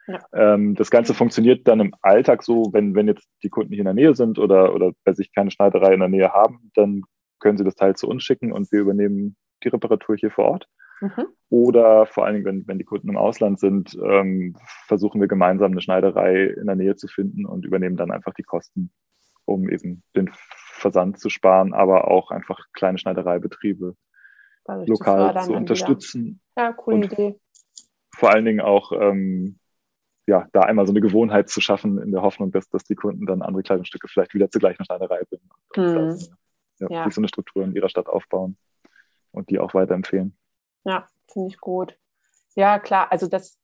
Ja. 0.06 0.20
Ähm, 0.32 0.74
das 0.76 0.90
Ganze 0.90 1.12
funktioniert 1.12 1.68
dann 1.68 1.80
im 1.80 1.94
Alltag 2.00 2.42
so, 2.42 2.70
wenn, 2.72 2.94
wenn 2.94 3.06
jetzt 3.06 3.28
die 3.42 3.50
Kunden 3.50 3.70
hier 3.70 3.80
in 3.80 3.84
der 3.84 3.92
Nähe 3.92 4.14
sind 4.14 4.38
oder, 4.38 4.74
oder 4.74 4.92
bei 5.04 5.12
sich 5.12 5.34
keine 5.34 5.50
Schneiderei 5.50 5.92
in 5.92 6.00
der 6.00 6.08
Nähe 6.08 6.32
haben, 6.32 6.70
dann 6.74 7.02
können 7.38 7.58
sie 7.58 7.64
das 7.64 7.74
Teil 7.74 7.96
zu 7.96 8.08
uns 8.08 8.22
schicken 8.22 8.50
und 8.50 8.72
wir 8.72 8.80
übernehmen 8.80 9.36
die 9.62 9.68
Reparatur 9.68 10.16
hier 10.16 10.30
vor 10.30 10.46
Ort. 10.46 10.68
Mhm. 11.04 11.26
Oder 11.50 12.06
vor 12.06 12.24
allen 12.24 12.34
Dingen, 12.34 12.46
wenn, 12.46 12.66
wenn 12.66 12.78
die 12.78 12.84
Kunden 12.84 13.08
im 13.08 13.16
Ausland 13.16 13.60
sind, 13.60 13.96
ähm, 14.02 14.56
versuchen 14.86 15.20
wir 15.20 15.28
gemeinsam 15.28 15.72
eine 15.72 15.80
Schneiderei 15.80 16.44
in 16.44 16.66
der 16.66 16.76
Nähe 16.76 16.96
zu 16.96 17.08
finden 17.08 17.46
und 17.46 17.64
übernehmen 17.64 17.96
dann 17.96 18.10
einfach 18.10 18.32
die 18.34 18.42
Kosten, 18.42 18.90
um 19.44 19.68
eben 19.68 20.02
den 20.16 20.30
Versand 20.32 21.18
zu 21.18 21.28
sparen, 21.28 21.74
aber 21.74 22.08
auch 22.08 22.30
einfach 22.30 22.66
kleine 22.72 22.98
Schneidereibetriebe 22.98 23.94
lokal 24.86 25.42
zu, 25.42 25.46
zu 25.46 25.52
unterstützen. 25.52 26.40
Wieder. 26.54 26.66
Ja, 26.66 26.72
coole 26.72 26.96
und 26.96 27.12
Idee. 27.12 27.38
Vor 28.16 28.32
allen 28.32 28.44
Dingen 28.44 28.60
auch 28.60 28.92
ähm, 28.92 29.58
ja, 30.26 30.48
da 30.52 30.60
einmal 30.60 30.86
so 30.86 30.92
eine 30.92 31.00
Gewohnheit 31.00 31.48
zu 31.50 31.60
schaffen, 31.60 31.98
in 31.98 32.10
der 32.10 32.22
Hoffnung, 32.22 32.50
dass, 32.50 32.68
dass 32.70 32.84
die 32.84 32.94
Kunden 32.94 33.26
dann 33.26 33.42
andere 33.42 33.62
Kleidungsstücke 33.62 34.08
vielleicht 34.08 34.34
wieder 34.34 34.50
zur 34.50 34.60
gleichen 34.60 34.84
Schneiderei 34.84 35.22
bringen. 35.28 35.50
Und 35.76 36.20
hm. 36.20 36.36
ja, 36.78 37.04
ja. 37.04 37.10
so 37.10 37.20
eine 37.20 37.28
Struktur 37.28 37.64
in 37.64 37.74
ihrer 37.74 37.88
Stadt 37.88 38.08
aufbauen 38.08 38.56
und 39.32 39.50
die 39.50 39.58
auch 39.58 39.74
weiterempfehlen. 39.74 40.36
Ja, 40.84 41.06
finde 41.32 41.48
ich 41.48 41.58
gut. 41.58 41.96
Ja, 42.54 42.78
klar, 42.78 43.10
also 43.10 43.26
das 43.26 43.58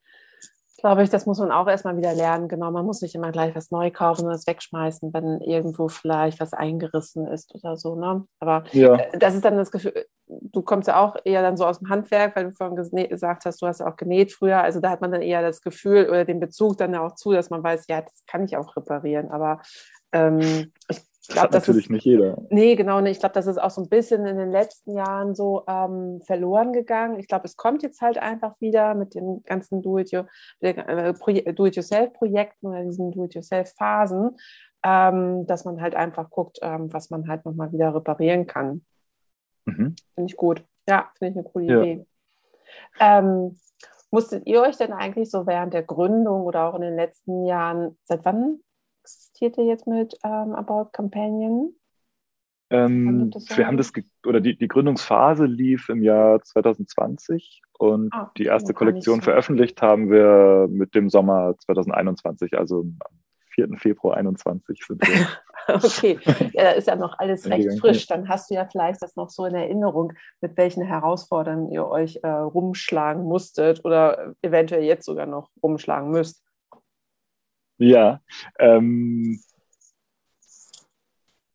glaube 0.81 1.03
ich, 1.03 1.11
das 1.11 1.27
muss 1.27 1.39
man 1.39 1.53
auch 1.53 1.69
erstmal 1.69 1.97
wieder 1.97 2.15
lernen. 2.15 2.49
Genau, 2.49 2.71
man 2.71 2.85
muss 2.85 3.03
nicht 3.03 3.15
immer 3.15 3.31
gleich 3.33 3.55
was 3.55 3.71
neu 3.71 3.91
kaufen 3.91 4.27
und 4.27 4.33
es 4.33 4.47
wegschmeißen, 4.47 5.13
wenn 5.13 5.41
irgendwo 5.41 5.89
vielleicht 5.89 6.41
was 6.41 6.53
eingerissen 6.53 7.27
ist 7.27 7.55
oder 7.55 7.77
so. 7.77 7.95
Ne? 7.95 8.27
Aber 8.41 8.65
ja. 8.73 8.97
Äh, 8.97 9.19
das 9.19 9.35
ist 9.35 9.45
dann 9.45 9.57
das 9.57 9.71
Gefühl, 9.71 10.07
du 10.27 10.63
kommst 10.63 10.89
ja 10.89 11.01
auch 11.01 11.17
eher 11.25 11.43
dann 11.43 11.57
so 11.57 11.67
aus 11.67 11.79
dem 11.79 11.89
Handwerk, 11.89 12.35
weil 12.35 12.47
du 12.47 12.53
vorhin 12.53 13.09
gesagt 13.09 13.45
hast, 13.45 13.61
du 13.63 13.67
hast 13.67 13.81
ja 13.81 13.89
auch 13.89 13.97
genäht 13.97 14.33
früher. 14.33 14.63
Also 14.63 14.81
da 14.81 14.91
hat 14.91 15.01
man 15.01 15.13
dann 15.13 15.23
eher 15.23 15.43
das 15.43 15.61
Gefühl 15.61 16.09
oder 16.09 16.25
den 16.25 16.41
Bezug 16.41 16.79
dann 16.79 16.95
ja 16.95 17.05
auch 17.05 17.15
zu, 17.15 17.33
dass 17.33 17.51
man 17.51 17.63
weiß, 17.63 17.87
ja, 17.89 18.03
das 18.03 18.25
kann 18.27 18.45
ich 18.45 18.57
auch 18.57 18.77
reparieren. 18.77 19.31
Aber 19.31 19.61
ähm, 20.13 20.73
ich 20.89 21.01
glaub, 21.29 21.51
das 21.51 21.67
natürlich 21.67 21.87
ist, 21.87 21.91
nicht 21.91 22.05
jeder. 22.05 22.37
Nee, 22.51 22.77
genau 22.77 23.01
nicht. 23.01 23.13
Ich 23.13 23.21
glaube, 23.21 23.35
das 23.35 23.47
ist 23.47 23.59
auch 23.59 23.71
so 23.71 23.83
ein 23.83 23.89
bisschen 23.89 24.27
in 24.27 24.37
den 24.39 24.51
letzten 24.51 24.97
Jahren 24.97 25.35
so 25.35 25.65
ähm, 25.67 26.21
verloren 26.23 26.73
gegangen. 26.73 27.19
Ich 27.19 27.29
glaube, 27.29 27.47
es 27.47 27.57
kommt 27.57 27.83
jetzt 27.83 28.01
halt 28.01 28.19
einfach 28.19 28.59
wieder 28.61 28.95
mit 28.95 29.15
den 29.15 29.43
ganzen 29.45 29.81
äh, 29.81 29.83
Do-it-yourself-Projekten 29.83 32.67
oder 32.67 32.85
diesen 32.85 33.13
Do-it-yourself-Phasen, 33.13 34.37
ähm, 34.85 35.47
dass 35.47 35.65
man 35.65 35.81
halt 35.81 35.95
einfach 35.95 36.31
guckt, 36.31 36.59
ähm, 36.63 36.93
was 36.93 37.11
man 37.11 37.29
halt 37.29 37.45
nochmal 37.45 37.73
wieder 37.73 37.95
reparieren 37.95 38.47
kann. 38.47 38.85
Mhm. 39.67 39.95
Finde 40.15 40.31
ich 40.31 40.37
gut. 40.37 40.65
Ja, 40.89 41.11
finde 41.19 41.33
ich 41.33 41.39
eine 41.39 41.51
coole 41.51 41.67
ja. 41.67 41.83
Idee. 41.83 42.07
Ähm, 42.99 43.57
musstet 44.11 44.47
ihr 44.47 44.63
euch 44.63 44.77
denn 44.77 44.93
eigentlich 44.93 45.31
so 45.31 45.47
während 45.47 45.75
der 45.75 45.83
Gründung 45.83 46.43
oder 46.43 46.69
auch 46.69 46.75
in 46.75 46.83
den 46.83 46.97
letzten 46.97 47.47
Jahren, 47.47 47.99
seit 48.05 48.25
wann 48.25 48.61
existiert 49.11 49.59
ihr 49.59 49.65
jetzt 49.65 49.87
mit 49.87 50.17
ähm, 50.25 50.55
About 50.55 50.91
Companion? 50.93 51.75
Ähm, 52.73 53.33
wir 53.57 53.67
haben 53.67 53.77
das, 53.77 53.93
oder 54.25 54.41
die, 54.41 54.57
die 54.57 54.69
Gründungsphase 54.69 55.45
lief 55.45 55.89
im 55.89 56.03
Jahr 56.03 56.41
2020 56.41 57.63
und 57.79 58.15
ah, 58.15 58.31
die 58.37 58.45
erste 58.45 58.75
Kollektion 58.75 59.17
so. 59.17 59.23
veröffentlicht 59.23 59.83
haben 59.83 60.11
wir 60.11 60.69
mit 60.71 60.95
dem 60.95 61.11
Sommer 61.11 61.57
2021, 61.59 62.57
also 62.57 62.81
am 62.81 62.99
4. 63.55 63.71
Februar 63.77 64.15
2021 64.15 64.85
sind 64.87 65.03
wir. 65.03 65.27
okay, 65.75 66.19
ja, 66.53 66.71
ist 66.71 66.87
ja 66.87 66.95
noch 66.95 67.19
alles 67.19 67.49
recht 67.51 67.81
frisch. 67.81 68.07
Dann 68.07 68.29
hast 68.29 68.51
du 68.51 68.55
ja 68.55 68.69
vielleicht 68.71 69.03
das 69.03 69.17
noch 69.17 69.31
so 69.31 69.45
in 69.45 69.55
Erinnerung, 69.57 70.13
mit 70.41 70.57
welchen 70.57 70.85
Herausforderungen 70.85 71.73
ihr 71.73 71.87
euch 71.87 72.21
äh, 72.23 72.29
rumschlagen 72.29 73.25
musstet 73.25 73.85
oder 73.85 74.35
eventuell 74.43 74.85
jetzt 74.85 75.07
sogar 75.07 75.27
noch 75.27 75.51
rumschlagen 75.61 76.11
müsst. 76.11 76.45
Ja, 77.81 78.21
ähm, 78.59 79.41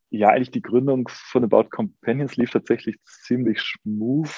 ja, 0.10 0.30
eigentlich 0.30 0.52
die 0.52 0.64
Gründung 0.64 1.08
von 1.12 1.44
About 1.44 1.70
Companions 1.70 2.36
lief 2.36 2.50
tatsächlich 2.50 2.98
ziemlich 3.04 3.62
smooth. 3.62 4.34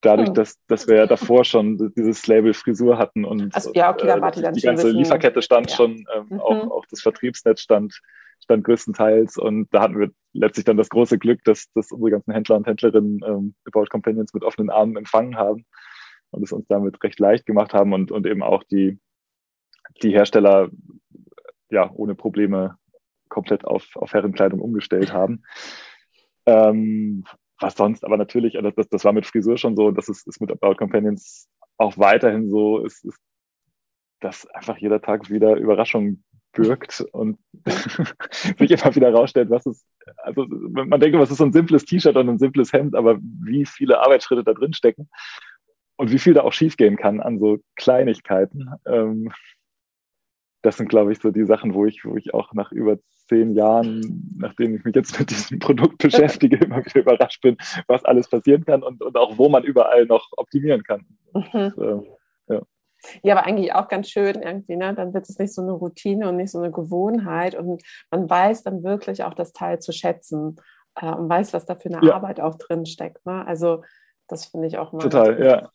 Dadurch, 0.00 0.28
hm. 0.28 0.34
dass, 0.34 0.64
dass 0.68 0.86
wir 0.86 0.94
ja 0.94 1.06
davor 1.06 1.44
schon 1.44 1.92
dieses 1.96 2.24
Label 2.28 2.54
Frisur 2.54 2.98
hatten 2.98 3.24
und 3.24 3.52
also, 3.52 3.72
ja, 3.74 3.90
okay, 3.90 4.06
dann 4.06 4.22
äh, 4.22 4.30
die, 4.30 4.60
die 4.60 4.60
ganze 4.60 4.86
wissen. 4.86 4.96
Lieferkette 4.96 5.42
stand 5.42 5.70
ja. 5.70 5.76
schon, 5.76 6.06
ähm, 6.14 6.26
mhm. 6.28 6.40
auch, 6.40 6.70
auch 6.70 6.84
das 6.88 7.00
Vertriebsnetz 7.00 7.62
stand, 7.62 8.00
stand 8.40 8.62
größtenteils 8.62 9.38
und 9.38 9.66
da 9.74 9.82
hatten 9.82 9.98
wir 9.98 10.10
letztlich 10.34 10.66
dann 10.66 10.76
das 10.76 10.88
große 10.88 11.18
Glück, 11.18 11.42
dass, 11.42 11.66
dass 11.72 11.90
unsere 11.90 12.12
ganzen 12.12 12.32
Händler 12.32 12.56
und 12.58 12.68
Händlerinnen 12.68 13.20
ähm, 13.26 13.54
About 13.64 13.86
Companions 13.86 14.32
mit 14.34 14.44
offenen 14.44 14.70
Armen 14.70 14.96
empfangen 14.96 15.36
haben 15.36 15.66
und 16.30 16.44
es 16.44 16.52
uns 16.52 16.68
damit 16.68 17.02
recht 17.02 17.18
leicht 17.18 17.44
gemacht 17.44 17.74
haben 17.74 17.92
und, 17.92 18.12
und 18.12 18.24
eben 18.24 18.44
auch 18.44 18.62
die, 18.62 19.00
die 20.02 20.12
Hersteller 20.12 20.70
ja 21.70 21.90
ohne 21.92 22.14
Probleme 22.14 22.76
komplett 23.28 23.64
auf, 23.64 23.94
auf 23.96 24.12
Herrenkleidung 24.12 24.60
umgestellt 24.60 25.12
haben. 25.12 25.42
Ähm, 26.46 27.24
was 27.60 27.74
sonst, 27.74 28.04
aber 28.04 28.16
natürlich, 28.16 28.56
also 28.56 28.70
das, 28.70 28.88
das 28.88 29.04
war 29.04 29.12
mit 29.12 29.26
Frisur 29.26 29.58
schon 29.58 29.76
so, 29.76 29.90
das 29.90 30.08
ist, 30.08 30.26
ist 30.26 30.40
mit 30.40 30.50
About 30.50 30.76
Companions 30.76 31.48
auch 31.76 31.98
weiterhin 31.98 32.48
so, 32.48 32.84
ist, 32.84 33.04
ist 33.04 33.18
dass 34.20 34.46
einfach 34.50 34.76
jeder 34.78 35.00
Tag 35.00 35.30
wieder 35.30 35.56
Überraschungen 35.56 36.24
birgt 36.52 37.04
und 37.12 37.38
sich 38.58 38.70
immer 38.70 38.94
wieder 38.94 39.12
rausstellt, 39.12 39.50
was 39.50 39.66
ist, 39.66 39.86
also 40.16 40.46
man 40.48 40.98
denkt, 40.98 41.18
was 41.18 41.30
ist 41.30 41.38
so 41.38 41.44
ein 41.44 41.52
simples 41.52 41.84
T-Shirt 41.84 42.16
und 42.16 42.28
ein 42.28 42.38
simples 42.38 42.72
Hemd, 42.72 42.96
aber 42.96 43.18
wie 43.20 43.64
viele 43.64 44.00
Arbeitsschritte 44.00 44.44
da 44.44 44.54
drin 44.54 44.72
stecken 44.72 45.08
und 45.96 46.10
wie 46.10 46.18
viel 46.18 46.34
da 46.34 46.42
auch 46.42 46.52
schiefgehen 46.52 46.96
kann 46.96 47.20
an 47.20 47.38
so 47.38 47.58
Kleinigkeiten. 47.76 48.70
Ähm, 48.86 49.30
das 50.62 50.76
sind, 50.76 50.88
glaube 50.88 51.12
ich, 51.12 51.20
so 51.20 51.30
die 51.30 51.44
Sachen, 51.44 51.74
wo 51.74 51.86
ich, 51.86 52.04
wo 52.04 52.16
ich 52.16 52.34
auch 52.34 52.52
nach 52.52 52.72
über 52.72 52.98
zehn 53.28 53.54
Jahren, 53.54 54.34
nachdem 54.36 54.74
ich 54.74 54.84
mich 54.84 54.94
jetzt 54.94 55.18
mit 55.18 55.30
diesem 55.30 55.58
Produkt 55.58 55.98
beschäftige, 55.98 56.56
immer 56.64 56.84
wieder 56.84 57.00
überrascht 57.00 57.40
bin, 57.42 57.56
was 57.86 58.04
alles 58.04 58.28
passieren 58.28 58.64
kann 58.64 58.82
und, 58.82 59.02
und 59.02 59.16
auch 59.16 59.38
wo 59.38 59.48
man 59.48 59.64
überall 59.64 60.06
noch 60.06 60.26
optimieren 60.36 60.82
kann. 60.82 61.06
Mhm. 61.34 61.72
Und, 61.76 61.78
äh, 61.78 62.54
ja. 62.54 62.62
Ja, 63.22 63.36
aber 63.36 63.46
eigentlich 63.46 63.72
auch 63.74 63.86
ganz 63.86 64.08
schön 64.08 64.42
irgendwie, 64.42 64.74
ne? 64.74 64.92
Dann 64.92 65.14
wird 65.14 65.28
es 65.28 65.38
nicht 65.38 65.54
so 65.54 65.62
eine 65.62 65.70
Routine 65.70 66.28
und 66.28 66.36
nicht 66.36 66.50
so 66.50 66.58
eine 66.58 66.72
Gewohnheit 66.72 67.54
und 67.54 67.80
man 68.10 68.28
weiß 68.28 68.64
dann 68.64 68.82
wirklich 68.82 69.22
auch 69.22 69.34
das 69.34 69.52
Teil 69.52 69.78
zu 69.78 69.92
schätzen 69.92 70.56
äh, 70.96 71.06
und 71.06 71.28
weiß, 71.28 71.52
was 71.52 71.64
da 71.64 71.76
für 71.76 71.90
eine 71.90 72.04
ja. 72.04 72.14
Arbeit 72.14 72.40
auch 72.40 72.56
drin 72.56 72.86
steckt. 72.86 73.24
Ne? 73.24 73.46
Also 73.46 73.84
das 74.26 74.46
finde 74.46 74.66
ich 74.66 74.78
auch 74.78 74.92
mal. 74.92 74.98
Total, 74.98 75.40
ja. 75.44 75.70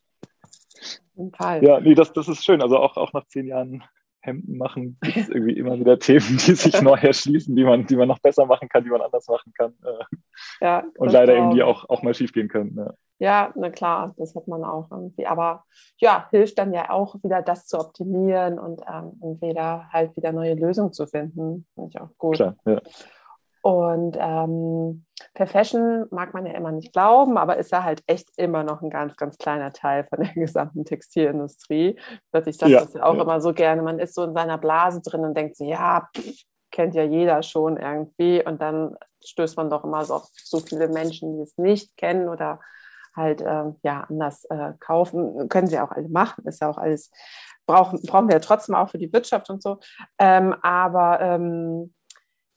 Ja, 1.61 1.79
nee, 1.79 1.93
das, 1.93 2.11
das 2.11 2.27
ist 2.27 2.43
schön. 2.43 2.61
Also 2.61 2.77
auch, 2.77 2.97
auch 2.97 3.13
nach 3.13 3.27
zehn 3.27 3.47
Jahren 3.47 3.83
Hemden 4.23 4.57
machen, 4.57 4.97
gibt 5.01 5.17
es 5.17 5.29
irgendwie 5.29 5.57
immer 5.57 5.77
wieder 5.77 5.99
Themen, 5.99 6.37
die 6.45 6.55
sich 6.55 6.73
neu 6.81 6.97
erschließen, 6.97 7.55
die 7.55 7.63
man, 7.63 7.85
die 7.85 7.97
man 7.97 8.07
noch 8.07 8.19
besser 8.19 8.45
machen 8.45 8.69
kann, 8.69 8.83
die 8.83 8.89
man 8.89 9.01
anders 9.01 9.27
machen 9.27 9.53
kann. 9.53 9.73
Äh, 9.83 10.15
ja, 10.61 10.83
und 10.97 11.11
leider 11.11 11.35
irgendwie 11.35 11.61
auch, 11.61 11.89
auch 11.89 12.01
mal 12.03 12.13
schief 12.13 12.31
gehen 12.31 12.47
können. 12.47 12.75
Ja. 12.77 12.93
ja, 13.19 13.53
na 13.55 13.69
klar, 13.69 14.13
das 14.17 14.33
hat 14.33 14.47
man 14.47 14.63
auch 14.63 14.89
irgendwie. 14.91 15.27
Aber 15.27 15.65
ja, 15.97 16.27
hilft 16.31 16.57
dann 16.57 16.73
ja 16.73 16.89
auch 16.89 17.15
wieder, 17.21 17.41
das 17.41 17.67
zu 17.67 17.77
optimieren 17.77 18.59
und 18.59 18.81
ähm, 18.89 19.19
entweder 19.21 19.89
halt 19.91 20.15
wieder 20.15 20.31
neue 20.31 20.53
Lösungen 20.53 20.93
zu 20.93 21.05
finden. 21.05 21.67
Finde 21.75 21.89
ich 21.89 22.01
auch 22.01 22.17
gut. 22.17 22.37
Klar, 22.37 22.55
ja. 22.65 22.81
Und 23.63 24.17
ähm, 24.19 25.05
per 25.33 25.47
Fashion 25.47 26.05
mag 26.11 26.33
man 26.33 26.45
ja 26.45 26.51
immer 26.51 26.73
nicht 26.73 26.91
glauben, 26.91 27.37
aber 27.37 27.55
ist 27.55 27.71
ja 27.71 27.85
halt 27.85 28.03
echt 28.07 28.27
immer 28.35 28.61
noch 28.63 28.81
ein 28.81 28.89
ganz, 28.89 29.15
ganz 29.15 29.37
kleiner 29.37 29.71
Teil 29.71 30.03
von 30.03 30.19
der 30.19 30.33
gesamten 30.33 30.83
Textilindustrie. 30.83 31.97
Ich 32.45 32.57
sage 32.57 32.73
ja, 32.73 32.81
das 32.81 32.93
ja 32.93 33.03
auch 33.03 33.15
ja. 33.15 33.21
immer 33.21 33.39
so 33.39 33.53
gerne. 33.53 33.81
Man 33.81 33.99
ist 33.99 34.15
so 34.15 34.25
in 34.25 34.33
seiner 34.33 34.57
Blase 34.57 35.01
drin 35.01 35.21
und 35.21 35.37
denkt 35.37 35.55
so, 35.55 35.63
ja, 35.63 36.09
pff, 36.13 36.43
kennt 36.71 36.93
ja 36.93 37.03
jeder 37.03 37.41
schon 37.41 37.77
irgendwie. 37.77 38.45
Und 38.45 38.61
dann 38.61 38.97
stößt 39.23 39.55
man 39.55 39.69
doch 39.69 39.85
immer 39.85 40.03
so 40.03 40.15
auf 40.15 40.27
so 40.43 40.59
viele 40.59 40.89
Menschen, 40.89 41.37
die 41.37 41.43
es 41.43 41.57
nicht 41.57 41.95
kennen 41.95 42.27
oder 42.27 42.59
halt 43.15 43.39
äh, 43.39 43.71
ja 43.81 44.05
anders 44.09 44.43
äh, 44.49 44.73
kaufen. 44.81 45.47
Können 45.47 45.67
sie 45.67 45.79
auch 45.79 45.91
alle 45.91 46.09
machen, 46.09 46.43
ist 46.47 46.61
ja 46.61 46.69
auch 46.69 46.77
alles, 46.77 47.11
brauchen, 47.65 48.01
brauchen 48.01 48.27
wir 48.27 48.35
ja 48.35 48.41
trotzdem 48.41 48.75
auch 48.75 48.89
für 48.89 48.97
die 48.97 49.13
Wirtschaft 49.13 49.49
und 49.49 49.63
so. 49.63 49.79
Ähm, 50.19 50.53
aber 50.61 51.21
ähm, 51.21 51.93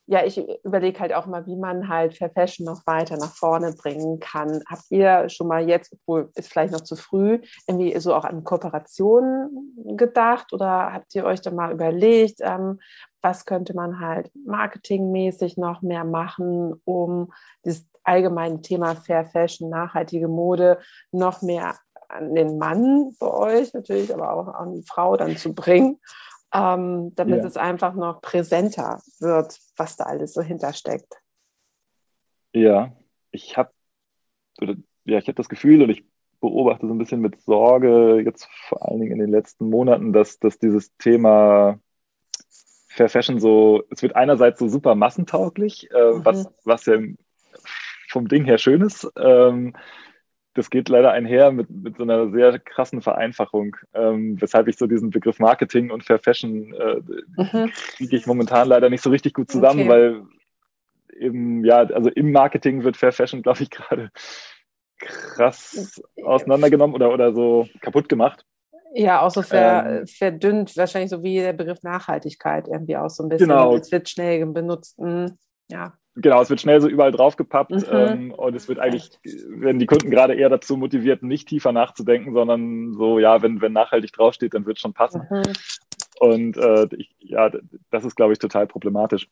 ja, 0.08 0.24
ich 0.24 0.38
überlege 0.64 1.00
halt 1.00 1.12
auch 1.12 1.26
mal, 1.26 1.46
wie 1.46 1.56
man 1.56 1.88
halt 1.88 2.16
Fair 2.16 2.30
Fashion 2.30 2.64
noch 2.64 2.86
weiter 2.86 3.16
nach 3.16 3.34
vorne 3.34 3.72
bringen 3.72 4.20
kann. 4.20 4.62
Habt 4.68 4.84
ihr 4.90 5.28
schon 5.28 5.48
mal 5.48 5.68
jetzt, 5.68 5.92
obwohl 5.92 6.30
ist 6.36 6.48
vielleicht 6.48 6.72
noch 6.72 6.82
zu 6.82 6.94
früh, 6.94 7.40
irgendwie 7.66 7.98
so 7.98 8.14
auch 8.14 8.24
an 8.24 8.44
Kooperationen 8.44 9.96
gedacht 9.96 10.52
oder 10.52 10.92
habt 10.92 11.14
ihr 11.14 11.24
euch 11.24 11.40
da 11.40 11.50
mal 11.50 11.72
überlegt, 11.72 12.38
ähm, 12.40 12.78
was 13.20 13.46
könnte 13.46 13.74
man 13.74 13.98
halt 13.98 14.30
marketingmäßig 14.46 15.56
noch 15.56 15.82
mehr 15.82 16.04
machen, 16.04 16.80
um 16.84 17.32
dieses 17.64 17.88
allgemeine 18.04 18.62
Thema 18.62 18.94
Fair 18.94 19.24
Fashion, 19.24 19.68
nachhaltige 19.70 20.28
Mode 20.28 20.78
noch 21.10 21.42
mehr 21.42 21.74
an 22.08 22.34
den 22.36 22.58
Mann 22.58 23.12
bei 23.18 23.26
euch 23.26 23.74
natürlich, 23.74 24.14
aber 24.14 24.32
auch 24.32 24.54
an 24.54 24.74
die 24.74 24.84
Frau 24.86 25.16
dann 25.16 25.36
zu 25.36 25.52
bringen? 25.52 25.98
Ähm, 26.56 27.14
damit 27.14 27.40
ja. 27.40 27.46
es 27.46 27.56
einfach 27.56 27.94
noch 27.94 28.20
präsenter 28.20 29.00
wird, 29.20 29.58
was 29.76 29.96
da 29.96 30.04
alles 30.04 30.32
so 30.32 30.42
hintersteckt. 30.42 31.20
Ja, 32.52 32.96
ich 33.30 33.56
habe 33.56 33.70
ja, 35.04 35.18
ich 35.18 35.26
habe 35.28 35.34
das 35.34 35.48
Gefühl 35.48 35.82
und 35.82 35.90
ich 35.90 36.04
beobachte 36.40 36.86
so 36.86 36.94
ein 36.94 36.98
bisschen 36.98 37.20
mit 37.20 37.40
Sorge 37.42 38.22
jetzt 38.24 38.48
vor 38.68 38.88
allen 38.88 39.00
Dingen 39.00 39.12
in 39.12 39.18
den 39.18 39.30
letzten 39.30 39.68
Monaten, 39.68 40.12
dass, 40.12 40.38
dass 40.38 40.58
dieses 40.58 40.96
Thema 40.96 41.78
Fair 42.88 43.08
Fashion 43.08 43.40
so, 43.40 43.82
es 43.90 44.02
wird 44.02 44.16
einerseits 44.16 44.58
so 44.58 44.68
super 44.68 44.94
massentauglich, 44.94 45.90
äh, 45.90 46.12
mhm. 46.12 46.24
was, 46.24 46.48
was 46.64 46.86
ja 46.86 46.98
vom 48.08 48.28
Ding 48.28 48.44
her 48.44 48.58
schön 48.58 48.80
ist. 48.80 49.10
Ähm, 49.16 49.76
das 50.56 50.70
geht 50.70 50.88
leider 50.88 51.12
einher 51.12 51.52
mit, 51.52 51.70
mit 51.70 51.96
so 51.96 52.02
einer 52.02 52.30
sehr 52.30 52.58
krassen 52.58 53.02
Vereinfachung, 53.02 53.76
ähm, 53.94 54.40
weshalb 54.40 54.68
ich 54.68 54.76
so 54.76 54.86
diesen 54.86 55.10
Begriff 55.10 55.38
Marketing 55.38 55.90
und 55.90 56.04
Fair 56.04 56.18
Fashion 56.18 56.72
äh, 56.74 57.00
mhm. 57.36 57.70
kriege 57.96 58.16
ich 58.16 58.26
momentan 58.26 58.68
leider 58.68 58.90
nicht 58.90 59.02
so 59.02 59.10
richtig 59.10 59.34
gut 59.34 59.50
zusammen, 59.50 59.80
okay. 59.82 59.88
weil 59.88 60.22
eben, 61.18 61.64
ja, 61.64 61.78
also 61.78 62.10
im 62.10 62.32
Marketing 62.32 62.84
wird 62.84 62.96
Fair 62.96 63.12
Fashion, 63.12 63.42
glaube 63.42 63.62
ich, 63.62 63.70
gerade 63.70 64.10
krass 64.98 66.02
auseinandergenommen 66.22 66.94
oder, 66.94 67.12
oder 67.12 67.32
so 67.34 67.68
kaputt 67.80 68.08
gemacht. 68.08 68.44
Ja, 68.94 69.20
auch 69.20 69.30
so 69.30 69.42
ver, 69.42 70.00
ähm, 70.00 70.06
verdünnt, 70.06 70.74
wahrscheinlich 70.76 71.10
so 71.10 71.22
wie 71.22 71.36
der 71.36 71.52
Begriff 71.52 71.82
Nachhaltigkeit 71.82 72.66
irgendwie 72.66 72.96
auch 72.96 73.10
so 73.10 73.22
ein 73.22 73.28
bisschen. 73.28 73.48
Genau. 73.48 73.76
Es 73.76 73.92
wird 73.92 74.08
schnell 74.08 74.46
benutzt. 74.46 74.96
Hm, 74.98 75.36
ja 75.70 75.92
genau, 76.16 76.40
es 76.40 76.50
wird 76.50 76.60
schnell 76.60 76.80
so 76.80 76.88
überall 76.88 77.12
draufgepappt 77.12 77.70
mhm. 77.70 77.84
ähm, 77.90 78.30
und 78.32 78.54
es 78.56 78.68
wird 78.68 78.78
eigentlich, 78.78 79.10
werden 79.48 79.78
die 79.78 79.86
Kunden 79.86 80.10
gerade 80.10 80.34
eher 80.34 80.48
dazu 80.48 80.76
motiviert, 80.76 81.22
nicht 81.22 81.48
tiefer 81.48 81.72
nachzudenken, 81.72 82.32
sondern 82.32 82.94
so, 82.94 83.18
ja, 83.18 83.42
wenn, 83.42 83.60
wenn 83.60 83.72
nachhaltig 83.72 84.12
draufsteht, 84.12 84.54
dann 84.54 84.66
wird 84.66 84.78
es 84.78 84.80
schon 84.80 84.94
passen. 84.94 85.22
Mhm. 85.30 85.42
Und 86.18 86.56
äh, 86.56 86.88
ich, 86.96 87.14
ja, 87.18 87.50
das 87.90 88.04
ist, 88.04 88.16
glaube 88.16 88.32
ich, 88.32 88.38
total 88.38 88.66
problematisch. 88.66 89.28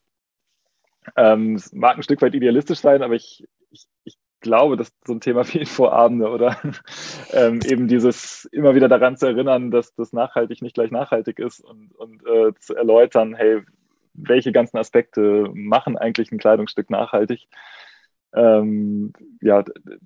Ähm, 1.15 1.55
es 1.55 1.73
mag 1.73 1.97
ein 1.97 2.03
Stück 2.03 2.21
weit 2.21 2.35
idealistisch 2.35 2.79
sein, 2.79 3.01
aber 3.01 3.15
ich, 3.15 3.47
ich, 3.71 3.85
ich 4.03 4.17
glaube, 4.41 4.77
dass 4.77 4.93
so 5.05 5.13
ein 5.13 5.21
Thema 5.21 5.47
wie 5.47 5.59
Infoabende 5.59 6.29
oder 6.29 6.57
ähm, 7.33 7.59
eben 7.65 7.87
dieses 7.87 8.45
immer 8.51 8.75
wieder 8.75 8.87
daran 8.87 9.17
zu 9.17 9.25
erinnern, 9.25 9.71
dass 9.71 9.95
das 9.95 10.13
nachhaltig 10.13 10.61
nicht 10.61 10.75
gleich 10.75 10.91
nachhaltig 10.91 11.39
ist 11.39 11.59
und, 11.61 11.95
und 11.95 12.25
äh, 12.25 12.53
zu 12.59 12.75
erläutern, 12.75 13.33
hey, 13.35 13.63
welche 14.17 14.51
ganzen 14.51 14.77
Aspekte 14.77 15.49
machen 15.53 15.97
eigentlich 15.97 16.31
ein 16.31 16.37
Kleidungsstück 16.37 16.89
nachhaltig. 16.89 17.47
Ähm, 18.33 19.13
ja, 19.41 19.63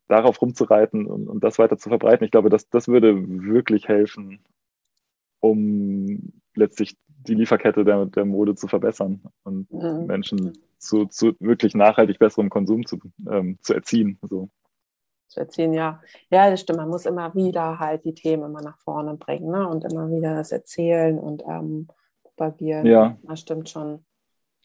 darauf 0.07 0.39
rumzureiten 0.41 1.07
und, 1.07 1.27
und, 1.27 1.43
das 1.43 1.57
weiter 1.57 1.77
zu 1.77 1.89
verbreiten. 1.89 2.25
Ich 2.25 2.31
glaube, 2.31 2.49
das, 2.49 2.69
das 2.69 2.87
würde 2.87 3.15
wirklich 3.27 3.87
helfen, 3.87 4.43
um 5.39 6.31
letztlich 6.53 6.95
die 7.07 7.33
Lieferkette 7.33 7.83
der, 7.83 8.05
der 8.05 8.25
Mode 8.25 8.53
zu 8.55 8.67
verbessern 8.67 9.23
und 9.43 9.71
mhm. 9.71 10.05
Menschen 10.05 10.53
zu, 10.77 11.05
zu 11.05 11.35
wirklich 11.39 11.75
nachhaltig 11.75 12.19
besserem 12.19 12.49
Konsum 12.49 12.85
zu, 12.85 12.99
ähm, 13.29 13.57
zu 13.61 13.73
erziehen. 13.73 14.19
So. 14.21 14.49
Zu 15.27 15.41
erziehen, 15.41 15.73
ja. 15.73 16.01
Ja, 16.29 16.49
das 16.49 16.61
stimmt. 16.61 16.79
Man 16.79 16.89
muss 16.89 17.05
immer 17.05 17.33
wieder 17.35 17.79
halt 17.79 18.05
die 18.05 18.13
Themen 18.13 18.43
immer 18.43 18.61
nach 18.61 18.77
vorne 18.79 19.15
bringen 19.15 19.51
ne? 19.51 19.67
und 19.67 19.83
immer 19.83 20.09
wieder 20.09 20.35
das 20.35 20.51
erzählen 20.51 21.19
und 21.19 21.43
ähm, 21.47 21.87
propagieren. 22.39 22.85
Ja. 22.85 23.17
Das 23.23 23.41
stimmt 23.41 23.69
schon. 23.69 23.99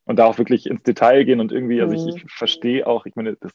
und 0.06 0.18
da 0.18 0.26
auch 0.26 0.36
wirklich 0.38 0.66
ins 0.66 0.82
Detail 0.82 1.24
gehen 1.24 1.40
und 1.40 1.50
irgendwie, 1.50 1.80
also 1.80 1.94
ich, 1.94 2.06
ich 2.16 2.24
mhm. 2.24 2.28
verstehe 2.28 2.86
auch, 2.86 3.06
ich 3.06 3.16
meine, 3.16 3.36
das, 3.36 3.52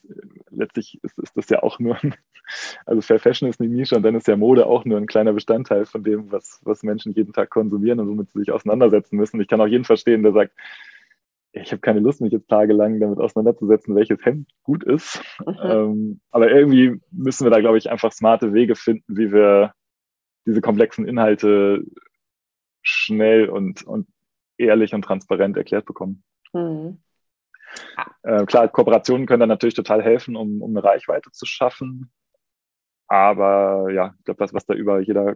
letztlich 0.50 1.00
ist, 1.04 1.18
ist 1.20 1.38
das 1.38 1.48
ja 1.50 1.62
auch 1.62 1.80
nur, 1.80 1.98
also 2.86 3.02
Fair 3.02 3.20
Fashion 3.20 3.48
ist 3.48 3.62
eine 3.62 3.70
Nische 3.70 3.96
und 3.96 4.04
dann 4.04 4.16
ist 4.16 4.28
ja 4.28 4.36
Mode 4.36 4.66
auch 4.66 4.84
nur 4.84 4.98
ein 4.98 5.06
kleiner 5.06 5.34
Bestandteil 5.34 5.86
von 5.86 6.04
dem, 6.04 6.32
was, 6.32 6.60
was 6.64 6.84
Menschen 6.84 7.14
jeden 7.14 7.34
Tag 7.34 7.50
konsumieren 7.52 8.00
und 8.00 8.10
womit 8.10 8.32
sie 8.32 8.40
sich 8.40 8.52
auseinandersetzen 8.52 9.16
müssen. 9.16 9.40
Ich 9.40 9.48
kann 9.48 9.62
auch 9.62 9.68
jeden 9.68 9.86
verstehen, 9.86 10.24
der 10.24 10.34
sagt, 10.34 10.54
ich 11.52 11.72
habe 11.72 11.82
keine 11.82 12.00
Lust, 12.00 12.22
mich 12.22 12.32
jetzt 12.32 12.48
tagelang 12.48 13.00
damit 13.00 13.20
auseinanderzusetzen, 13.20 13.96
welches 13.96 14.24
Hemd 14.24 14.50
gut 14.64 14.84
ist. 14.84 15.22
Mhm. 15.46 15.58
Ähm, 15.64 16.20
aber 16.32 16.52
irgendwie 16.52 17.00
müssen 17.12 17.46
wir 17.46 17.52
da, 17.52 17.60
glaube 17.60 17.78
ich, 17.78 17.90
einfach 17.92 18.12
smarte 18.12 18.54
Wege 18.54 18.76
finden, 18.76 19.18
wie 19.18 19.32
wir 19.32 19.74
diese 20.46 20.62
komplexen 20.62 21.08
Inhalte 21.08 21.84
schnell 22.90 23.50
und, 23.50 23.84
und 23.84 24.08
ehrlich 24.58 24.94
und 24.94 25.04
transparent 25.04 25.58
erklärt 25.58 25.86
bekommen. 25.86 26.24
Mhm. 26.54 27.02
Äh, 28.24 28.46
klar, 28.46 28.68
Kooperationen 28.68 29.28
können 29.28 29.42
dann 29.42 29.50
natürlich 29.50 29.76
total 29.76 30.04
helfen, 30.04 30.36
um, 30.36 30.62
um 30.62 30.72
eine 30.72 30.84
Reichweite 30.84 31.32
zu 31.32 31.46
schaffen. 31.46 32.12
Aber 33.08 33.92
ja, 33.92 34.14
ich 34.18 34.26
glaube, 34.26 34.40
das, 34.40 34.54
was 34.54 34.66
da 34.66 34.74
über 34.74 35.00
jeder 35.00 35.36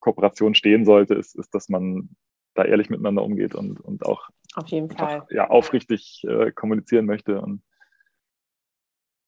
Kooperation 0.00 0.54
stehen 0.54 0.84
sollte, 0.84 1.14
ist, 1.14 1.36
ist, 1.36 1.54
dass 1.54 1.68
man 1.68 2.10
da 2.54 2.64
ehrlich 2.64 2.90
miteinander 2.90 3.22
umgeht 3.22 3.54
und, 3.54 3.80
und 3.80 4.04
auch 4.04 4.28
auf 4.54 4.68
jeden 4.68 4.90
Fall 4.90 5.26
ja, 5.30 5.48
aufrichtig 5.48 6.22
äh, 6.28 6.52
kommunizieren 6.52 7.06
möchte 7.06 7.40
und 7.40 7.62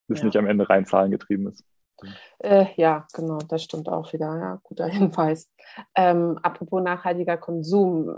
es 0.09 0.19
ja. 0.19 0.27
nicht 0.27 0.37
am 0.37 0.47
Ende 0.47 0.69
rein 0.69 0.85
Zahlen 0.85 1.11
getrieben 1.11 1.49
ist. 1.49 1.65
Äh, 2.39 2.67
ja, 2.77 3.07
genau, 3.13 3.39
das 3.39 3.63
stimmt 3.63 3.89
auch 3.89 4.13
wieder. 4.13 4.39
Ja, 4.39 4.61
guter 4.63 4.87
Hinweis. 4.89 5.51
Ähm, 5.95 6.39
apropos 6.43 6.83
nachhaltiger 6.83 7.37
Konsum, 7.37 8.11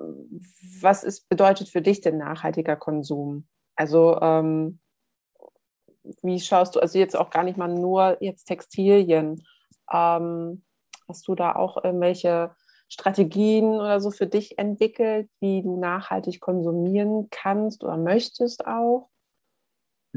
was 0.81 1.05
ist, 1.05 1.29
bedeutet 1.29 1.69
für 1.69 1.83
dich 1.83 2.01
denn 2.01 2.19
nachhaltiger 2.19 2.77
Konsum? 2.77 3.47
Also 3.77 4.19
ähm, 4.21 4.81
wie 6.23 6.41
schaust 6.41 6.77
du, 6.77 6.81
also 6.81 6.99
jetzt 6.99 7.17
auch 7.17 7.31
gar 7.31 7.43
nicht 7.43 7.59
mal 7.59 7.69
nur 7.69 8.17
jetzt 8.21 8.47
Textilien, 8.47 9.45
ähm, 9.93 10.65
hast 11.09 11.29
du 11.29 11.35
da 11.35 11.55
auch 11.55 11.83
irgendwelche 11.83 12.55
Strategien 12.89 13.67
oder 13.75 14.01
so 14.01 14.11
für 14.11 14.27
dich 14.27 14.59
entwickelt, 14.59 15.29
wie 15.41 15.63
du 15.63 15.79
nachhaltig 15.79 16.41
konsumieren 16.41 17.29
kannst 17.31 17.83
oder 17.83 17.97
möchtest 17.97 18.67
auch? 18.67 19.09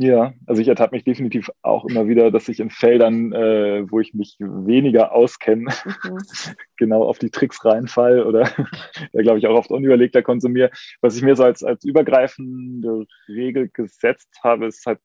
Ja, 0.02 0.34
also 0.46 0.62
ich 0.62 0.70
ertappe 0.70 0.96
mich 0.96 1.04
definitiv 1.04 1.52
auch 1.62 1.84
immer 1.84 2.08
wieder, 2.08 2.32
dass 2.32 2.48
ich 2.48 2.62
in 2.62 2.70
Feldern, 2.70 3.34
äh, 3.34 3.84
wo 3.92 4.00
ich 4.00 4.14
mich 4.14 4.38
weniger 4.40 5.12
auskenne, 5.12 5.66
mhm. 5.66 6.18
genau 6.78 7.04
auf 7.04 7.20
die 7.20 7.32
Tricks 7.32 7.66
reinfall 7.66 8.24
oder 8.24 8.44
da 9.12 9.22
glaube 9.22 9.40
ich 9.40 9.48
auch 9.48 9.58
oft 9.58 9.72
unüberlegter 9.72 10.22
konsumiere. 10.22 10.72
Was 11.02 11.18
ich 11.18 11.22
mir 11.22 11.36
so 11.36 11.44
als, 11.44 11.66
als 11.66 11.84
übergreifende 11.84 13.08
Regel 13.28 13.68
gesetzt 13.68 14.40
habe, 14.42 14.68
ist 14.68 14.86
halt 14.86 15.00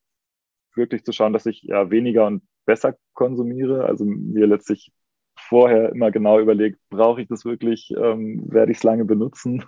wirklich 0.77 1.03
zu 1.03 1.11
schauen, 1.11 1.33
dass 1.33 1.47
ich 1.47 1.63
ja 1.63 1.91
weniger 1.91 2.27
und 2.27 2.45
besser 2.65 2.95
konsumiere. 3.15 3.87
Also 3.87 4.05
mir 4.05 4.47
letztlich 4.47 4.93
vorher 5.37 5.89
immer 5.91 6.13
genau 6.13 6.39
überlegt, 6.39 6.79
brauche 6.89 7.21
ich 7.21 7.27
das 7.27 7.45
wirklich, 7.45 7.93
ähm, 7.97 8.45
werde 8.47 8.71
ich 8.71 8.79
es 8.79 8.85
lange 8.85 9.05
benutzen? 9.05 9.65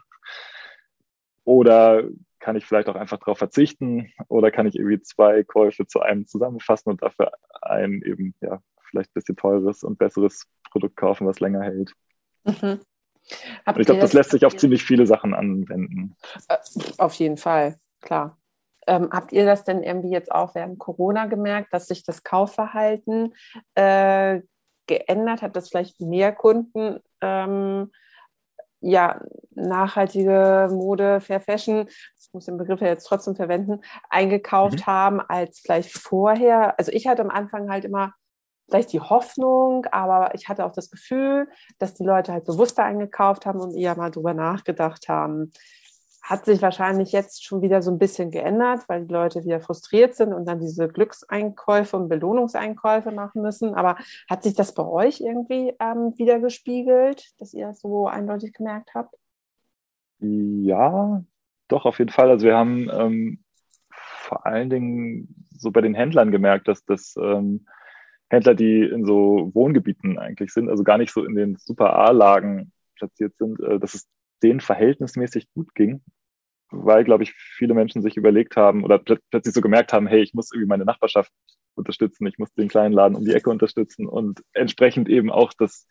Oder 1.43 2.05
kann 2.47 2.55
ich 2.55 2.65
vielleicht 2.65 2.89
auch 2.89 2.95
einfach 2.95 3.19
darauf 3.19 3.39
verzichten 3.39 4.13
oder 4.29 4.53
kann 4.53 4.69
ich 4.69 4.77
irgendwie 4.77 5.01
zwei 5.03 5.43
Käufe 5.43 5.85
zu 5.89 5.99
einem 5.99 6.29
zusammenfassen 6.29 6.91
und 6.91 7.03
dafür 7.03 7.33
ein 7.61 8.03
eben, 8.07 8.37
ja, 8.41 8.63
vielleicht 8.89 9.11
ein 9.11 9.15
bisschen 9.15 9.35
teures 9.35 9.83
und 9.83 9.99
besseres 9.99 10.47
Produkt 10.71 10.95
kaufen, 10.95 11.27
was 11.27 11.41
länger 11.41 11.63
hält. 11.63 11.93
Mhm. 12.45 12.79
ich 13.77 13.87
glaube, 13.87 14.01
das 14.01 14.13
lässt 14.13 14.31
sich 14.31 14.47
auf 14.47 14.57
ziemlich 14.57 14.85
viele 14.85 15.09
Sachen 15.09 15.35
anwenden. 15.35 16.15
Äh, 16.47 16.59
auf 16.99 17.15
jeden 17.15 17.37
Fall, 17.37 17.81
klar. 18.01 18.39
Ähm, 18.87 19.09
habt 19.11 19.33
ihr 19.33 19.45
das 19.45 19.65
denn 19.65 19.83
irgendwie 19.83 20.13
jetzt 20.13 20.31
auch 20.31 20.55
während 20.55 20.79
Corona 20.79 21.27
gemerkt, 21.27 21.75
dass 21.75 21.89
sich 21.89 22.05
das 22.05 22.23
Kaufverhalten 22.23 23.35
äh, 23.75 24.41
geändert 24.87 25.43
hat, 25.43 25.57
dass 25.57 25.69
vielleicht 25.69 26.01
mehr 26.01 26.31
Kunden 26.31 27.01
ähm, 27.21 27.91
ja, 28.81 29.21
nachhaltige 29.55 30.69
Mode, 30.71 31.21
Fair 31.21 31.41
Fashion, 31.41 31.89
muss 32.37 32.47
den 32.47 32.59
Begriff 32.59 32.81
ja 32.81 32.89
jetzt 32.89 33.05
trotzdem 33.05 33.35
verwenden, 33.35 33.81
eingekauft 34.09 34.81
mhm. 34.81 34.87
haben 34.87 35.21
als 35.21 35.59
vielleicht 35.59 35.93
vorher. 35.93 36.79
Also 36.79 36.93
ich 36.93 37.07
hatte 37.07 37.23
am 37.23 37.31
Anfang 37.31 37.69
halt 37.71 37.85
immer 37.85 38.13
vielleicht 38.69 38.93
die 38.93 39.01
Hoffnung, 39.01 39.87
aber 39.91 40.35
ich 40.35 40.49
hatte 40.49 40.65
auch 40.65 40.73
das 40.73 40.91
Gefühl, 40.91 41.49
dass 41.79 41.95
die 41.95 42.05
Leute 42.05 42.33
halt 42.33 42.45
bewusster 42.45 42.85
eingekauft 42.85 43.47
haben 43.47 43.61
und 43.61 43.75
eher 43.75 43.97
mal 43.97 44.11
drüber 44.11 44.35
nachgedacht 44.35 45.09
haben, 45.09 45.53
hat 46.23 46.45
sich 46.45 46.61
wahrscheinlich 46.61 47.13
jetzt 47.13 47.45
schon 47.45 47.63
wieder 47.63 47.83
so 47.83 47.93
ein 47.93 47.99
bisschen 47.99 48.33
geändert, 48.33 48.81
weil 48.89 49.07
die 49.07 49.13
Leute 49.13 49.45
wieder 49.45 49.61
frustriert 49.61 50.17
sind 50.17 50.33
und 50.33 50.45
dann 50.47 50.59
diese 50.59 50.89
Glückseinkäufe 50.89 51.97
und 51.97 52.09
Belohnungseinkäufe 52.09 53.13
machen 53.13 53.43
müssen. 53.43 53.75
Aber 53.75 53.97
hat 54.29 54.43
sich 54.43 54.55
das 54.55 54.75
bei 54.75 54.85
euch 54.85 55.21
irgendwie 55.21 55.73
ähm, 55.79 56.15
wieder 56.17 56.41
gespiegelt, 56.41 57.31
dass 57.39 57.55
ihr 57.55 57.69
das 57.69 57.81
so 57.81 58.09
eindeutig 58.09 58.53
gemerkt 58.55 58.91
habt? 58.95 59.15
Ja, 60.19 61.23
doch, 61.69 61.85
auf 61.85 61.99
jeden 61.99 62.11
Fall. 62.11 62.31
Also 62.31 62.47
wir 62.47 62.57
haben 62.57 62.89
ähm, 62.93 63.45
vor 63.91 64.47
allen 64.47 64.71
Dingen 64.71 65.47
so 65.51 65.71
bei 65.71 65.81
den 65.81 65.95
Händlern 65.95 66.31
gemerkt, 66.31 66.69
dass 66.69 66.85
das 66.85 67.15
ähm, 67.17 67.67
Händler, 68.29 68.55
die 68.55 68.83
in 68.83 69.05
so 69.05 69.51
Wohngebieten 69.55 70.19
eigentlich 70.19 70.53
sind, 70.53 70.69
also 70.69 70.83
gar 70.83 70.99
nicht 70.99 71.13
so 71.13 71.25
in 71.25 71.35
den 71.35 71.57
Super 71.57 71.97
A-Lagen 71.97 72.73
platziert 72.97 73.35
sind, 73.39 73.61
äh, 73.61 73.79
dass 73.79 73.95
es 73.95 74.09
denen 74.43 74.61
verhältnismäßig 74.61 75.49
gut 75.55 75.75
ging, 75.75 76.03
weil, 76.71 77.05
glaube 77.05 77.23
ich, 77.23 77.33
viele 77.33 77.75
Menschen 77.75 78.03
sich 78.03 78.17
überlegt 78.17 78.57
haben 78.57 78.85
oder 78.85 78.99
pl 78.99 79.19
plötzlich 79.31 79.55
so 79.55 79.61
gemerkt 79.61 79.93
haben, 79.93 80.07
hey, 80.07 80.21
ich 80.21 80.35
muss 80.35 80.53
irgendwie 80.53 80.69
meine 80.69 80.85
Nachbarschaft 80.85 81.33
unterstützen, 81.75 82.27
ich 82.27 82.39
muss 82.39 82.53
den 82.55 82.69
kleinen 82.69 82.93
Laden 82.93 83.17
um 83.17 83.25
die 83.25 83.35
Ecke 83.35 83.51
unterstützen 83.51 84.07
und 84.07 84.43
entsprechend 84.53 85.09
eben 85.09 85.31
auch 85.31 85.53
das 85.57 85.87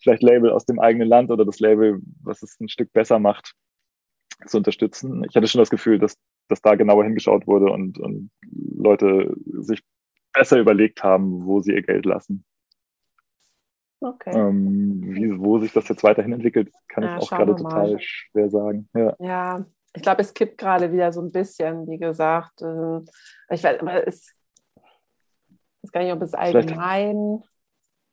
vielleicht 0.00 0.22
Label 0.22 0.50
aus 0.50 0.66
dem 0.66 0.78
eigenen 0.78 1.08
Land 1.08 1.30
oder 1.30 1.44
das 1.44 1.58
Label, 1.58 2.00
was 2.22 2.42
es 2.42 2.58
ein 2.60 2.68
Stück 2.68 2.92
besser 2.92 3.18
macht, 3.18 3.54
zu 4.46 4.58
unterstützen. 4.58 5.24
Ich 5.28 5.36
hatte 5.36 5.48
schon 5.48 5.60
das 5.60 5.70
Gefühl, 5.70 5.98
dass, 5.98 6.16
dass 6.48 6.62
da 6.62 6.74
genauer 6.74 7.04
hingeschaut 7.04 7.46
wurde 7.46 7.70
und, 7.72 7.98
und 7.98 8.30
Leute 8.76 9.34
sich 9.44 9.82
besser 10.32 10.58
überlegt 10.58 11.02
haben, 11.02 11.44
wo 11.44 11.60
sie 11.60 11.72
ihr 11.72 11.82
Geld 11.82 12.06
lassen. 12.06 12.44
Okay. 14.00 14.30
Ähm, 14.32 15.00
wie, 15.02 15.38
wo 15.40 15.58
sich 15.58 15.72
das 15.72 15.88
jetzt 15.88 16.04
weiterhin 16.04 16.32
entwickelt, 16.32 16.72
kann 16.86 17.02
ja, 17.02 17.16
ich 17.16 17.24
auch 17.24 17.30
gerade 17.30 17.56
total 17.56 17.96
schwer 18.00 18.48
sagen. 18.48 18.88
Ja, 18.94 19.16
ja 19.18 19.66
ich 19.94 20.02
glaube, 20.02 20.22
es 20.22 20.32
kippt 20.34 20.58
gerade 20.58 20.92
wieder 20.92 21.12
so 21.12 21.20
ein 21.20 21.32
bisschen, 21.32 21.88
wie 21.88 21.98
gesagt. 21.98 22.62
Äh, 22.62 23.00
ich 23.50 23.64
weiß, 23.64 23.80
aber 23.80 24.06
es 24.06 24.32
weiß 25.82 25.92
gar 25.92 26.02
nicht, 26.02 26.12
ob 26.12 26.22
es 26.22 26.34
allgemein. 26.34 27.42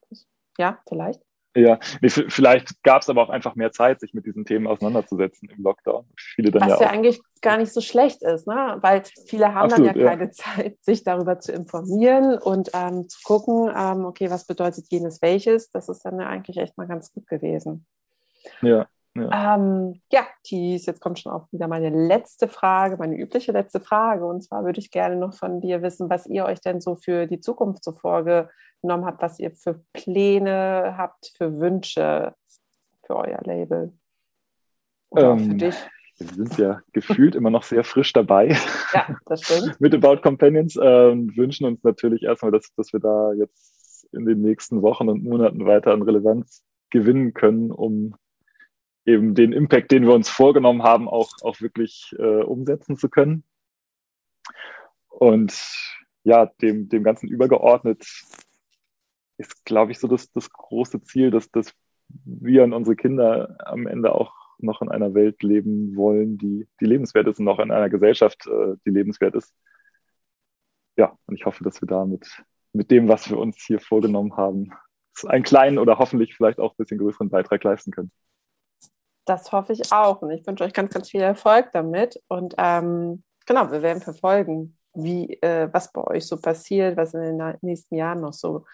Vielleicht. 0.07 0.27
Ja, 0.57 0.81
vielleicht. 0.87 1.21
Ja, 1.55 1.79
nee, 2.01 2.09
vielleicht 2.09 2.83
gab 2.83 3.01
es 3.01 3.09
aber 3.09 3.23
auch 3.23 3.29
einfach 3.29 3.55
mehr 3.55 3.71
Zeit, 3.71 4.01
sich 4.01 4.13
mit 4.13 4.25
diesen 4.25 4.43
Themen 4.43 4.67
auseinanderzusetzen 4.67 5.49
im 5.49 5.63
Lockdown. 5.63 6.05
Viele 6.17 6.51
dann 6.51 6.69
Was 6.69 6.81
ja, 6.81 6.87
ja 6.87 6.91
eigentlich 6.91 7.21
gar 7.41 7.57
nicht 7.57 7.71
so 7.71 7.79
schlecht 7.79 8.23
ist, 8.23 8.45
ne? 8.45 8.77
weil 8.81 9.03
viele 9.27 9.53
haben 9.53 9.71
Absolut, 9.71 9.91
dann 9.91 9.97
ja, 9.97 10.03
ja, 10.03 10.09
keine 10.09 10.31
Zeit, 10.31 10.77
sich 10.81 11.05
darüber 11.05 11.39
zu 11.39 11.53
informieren 11.53 12.37
und 12.37 12.71
ähm, 12.73 13.07
zu 13.07 13.19
gucken, 13.23 13.71
ähm, 13.73 14.03
okay, 14.03 14.29
was 14.29 14.45
bedeutet 14.45 14.87
jenes 14.89 15.21
welches. 15.21 15.69
Das 15.69 15.87
ist 15.87 16.03
dann 16.03 16.19
ja 16.19 16.27
eigentlich 16.27 16.57
echt 16.57 16.77
mal 16.77 16.87
ganz 16.87 17.13
gut 17.13 17.25
gewesen. 17.27 17.85
Ja. 18.61 18.87
Ja, 19.17 19.55
ähm, 19.55 20.01
ja 20.11 20.27
Thies, 20.43 20.85
jetzt 20.85 20.99
kommt 20.99 21.19
schon 21.19 21.31
auch 21.31 21.47
wieder 21.53 21.69
meine 21.69 21.89
letzte 21.89 22.49
Frage, 22.49 22.97
meine 22.97 23.15
übliche 23.15 23.53
letzte 23.53 23.79
Frage. 23.79 24.25
Und 24.25 24.41
zwar 24.43 24.65
würde 24.65 24.81
ich 24.81 24.91
gerne 24.91 25.15
noch 25.15 25.33
von 25.33 25.61
dir 25.61 25.81
wissen, 25.81 26.09
was 26.09 26.25
ihr 26.25 26.43
euch 26.43 26.59
denn 26.59 26.81
so 26.81 26.97
für 26.97 27.25
die 27.25 27.39
Zukunft 27.39 27.85
so 27.85 27.93
vorgenommen 28.81 29.05
habt, 29.05 29.21
was 29.21 29.39
ihr 29.39 29.51
für 29.51 29.83
Pläne 29.93 30.95
habt, 30.97 31.31
für 31.37 31.59
Wünsche 31.59 32.35
für 33.05 33.15
euer 33.15 33.39
Label. 33.43 33.93
Oder 35.09 35.31
ähm, 35.31 35.51
für 35.51 35.55
dich. 35.55 35.75
Wir 36.17 36.27
sind 36.27 36.57
ja 36.57 36.81
gefühlt 36.93 37.35
immer 37.35 37.49
noch 37.49 37.63
sehr 37.63 37.83
frisch 37.83 38.13
dabei. 38.13 38.55
Ja, 38.93 39.17
das 39.25 39.41
stimmt. 39.41 39.75
Mit 39.81 39.93
About 39.93 40.21
Companions 40.21 40.77
ähm, 40.81 41.35
wünschen 41.35 41.65
uns 41.65 41.83
natürlich 41.83 42.23
erstmal, 42.23 42.51
dass, 42.51 42.73
dass 42.75 42.93
wir 42.93 43.01
da 43.01 43.33
jetzt 43.33 44.07
in 44.13 44.25
den 44.25 44.41
nächsten 44.41 44.81
Wochen 44.81 45.09
und 45.09 45.23
Monaten 45.23 45.65
weiter 45.65 45.91
an 45.91 46.01
Relevanz 46.01 46.63
gewinnen 46.89 47.33
können, 47.33 47.71
um 47.71 48.15
eben 49.05 49.35
den 49.35 49.51
Impact, 49.51 49.91
den 49.91 50.05
wir 50.05 50.13
uns 50.13 50.29
vorgenommen 50.29 50.83
haben, 50.83 51.09
auch, 51.09 51.31
auch 51.41 51.59
wirklich 51.59 52.15
äh, 52.17 52.43
umsetzen 52.43 52.95
zu 52.95 53.09
können. 53.09 53.43
Und 55.09 55.53
ja, 56.23 56.45
dem, 56.61 56.87
dem 56.87 57.03
Ganzen 57.03 57.27
übergeordnet 57.27 58.05
ist, 59.37 59.65
glaube 59.65 59.91
ich, 59.91 59.99
so 59.99 60.07
das, 60.07 60.31
das 60.31 60.49
große 60.49 61.01
Ziel, 61.03 61.31
dass, 61.31 61.49
dass 61.51 61.73
wir 62.07 62.63
und 62.63 62.73
unsere 62.73 62.95
Kinder 62.95 63.57
am 63.65 63.87
Ende 63.87 64.13
auch 64.13 64.33
noch 64.59 64.81
in 64.81 64.89
einer 64.89 65.13
Welt 65.13 65.43
leben 65.43 65.95
wollen, 65.95 66.37
die, 66.37 66.67
die 66.79 66.85
lebenswert 66.85 67.27
ist 67.27 67.39
und 67.39 67.45
noch 67.45 67.59
in 67.59 67.71
einer 67.71 67.89
Gesellschaft, 67.89 68.47
äh, 68.47 68.75
die 68.85 68.91
lebenswert 68.91 69.35
ist. 69.35 69.53
Ja, 70.97 71.17
und 71.25 71.35
ich 71.35 71.45
hoffe, 71.45 71.63
dass 71.63 71.81
wir 71.81 71.87
da 71.87 72.05
mit, 72.05 72.25
mit 72.71 72.89
dem, 72.89 73.07
was 73.07 73.29
wir 73.29 73.37
uns 73.37 73.57
hier 73.65 73.79
vorgenommen 73.79 74.37
haben, 74.37 74.71
einen 75.25 75.43
kleinen 75.43 75.77
oder 75.77 75.97
hoffentlich 75.97 76.35
vielleicht 76.35 76.59
auch 76.59 76.73
ein 76.73 76.77
bisschen 76.77 76.97
größeren 76.97 77.29
Beitrag 77.29 77.63
leisten 77.63 77.91
können. 77.91 78.11
Das 79.25 79.51
hoffe 79.51 79.73
ich 79.73 79.91
auch. 79.91 80.21
Und 80.21 80.31
ich 80.31 80.45
wünsche 80.45 80.63
euch 80.63 80.73
ganz, 80.73 80.93
ganz 80.93 81.09
viel 81.09 81.21
Erfolg 81.21 81.71
damit. 81.73 82.21
Und 82.27 82.53
ähm, 82.57 83.23
genau, 83.45 83.71
wir 83.71 83.81
werden 83.81 84.01
verfolgen, 84.01 84.77
wie, 84.93 85.33
äh, 85.41 85.69
was 85.71 85.91
bei 85.91 86.03
euch 86.03 86.27
so 86.27 86.37
passiert, 86.37 86.95
was 86.95 87.13
in 87.13 87.37
den 87.37 87.57
nächsten 87.61 87.95
Jahren 87.95 88.21
noch 88.21 88.33
so, 88.33 88.65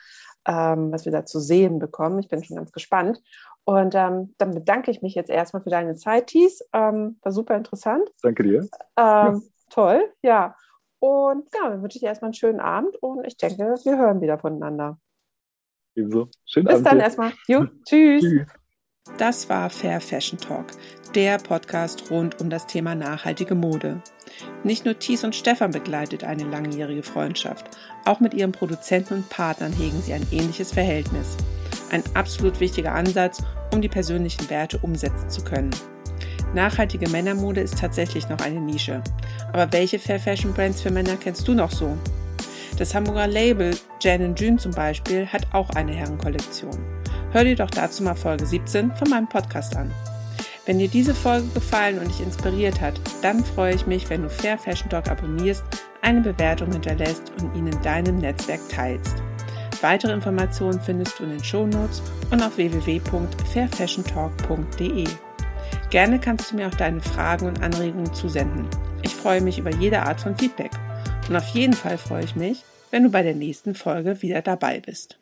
ähm, 0.45 0.91
was 0.91 1.05
wir 1.05 1.11
da 1.11 1.25
zu 1.25 1.39
sehen 1.39 1.79
bekommen. 1.79 2.19
Ich 2.19 2.29
bin 2.29 2.43
schon 2.43 2.57
ganz 2.57 2.71
gespannt. 2.71 3.21
Und 3.63 3.93
ähm, 3.95 4.33
dann 4.37 4.53
bedanke 4.53 4.89
ich 4.91 5.01
mich 5.01 5.13
jetzt 5.15 5.29
erstmal 5.29 5.61
für 5.61 5.69
deine 5.69 5.95
Zeit, 5.95 6.27
Thies. 6.27 6.63
Ähm, 6.73 7.19
war 7.21 7.31
super 7.31 7.55
interessant. 7.55 8.09
Danke 8.21 8.43
dir. 8.43 8.67
Ja. 8.97 9.29
Ähm, 9.29 9.43
toll, 9.69 10.11
ja. 10.21 10.55
Und 10.99 11.47
ja, 11.53 11.69
dann 11.69 11.81
wünsche 11.81 11.97
ich 11.97 12.01
dir 12.01 12.09
erstmal 12.09 12.29
einen 12.29 12.35
schönen 12.35 12.59
Abend 12.59 12.95
und 12.97 13.25
ich 13.25 13.37
denke, 13.37 13.75
wir 13.83 13.97
hören 13.97 14.21
wieder 14.21 14.37
voneinander. 14.37 14.99
Ebenso. 15.95 16.29
Schönen 16.45 16.67
Bis 16.67 16.75
Abend. 16.75 16.87
dann 16.87 16.99
erstmal. 16.99 17.33
Jo, 17.47 17.65
tschüss. 17.85 18.23
Tschüss. 18.23 18.60
Das 19.17 19.49
war 19.49 19.71
Fair 19.71 19.99
Fashion 19.99 20.37
Talk, 20.37 20.67
der 21.15 21.39
Podcast 21.39 22.11
rund 22.11 22.39
um 22.39 22.51
das 22.51 22.67
Thema 22.67 22.93
nachhaltige 22.93 23.55
Mode. 23.55 23.99
Nicht 24.63 24.85
nur 24.85 24.97
Thies 24.99 25.23
und 25.23 25.35
Stefan 25.35 25.71
begleitet 25.71 26.23
eine 26.23 26.43
langjährige 26.43 27.01
Freundschaft, 27.01 27.65
auch 28.05 28.19
mit 28.19 28.35
ihren 28.35 28.51
Produzenten 28.51 29.15
und 29.15 29.29
Partnern 29.29 29.73
hegen 29.73 30.01
sie 30.03 30.13
ein 30.13 30.27
ähnliches 30.31 30.71
Verhältnis. 30.71 31.35
Ein 31.91 32.03
absolut 32.13 32.59
wichtiger 32.59 32.93
Ansatz, 32.93 33.43
um 33.73 33.81
die 33.81 33.89
persönlichen 33.89 34.47
Werte 34.51 34.77
umsetzen 34.79 35.31
zu 35.31 35.43
können. 35.43 35.71
Nachhaltige 36.53 37.09
Männermode 37.09 37.61
ist 37.61 37.79
tatsächlich 37.79 38.29
noch 38.29 38.41
eine 38.41 38.61
Nische. 38.61 39.01
Aber 39.51 39.71
welche 39.73 39.97
Fair 39.97 40.19
Fashion 40.19 40.53
Brands 40.53 40.81
für 40.81 40.91
Männer 40.91 41.15
kennst 41.15 41.47
du 41.47 41.55
noch 41.55 41.71
so? 41.71 41.97
Das 42.77 42.93
Hamburger 42.93 43.27
Label 43.27 43.75
Jan 43.99 44.35
June 44.35 44.57
zum 44.57 44.73
Beispiel 44.73 45.25
hat 45.25 45.47
auch 45.53 45.71
eine 45.71 45.93
Herrenkollektion. 45.93 47.00
Hör 47.31 47.45
dir 47.45 47.55
doch 47.55 47.69
dazu 47.69 48.03
mal 48.03 48.15
Folge 48.15 48.45
17 48.45 48.91
von 48.91 49.09
meinem 49.09 49.29
Podcast 49.29 49.77
an. 49.77 49.89
Wenn 50.65 50.79
dir 50.79 50.89
diese 50.89 51.15
Folge 51.15 51.47
gefallen 51.53 51.97
und 51.97 52.09
dich 52.09 52.19
inspiriert 52.21 52.81
hat, 52.81 52.99
dann 53.21 53.45
freue 53.45 53.73
ich 53.73 53.87
mich, 53.87 54.09
wenn 54.09 54.23
du 54.23 54.29
Fair 54.29 54.57
Fashion 54.57 54.89
Talk 54.89 55.09
abonnierst, 55.09 55.63
eine 56.01 56.19
Bewertung 56.19 56.73
hinterlässt 56.73 57.31
und 57.39 57.55
ihn 57.55 57.67
in 57.67 57.81
deinem 57.81 58.17
Netzwerk 58.17 58.59
teilst. 58.69 59.23
Weitere 59.81 60.11
Informationen 60.11 60.81
findest 60.81 61.19
du 61.19 61.23
in 61.23 61.29
den 61.31 61.43
Shownotes 61.43 62.01
und 62.31 62.43
auf 62.43 62.57
www.fairfashiontalk.de. 62.57 65.07
Gerne 65.89 66.19
kannst 66.19 66.51
du 66.51 66.57
mir 66.57 66.67
auch 66.67 66.75
deine 66.75 66.99
Fragen 66.99 67.47
und 67.47 67.63
Anregungen 67.63 68.13
zusenden. 68.13 68.67
Ich 69.03 69.15
freue 69.15 69.39
mich 69.39 69.57
über 69.57 69.73
jede 69.75 70.03
Art 70.03 70.19
von 70.19 70.37
Feedback. 70.37 70.71
Und 71.29 71.37
auf 71.37 71.47
jeden 71.47 71.73
Fall 71.73 71.97
freue 71.97 72.25
ich 72.25 72.35
mich, 72.35 72.65
wenn 72.91 73.03
du 73.03 73.09
bei 73.09 73.23
der 73.23 73.35
nächsten 73.35 73.73
Folge 73.73 74.21
wieder 74.21 74.41
dabei 74.41 74.81
bist. 74.81 75.20